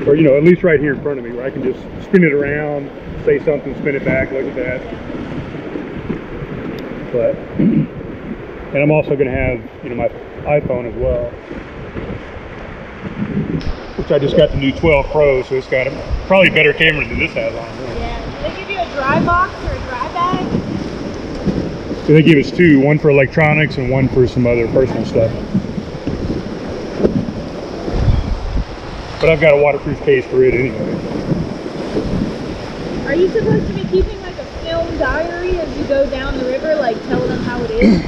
or 0.06 0.14
you 0.14 0.22
know, 0.22 0.36
at 0.36 0.44
least 0.44 0.62
right 0.62 0.78
here 0.80 0.92
in 0.94 1.00
front 1.02 1.18
of 1.18 1.24
me, 1.24 1.32
where 1.32 1.44
I 1.46 1.50
can 1.50 1.62
just 1.62 1.80
spin 2.04 2.22
it 2.24 2.32
around, 2.34 2.90
say 3.24 3.38
something, 3.44 3.74
spin 3.80 3.94
it 3.96 4.04
back, 4.04 4.30
look 4.32 4.44
at 4.44 4.54
that. 4.56 4.82
But, 7.12 7.34
and 8.74 8.82
I'm 8.82 8.90
also 8.90 9.16
going 9.16 9.26
to 9.26 9.36
have 9.36 9.84
you 9.84 9.90
know 9.90 9.96
my 9.96 10.08
iPhone 10.48 10.86
as 10.86 10.94
well. 10.96 11.30
which 13.96 14.10
I 14.10 14.18
just 14.18 14.36
got 14.36 14.50
the 14.50 14.56
new 14.56 14.72
12 14.72 15.06
Pro, 15.10 15.42
so 15.42 15.54
it's 15.54 15.66
got 15.68 15.86
a 15.86 16.24
probably 16.26 16.50
better 16.50 16.72
camera 16.72 17.06
than 17.06 17.18
this 17.18 17.32
has 17.32 17.54
on 17.54 17.90
it. 17.90 17.98
Yeah. 17.98 18.48
Do 18.48 18.54
they 18.54 18.60
give 18.60 18.70
you 18.70 18.78
a 18.80 18.94
dry 18.94 19.24
box 19.24 19.52
or 19.64 19.72
a 19.72 19.78
dry 19.86 20.08
bag? 20.12 20.46
They 22.06 22.22
give 22.22 22.38
us 22.38 22.52
two, 22.52 22.80
one 22.80 22.98
for 23.00 23.10
electronics 23.10 23.78
and 23.78 23.90
one 23.90 24.08
for 24.08 24.28
some 24.28 24.46
other 24.46 24.68
personal 24.68 25.04
stuff. 25.04 25.32
But 29.20 29.30
I've 29.30 29.40
got 29.40 29.54
a 29.54 29.56
waterproof 29.56 30.00
case 30.02 30.24
for 30.26 30.44
it 30.44 30.54
anyway. 30.54 30.92
Are 33.06 33.14
you 33.14 33.28
supposed 33.28 33.66
to 33.66 33.72
be 33.72 33.82
keeping 33.88 34.20
like 34.22 34.36
a 34.36 34.44
film 34.62 34.98
diary 34.98 35.58
as 35.58 35.78
you 35.78 35.84
go 35.86 36.08
down 36.10 36.38
the 36.38 36.44
river, 36.44 36.76
like 36.76 37.02
telling 37.06 37.28
them 37.28 37.42
how 37.42 37.60
it 37.62 37.70
is? 37.72 38.05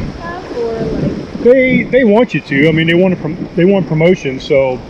They 1.53 1.85
they 1.85 2.05
want 2.05 2.35
you 2.35 2.43
to. 2.43 2.69
I 2.69 2.73
mean, 2.73 2.87
they 2.87 2.95
want 2.95 3.15
to 3.15 3.21
prom- 3.21 3.49
they 3.55 3.65
want 3.65 3.87
promotion. 3.87 4.39
So, 4.39 4.81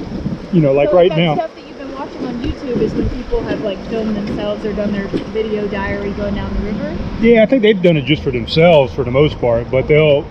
you 0.53 0.61
know, 0.61 0.73
like 0.73 0.91
so 0.91 0.97
right 0.97 1.11
now. 1.11 1.35
stuff 1.37 1.55
that 1.55 1.67
you've 1.67 1.79
been 1.79 1.95
watching 1.95 2.27
on 2.27 2.43
YouTube 2.43 2.81
is 2.81 2.93
when 2.95 3.09
people 3.11 3.41
have 3.43 3.61
like 3.63 3.79
filmed 3.87 4.17
themselves 4.17 4.65
or 4.65 4.73
done 4.73 4.93
their 4.93 5.07
video 5.07 5.69
diary 5.69 6.11
going 6.13 6.35
down 6.35 6.53
the 6.55 6.73
river. 6.73 6.99
Yeah, 7.21 7.45
I 7.45 7.47
think 7.47 7.63
they've 7.63 7.81
done 7.81 7.97
it 7.97 8.07
just 8.07 8.25
for 8.25 8.33
themselves 8.33 8.93
for 8.93 9.05
the 9.05 9.11
most 9.13 9.39
part, 9.39 9.71
but 9.71 9.87
they'll 9.87 10.27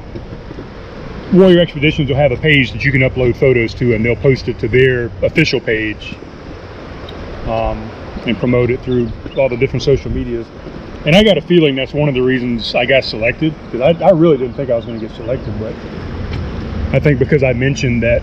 Warrior 1.32 1.60
Expeditions 1.60 2.10
will 2.10 2.18
have 2.18 2.34
a 2.34 2.38
page 2.38 2.72
that 2.72 2.84
you 2.84 2.92
can 2.92 3.02
upload 3.02 3.38
photos 3.38 3.74
to, 3.76 3.96
and 3.96 4.04
they'll 4.04 4.16
post 4.18 4.50
it 4.50 4.60
to 4.60 4.68
their 4.68 5.06
official 5.24 5.62
page 5.62 6.16
um, 7.46 7.78
and 8.26 8.38
promote 8.38 8.70
it 8.70 8.82
through 8.82 9.10
all 9.38 9.48
the 9.48 9.58
different 9.58 9.84
social 9.84 10.12
medias. 10.12 10.46
And 11.06 11.16
I 11.16 11.24
got 11.24 11.38
a 11.38 11.42
feeling 11.42 11.76
that's 11.76 11.94
one 11.94 12.10
of 12.10 12.16
the 12.16 12.22
reasons 12.22 12.76
I 12.76 12.86
got 12.86 13.06
selected 13.06 13.54
because 13.66 13.80
I, 13.80 14.06
I 14.06 14.10
really 14.10 14.38
didn't 14.38 14.56
think 14.56 14.70
I 14.70 14.76
was 14.76 14.86
going 14.86 15.00
to 15.00 15.08
get 15.08 15.16
selected, 15.16 15.58
but 15.60 15.74
I 16.94 17.00
think 17.00 17.20
because 17.20 17.44
I 17.44 17.52
mentioned 17.54 18.02
that 18.04 18.22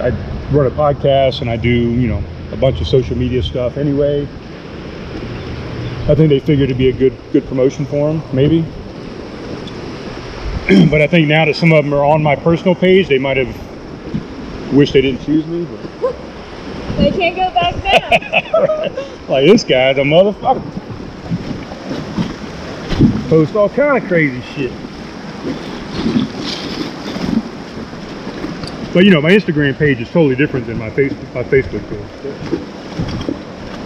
I 0.00 0.10
run 0.50 0.66
a 0.66 0.70
podcast 0.70 1.42
and 1.42 1.50
I 1.50 1.56
do, 1.56 1.68
you 1.68 2.08
know, 2.08 2.22
a 2.52 2.56
bunch 2.56 2.80
of 2.80 2.86
social 2.86 3.16
media 3.16 3.42
stuff 3.42 3.76
anyway. 3.76 4.22
I 6.08 6.14
think 6.14 6.30
they 6.30 6.40
figured 6.40 6.70
it'd 6.70 6.78
be 6.78 6.88
a 6.88 6.92
good 6.92 7.16
good 7.32 7.46
promotion 7.46 7.84
for 7.84 8.12
them, 8.12 8.22
maybe. 8.32 8.62
but 10.90 11.02
I 11.02 11.06
think 11.06 11.28
now 11.28 11.44
that 11.44 11.54
some 11.54 11.70
of 11.72 11.84
them 11.84 11.92
are 11.92 12.04
on 12.04 12.22
my 12.22 12.34
personal 12.34 12.74
page, 12.74 13.08
they 13.08 13.18
might 13.18 13.36
have 13.36 14.72
wished 14.72 14.94
they 14.94 15.02
didn't 15.02 15.22
choose 15.24 15.46
me. 15.46 15.66
But 16.00 16.14
They 16.96 17.10
can't 17.10 17.36
go 17.36 17.52
back 17.52 17.74
down. 17.82 19.28
like 19.28 19.46
this 19.46 19.64
guy's 19.64 19.98
a 19.98 20.02
motherfucker. 20.02 20.62
Post 23.28 23.54
all 23.54 23.68
kind 23.68 24.02
of 24.02 24.08
crazy 24.08 24.40
shit. 24.54 24.72
But 28.92 29.04
you 29.04 29.10
know, 29.12 29.20
my 29.20 29.30
Instagram 29.30 29.76
page 29.76 30.00
is 30.00 30.08
totally 30.10 30.34
different 30.36 30.66
than 30.66 30.78
my 30.78 30.90
face 30.90 31.12
my 31.34 31.44
Facebook 31.44 31.88
page. 31.88 32.60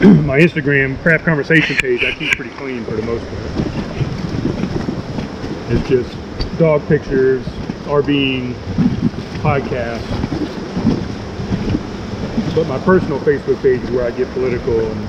my 0.24 0.38
Instagram 0.38 1.00
craft 1.02 1.24
conversation 1.24 1.76
page 1.76 2.02
I 2.04 2.12
keep 2.12 2.30
pretty 2.32 2.50
clean 2.52 2.84
for 2.84 2.92
the 2.92 3.02
most 3.02 3.24
part. 3.26 3.40
It's 5.70 5.88
just 5.88 6.58
dog 6.58 6.86
pictures, 6.88 7.44
RVing, 7.84 8.54
podcasts. 9.42 10.02
But 12.54 12.66
my 12.66 12.78
personal 12.78 13.18
Facebook 13.20 13.60
page 13.62 13.82
is 13.82 13.90
where 13.90 14.04
I 14.06 14.10
get 14.10 14.30
political 14.32 14.80
and 14.80 15.00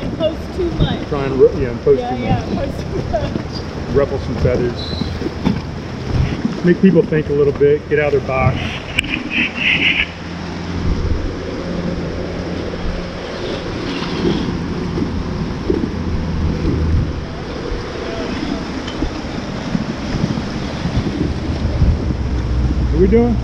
and 0.00 0.18
post 0.18 0.56
too 0.56 0.70
much. 0.72 1.08
try 1.08 1.24
and 1.24 1.40
yeah, 1.60 1.70
and 1.70 1.80
post 1.82 2.00
Yeah, 2.00 2.10
too 2.16 2.22
yeah, 2.22 2.54
much. 2.54 2.70
post 2.70 2.80
too 2.80 3.02
much. 3.10 3.94
ruffle 3.94 4.18
some 4.18 4.34
feathers, 4.36 5.07
make 6.64 6.80
people 6.80 7.02
think 7.02 7.28
a 7.28 7.32
little 7.32 7.52
bit, 7.52 7.88
get 7.88 7.98
out 7.98 8.12
of 8.12 8.20
their 8.20 8.28
box. 8.28 8.58
What 22.88 22.94
are 22.94 23.00
we 23.00 23.06
doing? 23.06 23.34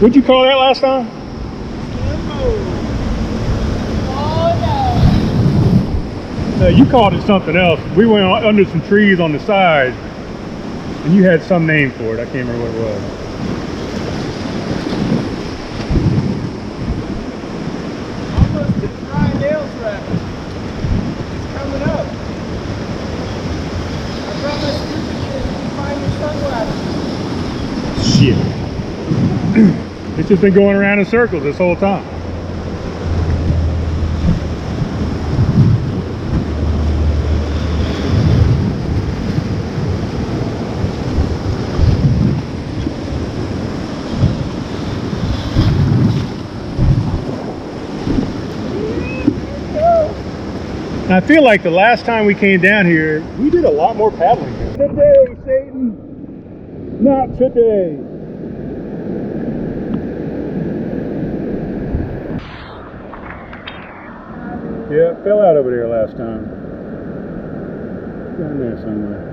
What'd 0.00 0.16
you 0.16 0.22
call 0.22 0.44
that 0.44 0.56
last 0.56 0.80
time? 0.80 1.08
Oh 4.12 4.50
Uh, 6.60 6.66
you 6.66 6.84
called 6.84 7.14
it 7.14 7.22
something 7.22 7.56
else. 7.56 7.80
We 7.96 8.04
went 8.04 8.26
under 8.26 8.66
some 8.66 8.82
trees 8.86 9.18
on 9.18 9.32
the 9.32 9.40
side, 9.40 9.94
and 9.94 11.14
you 11.14 11.22
had 11.24 11.42
some 11.42 11.66
name 11.66 11.90
for 11.92 12.14
it. 12.14 12.20
I 12.20 12.26
can't 12.26 12.46
remember 12.46 12.60
what 12.60 12.74
it 12.74 12.80
was. 12.84 13.02
Almost 18.36 18.74
to 18.78 18.88
Brian 19.06 19.40
Dale's 19.40 19.74
rapid. 19.80 20.20
It's 21.32 21.48
coming 21.56 21.82
up. 21.88 22.06
I 24.28 24.30
brought 24.42 24.60
my 24.60 24.70
stupid 24.76 25.16
shit. 25.24 25.44
Find 25.76 25.96
your 25.98 26.12
sunglasses. 26.20 26.84
Shit. 28.18 28.36
it's 30.18 30.28
just 30.28 30.42
been 30.42 30.52
going 30.52 30.76
around 30.76 30.98
in 30.98 31.06
circles 31.06 31.42
this 31.42 31.56
whole 31.56 31.76
time. 31.76 32.19
I 51.10 51.20
feel 51.20 51.42
like 51.42 51.64
the 51.64 51.72
last 51.72 52.04
time 52.04 52.24
we 52.24 52.36
came 52.36 52.60
down 52.60 52.86
here, 52.86 53.20
we 53.36 53.50
did 53.50 53.64
a 53.64 53.70
lot 53.70 53.96
more 53.96 54.12
paddling. 54.12 54.54
Today, 54.74 55.26
Satan. 55.44 57.02
Not 57.02 57.36
today. 57.36 57.98
Yeah, 64.88 65.10
it 65.10 65.24
fell 65.24 65.42
out 65.42 65.56
over 65.56 65.70
there 65.72 65.88
last 65.88 66.16
time. 66.16 66.44
Down 68.38 68.60
there 68.60 68.76
somewhere. 68.78 69.26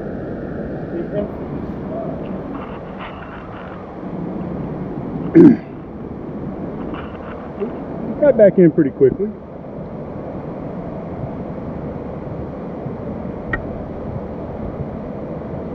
Got 8.21 8.36
back 8.36 8.57
in 8.57 8.71
pretty 8.71 8.89
quickly. 8.89 9.30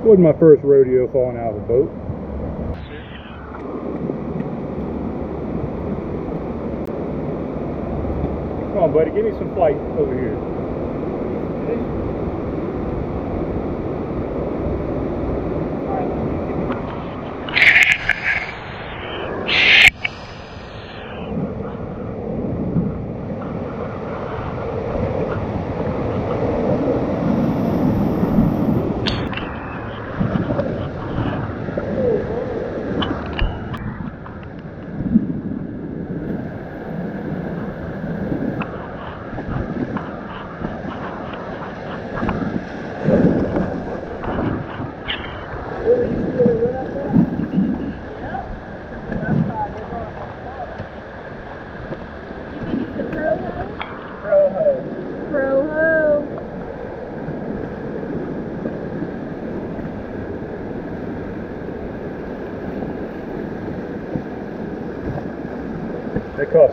Wasn't 0.04 0.18
my 0.18 0.32
first 0.32 0.64
rodeo 0.64 1.06
falling 1.12 1.36
out 1.36 1.54
of 1.54 1.62
a 1.62 1.66
boat. 1.66 1.88
Come 8.72 8.82
on, 8.82 8.92
buddy, 8.92 9.12
give 9.12 9.24
me 9.24 9.30
some 9.38 9.54
flight 9.54 9.76
over 9.96 10.12
here. 10.18 10.51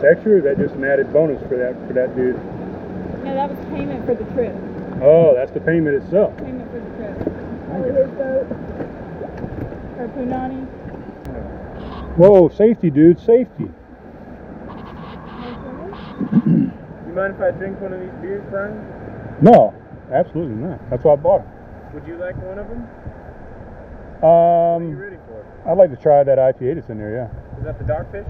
costs 0.00 0.16
extra, 0.16 0.32
or 0.32 0.38
is 0.38 0.44
that 0.44 0.58
just 0.58 0.74
an 0.74 0.84
added 0.84 1.12
bonus 1.12 1.40
for 1.48 1.56
that 1.56 1.74
for 1.86 1.92
that 1.94 2.14
dude? 2.16 2.36
No, 3.24 3.34
that 3.34 3.50
was 3.50 3.58
payment 3.68 4.04
for 4.06 4.14
the 4.14 4.24
trip. 4.32 4.54
Oh, 5.02 5.34
that's 5.34 5.50
the 5.52 5.60
payment 5.60 6.02
itself. 6.02 6.34
Payment 6.38 6.70
for 6.70 6.80
the 6.80 6.90
trip. 6.96 7.16
Probably 7.66 7.92
his 7.92 8.10
boat. 8.16 8.46
Or 9.98 10.08
Punani. 10.16 10.66
Whoa, 12.16 12.48
safety, 12.48 12.90
dude, 12.90 13.20
safety. 13.20 13.70
You 17.10 17.16
mind 17.16 17.34
if 17.34 17.40
I 17.40 17.50
drink 17.50 17.80
one 17.80 17.92
of 17.92 17.98
these 18.00 18.12
beers, 18.22 18.44
Brian? 18.50 18.76
No, 19.42 19.74
absolutely 20.12 20.54
not. 20.54 20.78
That's 20.90 21.02
why 21.02 21.14
I 21.14 21.16
bought 21.16 21.42
them. 21.42 21.50
Would 21.94 22.06
you 22.06 22.16
like 22.18 22.36
one 22.36 22.56
of 22.58 22.68
them? 22.68 22.82
it. 22.82 22.86
What 24.22 24.28
are 24.28 24.80
you 24.80 24.86
Um, 24.90 24.96
ready 24.96 25.16
for? 25.26 25.44
I'd 25.68 25.76
like 25.76 25.90
to 25.90 25.96
try 25.96 26.22
that 26.22 26.38
IPA 26.38 26.74
that's 26.76 26.88
in 26.88 26.98
there. 26.98 27.12
Yeah. 27.12 27.28
Is 27.58 27.64
that 27.64 27.78
the 27.80 27.84
dogfish? 27.84 28.26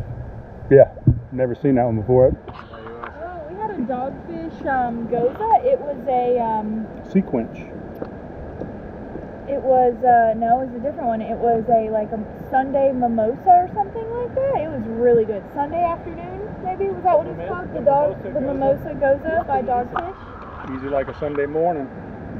Yeah. 0.70 0.88
Never 1.32 1.54
seen 1.54 1.76
that 1.76 1.84
one 1.84 2.00
before. 2.00 2.34
Oh, 2.48 3.46
we 3.48 3.54
had 3.56 3.70
a 3.70 3.78
dogfish 3.86 4.66
um, 4.66 5.06
gose. 5.08 5.36
It 5.64 5.78
was 5.78 5.96
a 6.08 6.40
um, 6.42 6.86
SeaQuench. 7.06 7.68
It 9.48 9.58
was 9.62 9.94
uh 10.06 10.34
no, 10.38 10.62
it 10.62 10.70
was 10.70 10.76
a 10.78 10.82
different 10.82 11.08
one. 11.10 11.20
It 11.20 11.36
was 11.36 11.64
a 11.68 11.90
like 11.90 12.10
a 12.12 12.18
Sunday 12.50 12.92
mimosa 12.92 13.42
or 13.50 13.70
something 13.74 14.06
like 14.14 14.34
that. 14.34 14.62
It 14.62 14.70
was 14.70 14.82
really 14.86 15.24
good. 15.24 15.42
Sunday 15.54 15.82
afternoon, 15.82 16.46
maybe 16.62 16.86
was 16.86 17.02
that 17.02 17.18
what 17.18 17.26
it's 17.26 17.48
called? 17.50 17.66
The 17.74 17.80
dog, 17.82 18.22
Mimosa 18.22 18.30
the 18.30 18.38
Gose? 18.38 18.46
mimosa 18.46 18.94
gose 18.94 19.46
by 19.50 19.62
Dogfish. 19.62 20.14
Easy 20.70 20.86
like 20.88 21.08
a 21.08 21.18
Sunday 21.18 21.46
morning. 21.46 21.90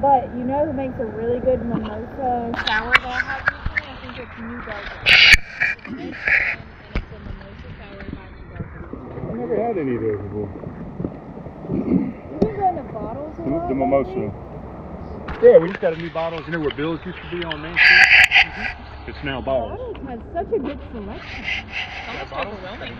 But 0.00 0.30
you 0.38 0.44
know 0.46 0.66
who 0.66 0.72
makes 0.72 0.94
a 1.02 1.04
really 1.06 1.40
good 1.40 1.66
mimosa 1.66 2.54
sour 2.62 2.94
that 2.94 3.10
I 3.10 3.18
had 3.26 3.42
recently? 3.42 3.90
I 3.90 3.94
think 4.06 4.14
it's 4.22 4.38
New 4.38 4.58
Garden. 4.62 4.94
It's 5.02 5.90
made 5.90 6.14
in 6.14 6.14
and 6.14 6.94
it's 6.94 7.10
a 7.10 7.18
mimosa 7.26 7.68
sour 7.74 8.06
by 8.14 8.22
New 8.38 8.46
Garden. 8.54 9.34
I've 9.34 9.39
never 9.50 9.66
had 9.66 9.78
any 9.78 9.96
of 9.96 10.02
those 10.02 10.20
before. 10.22 10.48
We've 11.70 11.84
been 12.40 12.56
going 12.56 12.76
to 12.76 12.82
bottles 12.92 13.38
a 13.38 13.42
lot. 13.42 13.68
The 13.68 13.74
lately. 13.74 13.74
mimosa. 13.74 14.32
Yeah, 15.42 15.58
we 15.58 15.68
just 15.68 15.80
got 15.80 15.92
a 15.92 15.96
new 15.96 16.10
bottles. 16.10 16.42
You 16.46 16.52
know 16.52 16.60
where 16.60 16.74
Bill's 16.76 17.00
used 17.04 17.18
to 17.18 17.30
be 17.36 17.44
on 17.44 17.62
Main 17.62 17.74
Street? 17.74 18.00
Mm-hmm. 18.44 19.10
It's 19.10 19.24
now 19.24 19.40
bottles. 19.40 19.78
Bottles 19.78 20.08
has 20.08 20.20
such 20.34 20.52
a 20.54 20.58
good 20.58 20.78
selection. 20.92 21.44
Almost 22.08 22.32
overwhelming. 22.32 22.96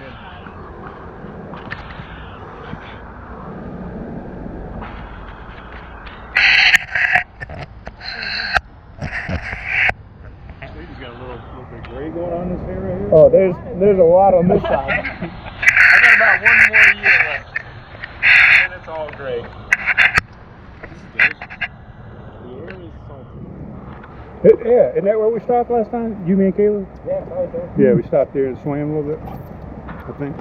He's 10.81 10.99
got 10.99 11.11
a 11.11 11.19
little, 11.21 11.37
little 11.37 11.65
bit 11.71 11.79
of 11.81 11.85
gray 11.91 12.09
going 12.11 12.33
on 12.33 12.51
in 12.51 12.57
this 12.57 12.65
hair 12.67 12.81
right 12.81 12.99
here. 12.99 13.11
Oh, 13.13 13.29
there's 13.29 13.55
there's 13.79 13.99
a 13.99 14.03
lot 14.03 14.35
on 14.35 14.49
this 14.49 14.63
side. 14.63 14.91
I 14.91 16.01
got 16.03 16.17
about 16.17 16.43
one 16.43 16.59
more 16.69 16.89
year 17.03 17.19
left. 17.29 17.59
And 18.23 18.73
then 18.73 18.79
it's 18.79 18.89
all 18.89 19.11
gray. 19.13 19.43
The 21.13 21.21
air 21.21 22.81
is 22.81 22.95
salty. 24.43 24.63
Yeah, 24.65 24.91
isn't 24.91 25.05
that 25.05 25.19
where 25.19 25.29
we 25.29 25.41
stopped 25.41 25.71
last 25.71 25.91
time? 25.91 26.27
You, 26.27 26.37
me, 26.37 26.47
and 26.47 26.55
Kayla? 26.55 26.87
yeah, 27.07 27.25
probably 27.25 27.53
so. 27.53 27.71
Yeah, 27.79 27.95
we 27.95 28.03
stopped 28.03 28.33
there 28.35 28.47
and 28.47 28.59
swam 28.59 28.91
a 28.91 29.01
little 29.01 29.17
bit. 29.17 29.21
I 29.21 30.13
think. 30.19 30.37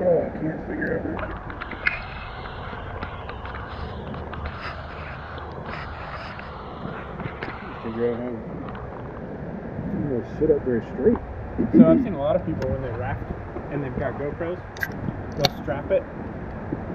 oh, 0.00 0.22
I 0.24 0.30
can't 0.38 0.60
figure 0.66 0.98
out. 0.98 1.04
Figure 7.84 8.12
out 8.12 8.18
how. 8.18 8.32
I'm 9.88 10.08
gonna 10.08 10.38
sit 10.38 10.50
up 10.50 10.62
very 10.64 10.82
straight. 10.94 11.18
So 11.74 11.86
I've 11.86 12.02
seen 12.02 12.14
a 12.14 12.18
lot 12.18 12.36
of 12.36 12.46
people 12.46 12.70
when 12.70 12.82
they 12.82 12.90
raft 12.90 13.22
and 13.72 13.82
they've 13.82 13.98
got 13.98 14.14
GoPros, 14.14 14.58
they'll 15.38 15.62
strap 15.62 15.90
it 15.90 16.02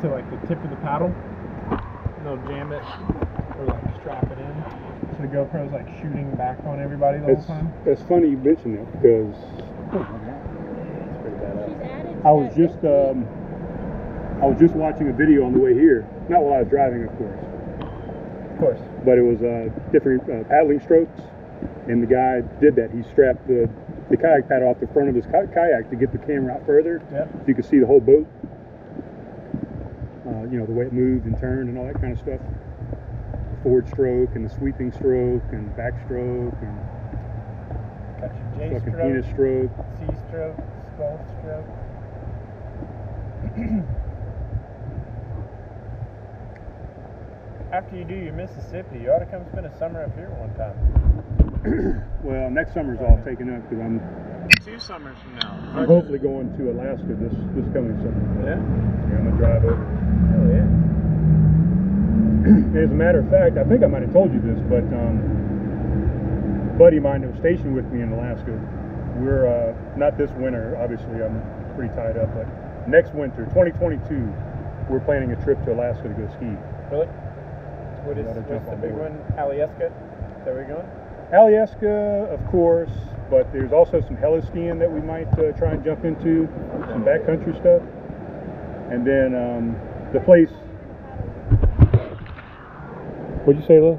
to 0.01 0.09
like 0.09 0.29
the 0.29 0.47
tip 0.47 0.63
of 0.63 0.69
the 0.69 0.75
paddle, 0.77 1.07
and 2.17 2.25
they'll 2.25 2.37
jam 2.47 2.71
it 2.71 2.83
or 3.59 3.65
like 3.65 3.95
strap 3.99 4.23
it 4.31 4.37
in. 4.39 4.53
So 5.15 5.21
the 5.21 5.27
GoPro's 5.27 5.71
like 5.71 5.87
shooting 6.01 6.29
back 6.35 6.59
on 6.65 6.79
everybody 6.81 7.19
the 7.19 7.31
It's, 7.31 7.45
whole 7.45 7.55
time. 7.57 7.71
it's 7.85 8.01
funny 8.03 8.29
you 8.29 8.37
mention 8.37 8.75
that 8.75 8.91
because 8.91 9.35
It's 9.35 11.21
pretty 11.21 11.37
badass. 11.37 11.69
She's 11.69 11.81
added 11.81 12.21
to 12.21 12.27
I 12.27 12.31
was 12.31 12.55
just 12.55 12.79
um, 12.83 13.27
I 14.41 14.45
was 14.47 14.59
just 14.59 14.73
watching 14.75 15.09
a 15.09 15.13
video 15.13 15.45
on 15.45 15.53
the 15.53 15.59
way 15.59 15.73
here. 15.73 16.07
Not 16.29 16.41
while 16.43 16.55
I 16.55 16.61
was 16.63 16.69
driving, 16.69 17.03
of 17.03 17.15
course, 17.17 17.39
Of 18.51 18.57
course. 18.59 18.79
but 19.05 19.17
it 19.17 19.21
was 19.21 19.41
uh, 19.43 19.69
different 19.91 20.23
uh, 20.29 20.43
paddling 20.49 20.79
strokes, 20.81 21.21
and 21.87 22.01
the 22.01 22.07
guy 22.07 22.41
did 22.59 22.75
that. 22.75 22.91
He 22.91 23.03
strapped 23.03 23.47
the 23.47 23.69
the 24.13 24.17
kayak 24.21 24.45
paddle 24.47 24.69
off 24.69 24.79
the 24.79 24.85
front 24.93 25.09
of 25.09 25.15
his 25.15 25.25
kayak 25.25 25.89
to 25.89 25.95
get 25.95 26.11
the 26.11 26.19
camera 26.19 26.53
out 26.53 26.63
further, 26.67 27.01
Yep. 27.11 27.29
so 27.33 27.39
you 27.47 27.55
could 27.55 27.65
see 27.65 27.79
the 27.79 27.87
whole 27.87 27.99
boat. 27.99 28.27
Uh, 30.27 30.43
you 30.53 30.59
know 30.59 30.67
the 30.67 30.71
way 30.71 30.85
it 30.85 30.93
moved 30.93 31.25
and 31.25 31.35
turned 31.39 31.67
and 31.67 31.79
all 31.79 31.87
that 31.87 31.99
kind 31.99 32.13
of 32.13 32.19
stuff. 32.19 32.39
The 32.39 33.57
forward 33.63 33.87
stroke 33.89 34.35
and 34.35 34.45
the 34.45 34.49
sweeping 34.49 34.91
stroke 34.91 35.41
and 35.51 35.75
backstroke 35.75 36.61
and 36.61 36.77
Got 38.21 38.35
your 38.37 38.45
J 38.55 38.69
fucking 38.77 38.93
stroke, 38.93 39.01
penis 39.01 39.25
stroke. 39.33 39.71
C 39.97 40.05
stroke, 40.29 40.61
scull 40.93 41.17
stroke. 41.41 41.65
After 47.73 47.97
you 47.97 48.05
do 48.05 48.13
your 48.13 48.33
Mississippi, 48.33 48.99
you 48.99 49.09
ought 49.09 49.17
to 49.19 49.25
come 49.25 49.43
spend 49.51 49.65
a 49.65 49.75
summer 49.79 50.03
up 50.03 50.13
here 50.13 50.29
one 50.37 50.53
time. 50.53 50.77
Well, 52.23 52.49
next 52.49 52.73
summer's 52.73 52.99
all 53.01 53.19
taken 53.25 53.53
up 53.53 53.67
because 53.67 53.83
I'm 53.83 53.99
Two 54.63 54.79
summers 54.79 55.17
from 55.19 55.35
now. 55.35 55.59
I'm 55.75 55.87
hopefully 55.87 56.19
going 56.19 56.55
to 56.57 56.71
Alaska 56.71 57.15
this 57.19 57.35
this 57.55 57.67
coming 57.75 57.95
summer. 57.99 58.19
Yeah? 58.43 58.55
Yeah, 58.55 59.19
I'm 59.19 59.27
gonna 59.27 59.37
drive 59.39 59.63
over. 59.63 59.83
Hell 60.31 60.47
yeah. 60.51 60.67
As 62.83 62.91
a 62.91 62.95
matter 62.95 63.19
of 63.19 63.29
fact, 63.31 63.57
I 63.57 63.63
think 63.63 63.83
I 63.83 63.87
might 63.87 64.03
have 64.03 64.11
told 64.11 64.33
you 64.33 64.39
this, 64.39 64.59
but 64.67 64.83
um, 64.91 65.19
a 66.75 66.79
buddy 66.79 66.97
of 66.97 67.03
mine 67.03 67.21
that 67.21 67.31
was 67.31 67.39
stationed 67.39 67.75
with 67.75 67.87
me 67.87 68.01
in 68.01 68.11
Alaska, 68.11 68.51
we're 69.19 69.47
uh, 69.47 69.75
not 69.95 70.17
this 70.17 70.31
winter. 70.39 70.75
Obviously, 70.79 71.23
I'm 71.23 71.39
pretty 71.75 71.93
tied 71.95 72.17
up, 72.17 72.31
but 72.35 72.47
next 72.87 73.13
winter, 73.15 73.45
2022, 73.55 73.99
we're 74.91 74.99
planning 75.03 75.31
a 75.31 75.39
trip 75.43 75.63
to 75.65 75.73
Alaska 75.73 76.03
to 76.03 76.15
go 76.15 76.27
ski. 76.35 76.55
Really? 76.91 77.07
What 78.03 78.17
is, 78.17 78.27
what's 78.27 78.65
the 78.67 78.75
on 78.75 78.81
big 78.81 78.91
one? 78.91 79.15
Alyeska? 79.39 79.87
Is 79.87 80.43
that 80.43 80.51
where 80.51 80.67
you're 80.67 80.75
going? 80.75 81.02
Alyeska, 81.33 82.31
of 82.31 82.45
course, 82.51 82.91
but 83.31 83.51
there's 83.51 83.73
also 83.73 84.01
some 84.01 84.15
heli-skiing 84.15 84.77
that 84.77 84.91
we 84.91 85.01
might 85.01 85.27
uh, 85.39 85.51
try 85.57 85.71
and 85.71 85.83
jump 85.83 86.05
into, 86.05 86.47
some 86.89 87.03
backcountry 87.03 87.57
stuff, 87.59 87.81
and 88.91 89.01
then 89.01 89.33
um, 89.33 89.75
the 90.13 90.19
place. 90.19 90.53
What'd 93.45 93.59
you 93.59 93.67
say, 93.67 93.81
Lil? 93.81 93.97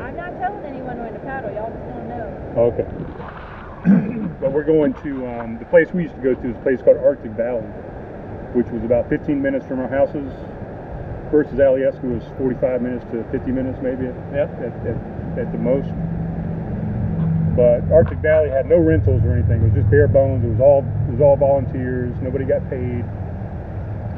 I'm 0.00 0.16
not 0.16 0.32
telling 0.40 0.64
anyone 0.64 0.98
when 0.98 1.12
to 1.12 1.18
paddle. 1.20 1.52
Y'all 1.52 1.68
just 1.68 1.84
don't 1.84 2.08
know. 2.08 2.32
Okay. 2.72 2.88
but 4.40 4.52
we're 4.52 4.64
going 4.64 4.94
to 5.04 5.26
um, 5.28 5.58
the 5.58 5.66
place 5.66 5.92
we 5.92 6.04
used 6.04 6.14
to 6.14 6.22
go 6.22 6.34
to 6.34 6.48
is 6.48 6.56
a 6.56 6.60
place 6.60 6.80
called 6.80 6.96
Arctic 6.96 7.32
Valley, 7.32 7.68
which 8.56 8.68
was 8.68 8.82
about 8.84 9.10
15 9.10 9.40
minutes 9.40 9.66
from 9.66 9.80
our 9.80 9.88
houses. 9.88 10.32
Versus 11.30 11.58
Alyeska 11.58 12.04
was 12.04 12.22
45 12.38 12.80
minutes 12.80 13.04
to 13.10 13.24
50 13.32 13.50
minutes, 13.50 13.78
maybe 13.82 14.04
Yeah. 14.32 14.46
at, 14.62 14.72
at, 14.86 14.96
at 15.38 15.52
the 15.52 15.58
most. 15.58 15.88
But 17.56 17.90
Arctic 17.90 18.18
Valley 18.18 18.50
had 18.50 18.66
no 18.66 18.76
rentals 18.76 19.24
or 19.24 19.32
anything. 19.32 19.62
It 19.62 19.64
was 19.64 19.74
just 19.74 19.90
bare 19.90 20.08
bones. 20.08 20.44
It 20.44 20.48
was 20.48 20.60
all 20.60 20.84
it 21.08 21.12
was 21.12 21.20
all 21.20 21.36
volunteers. 21.36 22.14
Nobody 22.20 22.44
got 22.44 22.68
paid. 22.68 23.04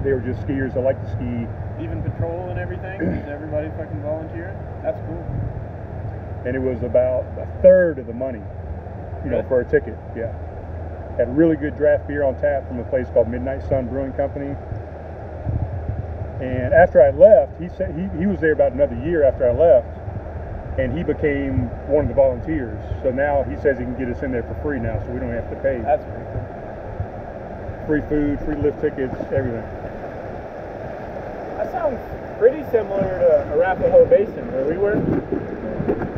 They 0.03 0.13
were 0.13 0.21
just 0.21 0.41
skiers 0.47 0.75
that 0.75 0.81
like 0.83 1.01
to 1.03 1.11
ski. 1.13 1.47
Even 1.83 2.03
patrol 2.03 2.51
and 2.51 2.59
everything? 2.59 3.01
Everybody 3.31 3.69
fucking 3.79 4.03
volunteering? 4.03 4.57
That's 4.83 4.99
cool. 5.07 5.23
and 6.47 6.57
it 6.57 6.61
was 6.61 6.83
about 6.83 7.25
a 7.39 7.47
third 7.63 7.99
of 7.99 8.07
the 8.07 8.13
money, 8.13 8.43
you 9.25 9.31
know, 9.31 9.43
for 9.49 9.61
a 9.61 9.65
ticket. 9.65 9.97
Yeah. 10.17 10.33
Had 11.17 11.37
really 11.37 11.57
good 11.57 11.77
draft 11.77 12.07
beer 12.07 12.23
on 12.25 12.35
tap 12.41 12.67
from 12.69 12.79
a 12.79 12.85
place 12.85 13.09
called 13.13 13.29
Midnight 13.29 13.63
Sun 13.69 13.89
Brewing 13.89 14.13
Company. 14.13 14.55
And 16.41 16.73
after 16.73 17.03
I 17.03 17.11
left, 17.11 17.61
he 17.61 17.69
said 17.69 17.95
he, 17.99 18.07
he 18.21 18.27
was 18.27 18.41
there 18.41 18.53
about 18.53 18.73
another 18.73 18.95
year 19.05 19.25
after 19.25 19.49
I 19.49 19.53
left, 19.53 19.98
and 20.79 20.97
he 20.97 21.03
became 21.03 21.69
one 21.89 22.05
of 22.05 22.09
the 22.09 22.15
volunteers. 22.15 22.79
So 23.03 23.11
now 23.11 23.43
he 23.43 23.57
says 23.57 23.79
he 23.79 23.85
can 23.85 23.99
get 23.99 24.09
us 24.09 24.23
in 24.23 24.31
there 24.31 24.45
for 24.45 24.55
free 24.63 24.79
now, 24.79 25.03
so 25.05 25.11
we 25.11 25.19
don't 25.19 25.33
have 25.33 25.51
to 25.51 25.57
pay. 25.57 25.81
That's 25.83 26.05
pretty 26.05 26.25
cool. 26.33 26.47
Free 27.87 28.03
food, 28.09 28.39
free 28.47 28.57
lift 28.57 28.81
tickets, 28.81 29.15
everything. 29.33 29.67
That 31.59 31.73
sounds 31.73 31.99
pretty 32.39 32.63
similar 32.71 33.03
to 33.03 33.51
Arapahoe 33.53 34.07
Basin 34.07 34.47
where 34.53 34.65
we 34.65 34.77
were. 34.79 34.97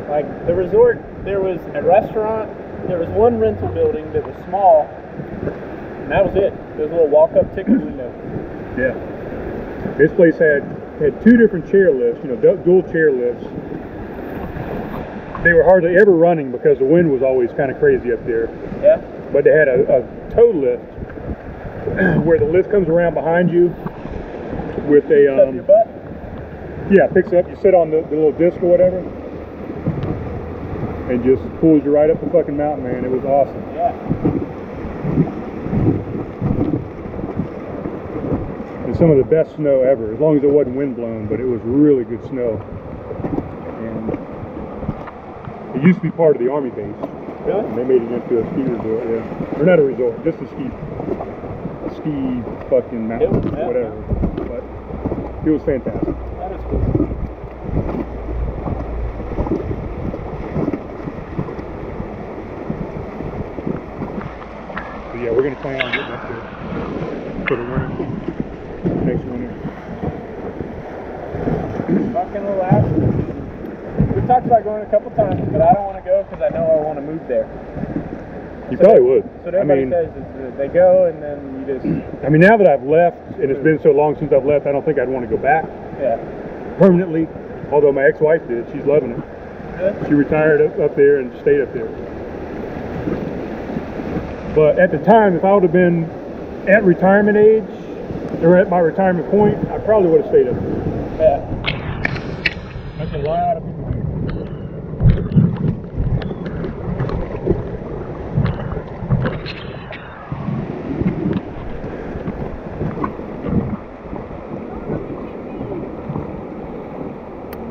Like 0.07 0.27
the 0.45 0.53
resort, 0.53 1.01
there 1.23 1.41
was 1.41 1.59
a 1.73 1.81
restaurant, 1.81 2.51
there 2.87 2.99
was 2.99 3.09
one 3.09 3.39
rental 3.39 3.69
building 3.69 4.11
that 4.13 4.23
was 4.25 4.35
small, 4.45 4.85
and 4.85 6.11
that 6.11 6.23
was 6.23 6.35
it. 6.35 6.53
There 6.75 6.85
was 6.85 6.91
a 6.91 6.95
little 6.95 7.07
walk-up 7.07 7.55
ticket 7.55 7.79
window. 7.79 8.11
Yeah. 8.77 8.93
This 9.97 10.11
place 10.11 10.37
had 10.37 10.63
had 10.99 11.19
two 11.23 11.37
different 11.37 11.71
chair 11.71 11.91
lifts, 11.91 12.23
you 12.23 12.35
know, 12.35 12.55
dual 12.57 12.83
chair 12.91 13.11
lifts. 13.11 13.45
They 15.43 15.53
were 15.53 15.63
hardly 15.63 15.95
ever 15.97 16.11
running 16.11 16.51
because 16.51 16.77
the 16.77 16.85
wind 16.85 17.11
was 17.11 17.21
always 17.23 17.51
kind 17.53 17.71
of 17.71 17.79
crazy 17.79 18.13
up 18.13 18.23
there. 18.27 18.45
Yeah. 18.81 18.97
But 19.33 19.43
they 19.43 19.51
had 19.51 19.67
a, 19.67 19.97
a 19.97 20.29
toe 20.35 20.51
lift 20.51 20.83
where 22.25 22.37
the 22.37 22.45
lift 22.45 22.69
comes 22.69 22.87
around 22.87 23.13
behind 23.15 23.49
you 23.51 23.67
with 24.87 25.05
a 25.09 25.31
Up 25.31 25.53
your 25.53 25.61
um, 25.61 25.65
butt. 25.65 25.87
yeah, 26.91 27.07
picks 27.07 27.33
up. 27.33 27.47
You 27.49 27.55
sit 27.61 27.73
on 27.73 27.89
the, 27.89 28.01
the 28.01 28.15
little 28.15 28.31
disc 28.33 28.61
or 28.61 28.67
whatever, 28.69 28.99
and 31.11 31.23
just 31.23 31.41
pulls 31.59 31.83
you 31.83 31.91
right 31.91 32.09
up 32.11 32.19
the 32.21 32.29
fucking 32.29 32.55
mountain, 32.55 32.83
man. 32.83 33.03
It 33.03 33.09
was 33.11 33.23
awesome. 33.25 33.63
Yeah. 33.73 33.93
And 38.85 38.95
some 38.95 39.09
of 39.11 39.17
the 39.17 39.23
best 39.23 39.55
snow 39.55 39.81
ever, 39.81 40.13
as 40.13 40.19
long 40.19 40.37
as 40.37 40.43
it 40.43 40.49
wasn't 40.49 40.75
wind 40.75 40.95
blown, 40.95 41.27
but 41.27 41.39
it 41.39 41.45
was 41.45 41.61
really 41.61 42.03
good 42.03 42.23
snow. 42.27 42.57
And 43.79 44.11
it 45.81 45.87
used 45.87 45.97
to 45.97 46.03
be 46.03 46.11
part 46.11 46.35
of 46.35 46.41
the 46.41 46.51
army 46.51 46.69
base, 46.69 46.93
Really? 47.41 47.65
and 47.65 47.75
they 47.75 47.83
made 47.83 48.03
it 48.03 48.11
into 48.11 48.37
a 48.39 48.45
ski 48.53 48.61
resort. 48.61 49.01
Yeah, 49.09 49.57
or 49.59 49.65
not 49.65 49.79
a 49.79 49.83
resort, 49.83 50.23
just 50.23 50.37
a 50.37 50.45
ski 50.53 50.69
ski 51.97 52.43
fucking 52.69 53.07
mountain, 53.07 53.41
yeah, 53.57 53.65
whatever. 53.65 53.97
But 54.45 54.61
it 55.47 55.49
was 55.49 55.63
fantastic. 55.63 56.13
That 56.37 56.51
is 56.53 56.61
cool. 56.69 56.85
But 65.09 65.19
yeah, 65.19 65.31
we're 65.31 65.43
gonna 65.43 65.55
plan 65.57 65.81
on 65.81 65.91
getting 65.91 66.13
up 66.13 66.21
there 66.29 66.45
for 67.47 67.55
the 67.57 67.65
winter, 67.65 67.89
next 69.03 69.25
winter. 69.25 69.49
Fucking 72.13 72.45
Alaska. 72.45 72.90
About 74.51 74.65
going 74.65 74.83
a 74.83 74.91
couple 74.91 75.11
times, 75.11 75.49
but 75.49 75.61
I 75.61 75.71
don't 75.71 75.85
want 75.85 76.03
to 76.03 76.09
go 76.09 76.23
because 76.23 76.41
I 76.43 76.49
know 76.49 76.65
I 76.65 76.83
want 76.83 76.99
to 76.99 77.05
move 77.05 77.25
there. 77.25 77.47
You 78.69 78.75
So 78.75 78.83
probably 78.83 79.01
would. 79.01 79.23
So 79.45 79.49
I 79.51 79.61
everybody 79.61 79.85
mean, 79.85 79.91
says 79.91 80.57
they 80.57 80.67
go 80.67 81.05
and 81.05 81.23
then 81.23 81.39
you 81.61 81.73
just 81.73 81.85
I 82.25 82.27
mean, 82.27 82.41
now 82.41 82.57
that 82.57 82.67
I've 82.67 82.83
left, 82.83 83.39
and 83.39 83.49
it's 83.49 83.63
been 83.63 83.81
so 83.81 83.91
long 83.91 84.17
since 84.19 84.33
I've 84.33 84.43
left, 84.43 84.67
I 84.67 84.73
don't 84.73 84.83
think 84.83 84.99
I'd 84.99 85.07
want 85.07 85.23
to 85.23 85.33
go 85.33 85.41
back 85.41 85.63
yeah. 86.01 86.17
permanently. 86.77 87.29
Although 87.71 87.93
my 87.93 88.03
ex-wife 88.03 88.45
did, 88.49 88.67
she's 88.73 88.83
loving 88.83 89.11
it. 89.11 89.23
Really? 89.79 90.07
She 90.09 90.13
retired 90.15 90.59
up, 90.61 90.77
up 90.79 90.97
there 90.97 91.19
and 91.19 91.31
stayed 91.39 91.61
up 91.61 91.71
there. 91.71 91.87
But 94.53 94.79
at 94.79 94.91
the 94.91 94.99
time, 94.99 95.37
if 95.37 95.45
I 95.45 95.53
would 95.53 95.63
have 95.63 95.71
been 95.71 96.03
at 96.67 96.83
retirement 96.83 97.37
age 97.37 97.63
or 98.43 98.57
at 98.57 98.69
my 98.69 98.79
retirement 98.79 99.31
point, 99.31 99.55
I 99.71 99.77
probably 99.79 100.09
would 100.09 100.23
have 100.23 100.29
stayed 100.29 100.49
up 100.49 100.59
there. 100.59 101.39
Yeah. 101.39 101.61
That's 102.97 103.13
a 103.13 103.17
lot 103.19 103.55
of 103.55 103.63
people 103.63 103.91
do. 103.91 104.01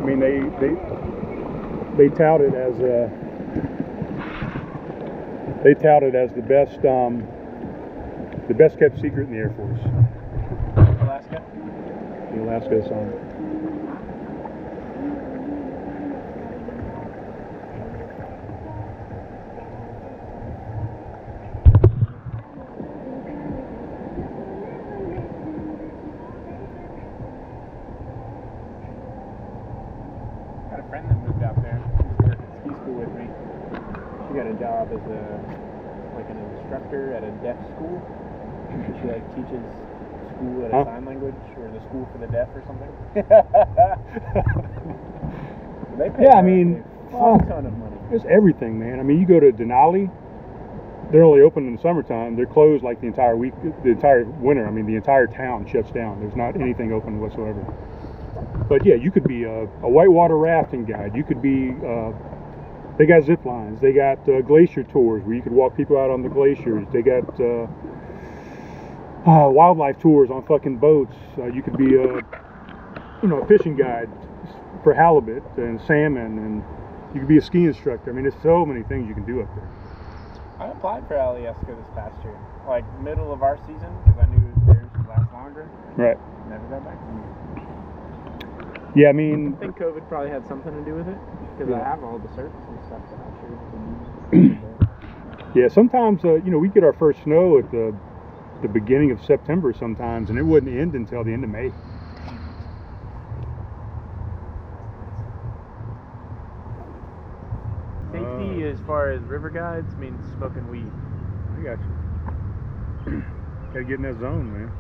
I 0.01 0.13
mean, 0.13 0.50
they 0.61 0.75
they 1.97 2.09
tout 2.15 2.41
it 2.41 2.55
as 2.55 2.79
a 2.81 3.11
they 5.65 5.75
tout 5.75 6.03
it 6.03 6.15
as 6.15 6.31
the 6.33 6.43
best 6.43 6.85
um, 6.85 7.27
the 8.49 8.55
best 8.55 8.79
kept 8.79 9.01
secret 9.01 9.29
in 9.29 9.33
the 9.33 9.39
Air 9.39 9.51
Force. 9.57 9.81
Alaska. 11.03 11.43
The 12.35 12.43
Alaska 12.43 12.83
song. 12.89 13.13
I 30.71 30.75
had 30.75 30.81
a 30.81 30.89
friend 30.89 31.09
that 31.09 31.19
moved 31.19 31.43
out 31.43 31.61
there. 31.63 31.83
She 31.99 32.05
used 32.05 32.19
to 32.19 32.23
work 32.23 32.39
at 32.39 32.49
ski 32.63 32.75
school 32.83 32.95
with 32.95 33.13
me. 33.15 33.27
She 34.29 34.35
got 34.35 34.47
a 34.47 34.55
job 34.55 34.80
as 34.93 35.01
a 35.11 35.23
like 36.17 36.29
an 36.31 36.39
instructor 36.59 37.13
at 37.15 37.23
a 37.25 37.31
deaf 37.43 37.57
school. 37.75 38.03
She 39.01 39.09
like 39.09 39.25
teaches 39.35 39.63
school 40.37 40.65
at 40.65 40.71
a 40.71 40.75
Huh? 40.75 40.85
sign 40.85 41.05
language 41.05 41.35
or 41.59 41.69
the 41.71 41.81
school 41.89 42.09
for 42.13 42.19
the 42.19 42.27
deaf 42.29 42.49
or 42.55 42.63
something. 42.67 42.91
They 45.99 46.09
pay 46.11 46.23
Yeah, 46.25 46.37
I 46.37 46.43
mean, 46.43 46.83
a 47.09 47.11
fuck. 47.11 47.47
ton 47.49 47.67
of 47.67 47.77
money. 47.77 47.97
It's 48.11 48.25
everything, 48.25 48.79
man. 48.79 49.01
I 49.01 49.03
mean, 49.03 49.21
you 49.21 49.27
go 49.27 49.39
to 49.41 49.53
Denali, 49.53 50.11
they're 51.11 51.25
only 51.25 51.43
open 51.43 51.67
in 51.67 51.77
the 51.77 51.83
summertime. 51.83 52.37
They're 52.37 52.47
closed 52.47 52.83
like 52.83 53.01
the 53.01 53.07
entire 53.09 53.37
week, 53.37 53.53
the 53.83 53.91
entire 53.91 54.25
winter. 54.25 54.67
I 54.67 54.71
mean, 54.71 54.87
the 54.87 54.95
entire 54.97 55.27
town 55.27 55.67
shuts 55.67 55.91
down. 55.91 56.21
There's 56.21 56.37
not 56.37 56.55
anything 56.61 56.93
open 56.93 57.21
whatsoever. 57.21 57.61
But 58.69 58.87
yeah, 58.87 58.95
you 58.95 59.11
could 59.11 59.25
be 59.25 59.45
a, 59.45 59.63
a 59.83 59.89
whitewater 59.91 60.39
rafting 60.39 60.85
guide. 60.85 61.15
You 61.15 61.25
could 61.25 61.43
be. 61.43 61.75
Uh, 61.85 62.13
they 63.01 63.07
got 63.07 63.25
zip 63.25 63.47
lines. 63.47 63.81
They 63.81 63.95
got 63.95 64.29
uh, 64.29 64.43
glacier 64.43 64.83
tours 64.83 65.25
where 65.25 65.35
you 65.35 65.41
could 65.41 65.53
walk 65.53 65.75
people 65.75 65.97
out 65.97 66.11
on 66.11 66.21
the 66.21 66.29
glaciers. 66.29 66.87
They 66.93 67.01
got 67.01 67.25
uh, 67.41 67.67
uh, 69.25 69.49
wildlife 69.49 69.99
tours 69.99 70.31
on 70.31 70.45
fucking 70.45 70.77
boats. 70.77 71.17
Uh, 71.39 71.47
you 71.47 71.63
could 71.63 71.79
be 71.79 71.95
a, 71.95 72.21
you 73.23 73.29
know, 73.29 73.41
a 73.41 73.47
fishing 73.47 73.75
guide 73.75 74.11
for 74.85 74.93
halibut 74.93 75.43
and 75.57 75.81
salmon, 75.81 76.39
and 76.45 76.63
you 77.15 77.21
could 77.21 77.29
be 77.29 77.39
a 77.39 77.41
ski 77.41 77.65
instructor. 77.65 78.11
I 78.11 78.13
mean, 78.13 78.25
there's 78.25 78.43
so 78.43 78.67
many 78.67 78.83
things 78.83 79.09
you 79.09 79.15
can 79.15 79.25
do 79.25 79.41
up 79.41 79.49
there. 79.55 79.71
I 80.59 80.69
applied 80.69 81.09
for 81.09 81.15
Alyeska 81.15 81.69
this 81.69 81.89
past 81.95 82.23
year, 82.23 82.37
like 82.69 82.85
middle 83.01 83.33
of 83.33 83.43
our 83.43 83.57
season, 83.65 83.89
because 84.05 84.21
I 84.21 84.27
knew 84.27 84.47
it 84.47 84.67
theirs 84.67 84.91
would 84.99 85.09
last 85.09 85.33
longer. 85.33 85.71
Right. 85.97 86.19
Never 86.51 86.67
got 86.69 86.85
back 86.85 87.01
to 87.01 87.13
me. 87.17 87.23
Yeah, 88.95 89.09
I 89.09 89.13
mean, 89.13 89.57
I 89.57 89.61
think 89.61 89.79
COVID 89.79 90.07
probably 90.07 90.29
had 90.29 90.47
something 90.47 90.75
to 90.75 90.85
do 90.85 90.97
with 90.97 91.09
it, 91.09 91.17
because 91.61 91.75
I 91.75 91.79
Yeah. 91.79 91.85
have 91.85 92.03
all 92.03 92.19
the 92.19 92.29
certs 92.29 92.57
and 92.69 92.81
stuff 92.87 93.03
that 93.11 93.21
I'm 93.21 93.37
sure 93.41 93.51
would 93.53 93.83
need. 94.33 94.61
yeah, 95.55 95.69
sometimes 95.69 96.25
uh, 96.25 96.37
you 96.37 96.51
know 96.51 96.59
we 96.59 96.69
get 96.69 96.85
our 96.85 96.93
first 96.95 97.23
snow 97.25 97.59
at 97.59 97.71
the 97.71 97.95
the 98.63 98.69
beginning 98.69 99.11
of 99.11 99.23
September 99.25 99.73
sometimes, 99.75 100.31
and 100.31 100.39
it 100.39 100.43
wouldn't 100.43 100.77
end 100.77 100.95
until 100.95 101.25
the 101.25 101.33
end 101.33 101.45
of 101.45 101.51
May. 101.51 101.73
Safety 108.13 108.65
as 108.65 108.81
far 108.87 109.11
as 109.11 109.23
river 109.25 109.51
guides 109.51 109.97
means 109.99 110.21
smoking 110.39 110.69
weed. 110.71 110.93
I 111.59 111.63
got 111.63 111.79
you. 111.81 112.13
gotta 113.73 113.85
get 113.85 113.95
in 113.97 114.03
that 114.03 114.19
zone, 114.19 114.53
man. 114.53 114.73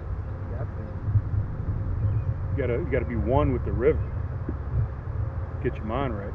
You 2.57 2.62
gotta 2.62 2.74
you 2.74 2.91
gotta 2.91 3.05
be 3.07 3.16
one 3.16 3.53
with 3.53 3.64
the 3.64 3.72
river. 3.72 4.01
Get 5.62 5.74
your 5.76 5.85
mind 5.87 6.16
right. 6.16 6.35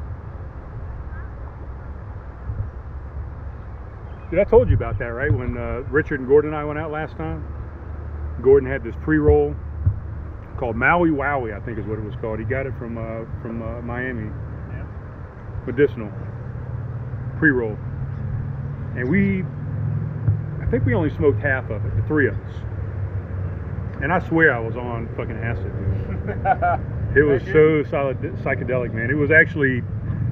Dude, 4.30 4.40
I 4.40 4.44
told 4.44 4.68
you 4.68 4.74
about 4.74 4.98
that, 4.98 5.06
right? 5.06 5.32
When 5.32 5.56
uh, 5.56 5.82
Richard 5.90 6.20
and 6.20 6.28
Gordon 6.28 6.52
and 6.52 6.56
I 6.58 6.64
went 6.64 6.78
out 6.78 6.90
last 6.90 7.16
time. 7.16 7.44
Gordon 8.42 8.68
had 8.68 8.82
this 8.84 8.94
pre-roll 9.02 9.54
called 10.58 10.76
Maui 10.76 11.10
Wowie, 11.10 11.56
I 11.56 11.64
think 11.64 11.78
is 11.78 11.86
what 11.86 11.98
it 11.98 12.04
was 12.04 12.14
called. 12.16 12.38
He 12.38 12.44
got 12.44 12.66
it 12.66 12.74
from 12.78 12.98
uh, 12.98 13.24
from 13.40 13.62
uh, 13.62 13.80
Miami. 13.82 14.30
Medicinal 15.66 16.12
pre-roll, 17.38 17.76
and 18.94 19.10
we 19.10 19.42
I 20.62 20.70
think 20.70 20.86
we 20.86 20.94
only 20.94 21.10
smoked 21.10 21.40
half 21.40 21.68
of 21.70 21.84
it, 21.84 21.96
the 21.96 22.02
three 22.06 22.28
of 22.28 22.34
us. 22.34 22.54
And 24.00 24.12
I 24.12 24.20
swear 24.28 24.54
I 24.54 24.60
was 24.60 24.76
on 24.76 25.08
fucking 25.16 25.36
acid. 25.36 25.72
Dude. 25.72 26.96
It 27.16 27.22
was 27.22 27.42
so 27.44 27.82
solid 27.84 28.20
psychedelic, 28.44 28.92
man. 28.92 29.10
It 29.10 29.14
was 29.16 29.30
actually 29.30 29.80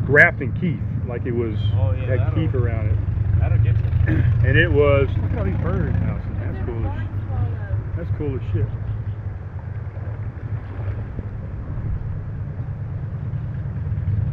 wrapped 0.03 0.43
in 0.43 0.53
keef, 0.61 0.79
like 1.09 1.25
it 1.25 1.33
was 1.33 1.55
Oh, 1.73 1.93
yeah, 1.93 2.17
had 2.19 2.35
keef 2.35 2.53
around 2.53 2.91
it. 2.91 3.41
That'll 3.41 3.57
get 3.59 3.75
you. 3.77 3.84
And 4.07 4.59
it 4.59 4.71
was 4.71 5.09
look 5.17 5.33
at 5.33 5.39
all 5.39 5.45
these 5.45 5.57
birds. 5.59 5.97
That's 6.01 6.67
cool 6.67 6.87
as 6.87 6.93
that's 7.97 8.11
cool 8.19 8.37
as 8.37 8.43
shit. 8.53 8.67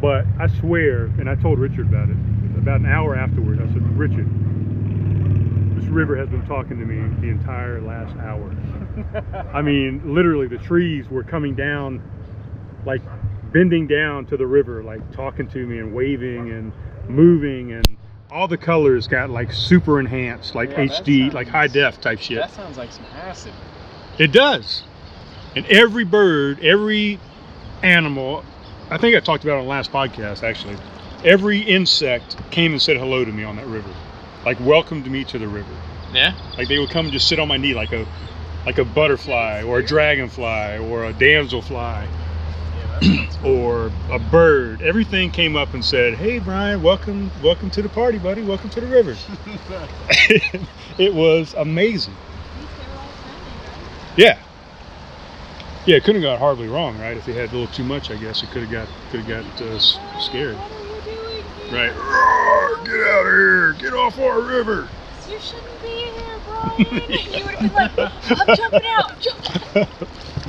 But 0.00 0.26
I 0.38 0.48
swear, 0.48 1.04
and 1.18 1.30
I 1.30 1.36
told 1.36 1.60
Richard 1.60 1.86
about 1.86 2.08
it, 2.08 2.16
about 2.58 2.80
an 2.80 2.86
hour 2.86 3.14
afterwards, 3.14 3.60
I 3.60 3.66
said, 3.72 3.96
Richard, 3.96 4.26
this 5.76 5.84
river 5.86 6.16
has 6.16 6.28
been 6.28 6.44
talking 6.44 6.78
to 6.78 6.84
me 6.84 7.08
the 7.20 7.28
entire 7.28 7.80
last 7.80 8.16
hour. 8.18 8.50
I 9.54 9.62
mean, 9.62 10.02
literally, 10.04 10.48
the 10.48 10.58
trees 10.58 11.08
were 11.08 11.22
coming 11.22 11.54
down, 11.54 12.02
like 12.84 13.00
bending 13.52 13.86
down 13.86 14.26
to 14.26 14.36
the 14.36 14.46
river, 14.46 14.82
like 14.82 15.12
talking 15.12 15.46
to 15.48 15.66
me 15.66 15.78
and 15.78 15.94
waving 15.94 16.50
and 16.50 16.72
moving, 17.08 17.72
and 17.72 17.96
all 18.32 18.48
the 18.48 18.56
colors 18.56 19.06
got 19.06 19.28
like 19.28 19.52
super 19.52 20.00
enhanced, 20.00 20.54
like 20.54 20.70
Yeah, 20.70 20.86
that 20.86 21.04
HD, 21.04 21.32
like 21.32 21.48
high 21.48 21.66
def 21.68 22.00
type 22.00 22.18
shit. 22.18 22.38
That 22.38 22.50
sounds 22.50 22.78
like 22.78 22.90
some 22.90 23.04
acid. 23.14 23.52
It 24.18 24.32
does. 24.32 24.82
And 25.54 25.66
every 25.66 26.04
bird, 26.04 26.58
every 26.60 27.20
animal, 27.82 28.42
I 28.90 28.96
think 28.96 29.16
I 29.16 29.20
talked 29.20 29.44
about 29.44 29.56
it 29.56 29.58
on 29.58 29.64
the 29.64 29.70
last 29.70 29.92
podcast 29.92 30.42
actually. 30.42 30.76
Every 31.24 31.60
insect 31.60 32.36
came 32.50 32.72
and 32.72 32.80
said 32.80 32.96
hello 32.96 33.24
to 33.24 33.30
me 33.30 33.44
on 33.44 33.56
that 33.56 33.66
river. 33.66 33.90
Like 34.46 34.58
welcomed 34.60 35.08
me 35.10 35.24
to 35.24 35.38
the 35.38 35.46
river. 35.46 35.74
Yeah. 36.14 36.34
Like 36.56 36.68
they 36.68 36.78
would 36.78 36.90
come 36.90 37.06
and 37.06 37.12
just 37.12 37.28
sit 37.28 37.38
on 37.38 37.48
my 37.48 37.58
knee 37.58 37.74
like 37.74 37.92
a 37.92 38.06
like 38.64 38.78
a 38.78 38.84
butterfly 38.84 39.62
or 39.62 39.80
a 39.80 39.84
dragonfly 39.84 40.78
or 40.78 41.04
a 41.04 41.12
damselfly 41.12 41.72
Yeah, 41.72 42.06
that 42.06 42.10
sounds 42.10 42.21
or 43.44 43.90
a 44.10 44.18
bird. 44.18 44.82
Everything 44.82 45.30
came 45.30 45.56
up 45.56 45.74
and 45.74 45.84
said, 45.84 46.14
"Hey 46.14 46.38
Brian, 46.38 46.82
welcome 46.82 47.30
welcome 47.42 47.70
to 47.70 47.82
the 47.82 47.88
party, 47.88 48.18
buddy. 48.18 48.42
Welcome 48.42 48.70
to 48.70 48.80
the 48.80 48.86
river." 48.86 49.16
it 50.98 51.14
was 51.14 51.54
amazing. 51.54 52.14
Yeah. 54.16 54.38
Yeah, 55.84 55.96
it 55.96 56.04
couldn't 56.04 56.22
have 56.22 56.32
got 56.34 56.38
horribly 56.38 56.68
wrong, 56.68 56.98
right? 56.98 57.16
If 57.16 57.26
they 57.26 57.32
had 57.32 57.50
a 57.50 57.52
little 57.52 57.74
too 57.74 57.82
much, 57.82 58.10
I 58.10 58.16
guess 58.16 58.42
it 58.42 58.50
could 58.50 58.62
have 58.62 58.70
got 58.70 58.88
could 59.10 59.20
have 59.20 59.44
got 59.44 59.62
uh, 59.62 59.78
scared. 60.20 60.56
Right. 61.72 61.92
Roar, 61.96 62.76
get 62.84 63.00
out 63.08 63.26
of 63.26 63.32
here! 63.32 63.72
Get 63.74 63.94
off 63.94 64.18
our 64.18 64.40
river! 64.40 64.88
You 65.28 65.40
shouldn't 65.40 65.82
be 65.82 65.88
here, 65.88 66.38
Brian. 66.44 66.76
you 67.08 67.44
would 67.44 67.54
have 67.54 67.96
been 67.96 68.04
like, 68.04 68.40
I'm 68.40 68.56
jumping 68.56 68.86
out, 68.86 69.12
I'm 69.12 69.20
jumping 69.20 69.82
out. 69.82 69.88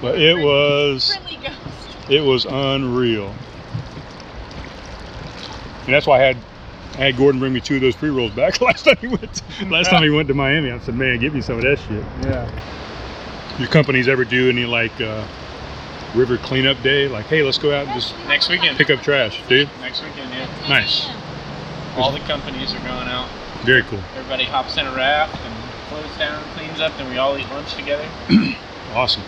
But 0.00 0.18
it 0.18 0.38
was 0.38 1.16
Friendly 1.16 1.36
ghost. 1.42 2.10
it 2.10 2.20
was 2.20 2.44
unreal. 2.44 3.34
And 5.84 5.94
that's 5.94 6.06
why 6.06 6.18
I 6.20 6.22
had 6.24 6.36
I 6.94 7.00
had 7.02 7.16
Gordon 7.16 7.40
bring 7.40 7.52
me 7.52 7.60
two 7.60 7.76
of 7.76 7.80
those 7.80 7.96
pre 7.96 8.10
rolls 8.10 8.32
back 8.32 8.60
last 8.60 8.84
time 8.84 8.96
he 9.00 9.06
went. 9.06 9.42
last 9.70 9.90
time 9.90 10.02
he 10.02 10.10
went 10.10 10.28
to 10.28 10.34
Miami, 10.34 10.70
I 10.70 10.78
said, 10.80 10.94
"Man, 10.94 11.18
give 11.18 11.34
me 11.34 11.40
some 11.40 11.56
of 11.56 11.62
that 11.62 11.78
shit." 11.78 12.04
Yeah. 12.24 12.48
Your 13.58 13.68
companies 13.68 14.06
ever 14.08 14.24
do 14.24 14.48
any 14.48 14.66
like 14.66 15.00
uh, 15.00 15.26
river 16.14 16.38
cleanup 16.38 16.80
day? 16.82 17.08
Like, 17.08 17.26
hey, 17.26 17.42
let's 17.42 17.58
go 17.58 17.74
out 17.74 17.86
and 17.86 17.94
just 17.94 18.14
Next 18.28 18.48
weekend. 18.48 18.76
pick 18.76 18.90
up 18.90 19.00
trash, 19.00 19.42
dude. 19.48 19.68
Next 19.80 20.02
weekend, 20.02 20.30
yeah. 20.32 20.46
Nice. 20.68 21.08
All 21.96 22.12
the 22.12 22.20
companies 22.20 22.72
are 22.72 22.78
going 22.80 23.08
out. 23.08 23.28
Very 23.62 23.82
cool. 23.82 23.98
Everybody 24.16 24.44
hops 24.44 24.76
in 24.76 24.86
a 24.86 24.94
raft 24.94 25.36
and 25.44 25.54
floats 25.88 26.16
down, 26.18 26.40
cleans 26.54 26.78
up, 26.80 26.96
then 26.98 27.10
we 27.10 27.18
all 27.18 27.36
eat 27.36 27.48
lunch 27.50 27.74
together. 27.74 28.06
Awesome. 28.94 29.22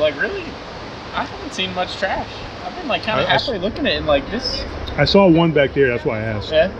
Like, 0.00 0.20
really, 0.20 0.42
I 1.14 1.24
haven't 1.24 1.52
seen 1.52 1.74
much 1.74 1.96
trash. 1.98 2.28
I've 2.64 2.74
been 2.76 2.88
like 2.88 3.02
kind 3.02 3.20
of 3.20 3.26
I 3.28 3.34
s- 3.34 3.46
halfway 3.46 3.58
looking 3.58 3.86
at 3.86 3.92
it 3.92 3.96
and 3.96 4.06
like 4.06 4.28
this, 4.30 4.64
I 4.96 5.04
saw 5.04 5.26
one 5.28 5.52
back 5.52 5.72
there. 5.74 5.88
That's 5.88 6.04
why 6.04 6.18
I 6.18 6.22
asked. 6.22 6.50
yeah, 6.50 6.70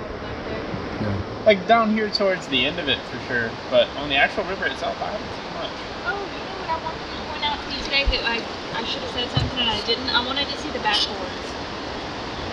Yeah. 1.01 1.43
like 1.47 1.67
down 1.67 1.91
here 1.93 2.11
towards 2.11 2.47
the 2.49 2.65
end 2.67 2.79
of 2.79 2.89
it 2.89 2.99
for 3.11 3.19
sure. 3.29 3.51
But 3.71 3.89
on 3.97 4.09
the 4.09 4.17
actual 4.17 4.45
river 4.45 4.67
itself, 4.67 4.97
I 5.03 5.07
haven't 5.13 5.21
seen 5.21 5.55
much. 5.55 5.71
Oh, 6.07 6.17
you 6.17 6.43
know 6.45 6.57
what 6.59 6.69
I 6.71 6.77
wanted 6.85 7.07
to 7.07 7.17
point 7.31 7.45
out 7.45 7.59
to 7.65 7.71
you 7.75 7.83
today 7.85 8.05
that 8.17 8.25
I, 8.29 8.81
I 8.81 8.85
should 8.85 9.03
have 9.03 9.11
said 9.13 9.29
something 9.31 9.59
and 9.59 9.71
I 9.71 9.81
didn't? 9.87 10.09
I 10.11 10.25
wanted 10.27 10.49
to 10.49 10.57
see 10.59 10.69
the 10.71 10.79
backboards. 10.81 11.47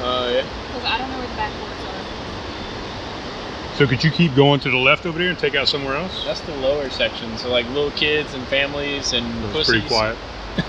Oh 0.01 0.29
yeah. 0.29 0.45
Because 0.71 0.85
I 0.85 0.97
don't 0.97 1.09
know 1.11 1.17
where 1.17 1.27
the 1.27 1.33
backboards 1.33 1.83
are. 1.89 3.77
So 3.77 3.85
could 3.85 4.03
you 4.03 4.09
keep 4.11 4.33
going 4.35 4.59
to 4.61 4.71
the 4.71 4.77
left 4.77 5.05
over 5.05 5.19
there 5.19 5.29
and 5.29 5.37
take 5.37 5.53
out 5.55 5.67
somewhere 5.67 5.95
else? 5.97 6.23
That's 6.25 6.39
the 6.41 6.55
lower 6.55 6.89
section. 6.89 7.37
So 7.37 7.51
like 7.51 7.67
little 7.67 7.91
kids 7.91 8.33
and 8.33 8.43
families 8.47 9.13
and 9.13 9.25
It 9.27 9.41
was 9.43 9.51
pussies. 9.67 9.67
pretty 9.67 9.87
quiet. 9.87 10.17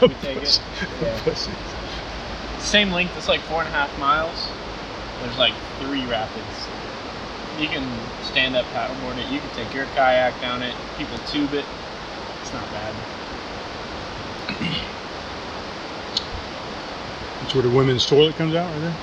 We 0.02 0.08
take 0.20 0.42
it. 0.42 0.60
Yeah. 1.02 1.34
Same 2.58 2.90
length. 2.90 3.16
It's 3.16 3.28
like 3.28 3.40
four 3.40 3.60
and 3.60 3.68
a 3.68 3.72
half 3.72 3.96
miles. 3.98 4.48
There's 5.22 5.38
like 5.38 5.54
three 5.80 6.04
rapids. 6.06 6.68
You 7.58 7.68
can 7.68 7.88
stand 8.22 8.54
up 8.54 8.66
paddleboard 8.66 9.18
it. 9.18 9.26
You 9.32 9.40
can 9.40 9.50
take 9.50 9.74
your 9.74 9.86
kayak 9.94 10.40
down 10.40 10.62
it. 10.62 10.74
People 10.96 11.18
tube 11.26 11.54
it. 11.54 11.64
It's 12.42 12.52
not 12.52 12.70
bad. 12.70 12.94
That's 17.40 17.54
where 17.54 17.62
the 17.62 17.70
women's 17.70 18.06
toilet 18.06 18.36
comes 18.36 18.54
out, 18.54 18.70
right 18.70 18.80
there. 18.80 18.94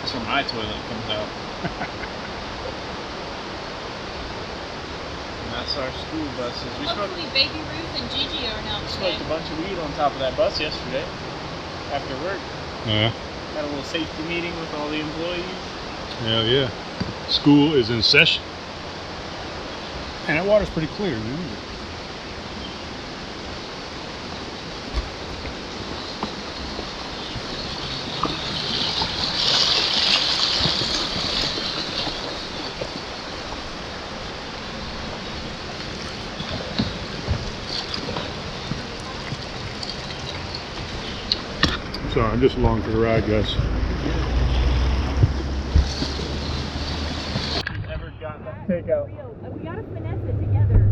That's 0.00 0.14
where 0.14 0.24
my 0.24 0.42
toilet 0.42 0.76
comes 0.90 1.10
out. 1.10 1.98
that's 5.56 5.76
our 5.78 5.90
school 5.90 6.26
buses. 6.36 6.68
We 6.78 6.86
smoked, 6.86 7.16
Baby 7.32 7.56
Ruth 7.72 7.94
and 7.96 8.10
Gigi 8.12 8.46
are 8.46 8.62
now 8.68 8.78
today. 8.80 9.16
smoked 9.16 9.20
a 9.22 9.28
bunch 9.28 9.50
of 9.50 9.58
weed 9.58 9.78
on 9.78 9.90
top 9.94 10.12
of 10.12 10.18
that 10.18 10.36
bus 10.36 10.60
yesterday 10.60 11.04
after 11.92 12.14
work. 12.24 12.38
Yeah. 12.84 13.08
Had 13.54 13.64
a 13.64 13.68
little 13.68 13.82
safety 13.84 14.22
meeting 14.24 14.52
with 14.60 14.72
all 14.74 14.90
the 14.90 15.00
employees. 15.00 15.44
Hell 16.20 16.44
yeah. 16.44 16.70
School 17.28 17.74
is 17.74 17.88
in 17.88 18.02
session. 18.02 18.42
And 20.28 20.36
that 20.36 20.44
water's 20.44 20.68
pretty 20.70 20.88
clear, 20.88 21.16
man. 21.16 21.38
Sorry, 21.38 21.65
I'm 42.36 42.42
just 42.42 42.58
along 42.58 42.82
for 42.82 42.90
the 42.90 42.98
ride, 42.98 43.26
guys. 43.26 43.50
Ever 47.88 48.12
gotten 48.20 48.44
that 48.44 48.68
takeout? 48.68 49.08
We 49.54 49.64
gotta 49.64 49.82
finesse 49.84 50.20
it 50.20 50.38
together. 50.44 50.84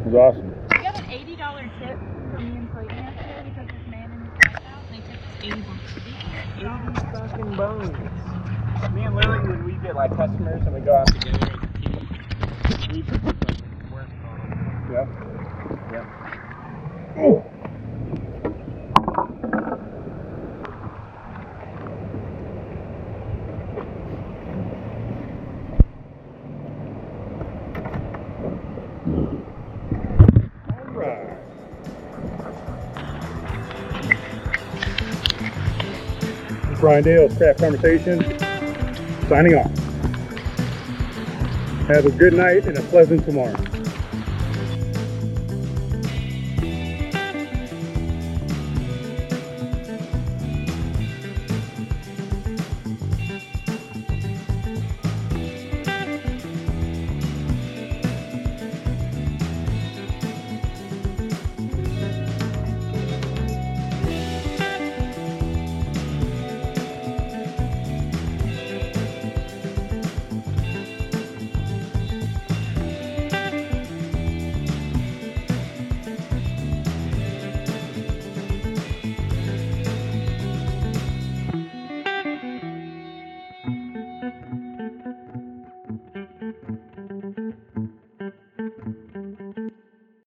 It 0.00 0.06
was 0.06 0.14
awesome. 0.14 0.54
We 0.70 0.84
got 0.84 0.98
an 0.98 1.10
eighty 1.10 1.36
dollar 1.36 1.70
tip 1.78 1.98
from 2.32 2.48
me 2.48 2.56
and 2.56 2.70
Slayton 2.72 2.96
yesterday. 2.96 3.44
We 3.44 3.50
took 3.60 3.68
this 3.68 3.86
man 3.90 4.10
and 4.10 4.24
his 4.24 4.32
wife 4.40 4.64
out, 4.72 4.80
and 4.88 4.94
they 4.96 5.04
tipped 5.06 5.20
us 5.20 5.36
eighty 5.44 5.60
bucks. 5.68 5.92
80 6.56 6.64
fucking 7.12 7.56
bones. 7.58 8.94
Me 8.94 9.02
and 9.04 9.14
Lilly, 9.14 9.38
when 9.52 9.64
we 9.64 9.72
get 9.84 9.96
like 9.96 10.16
customers 10.16 10.62
and 10.64 10.72
we 10.72 10.80
go 10.80 10.96
out 10.96 11.09
Brian 36.90 37.04
Dale's 37.04 37.36
Craft 37.36 37.60
Conversation, 37.60 38.20
signing 39.28 39.54
off. 39.54 39.70
Have 41.86 42.04
a 42.04 42.10
good 42.10 42.32
night 42.32 42.64
and 42.64 42.76
a 42.76 42.82
pleasant 42.82 43.24
tomorrow. 43.24 43.79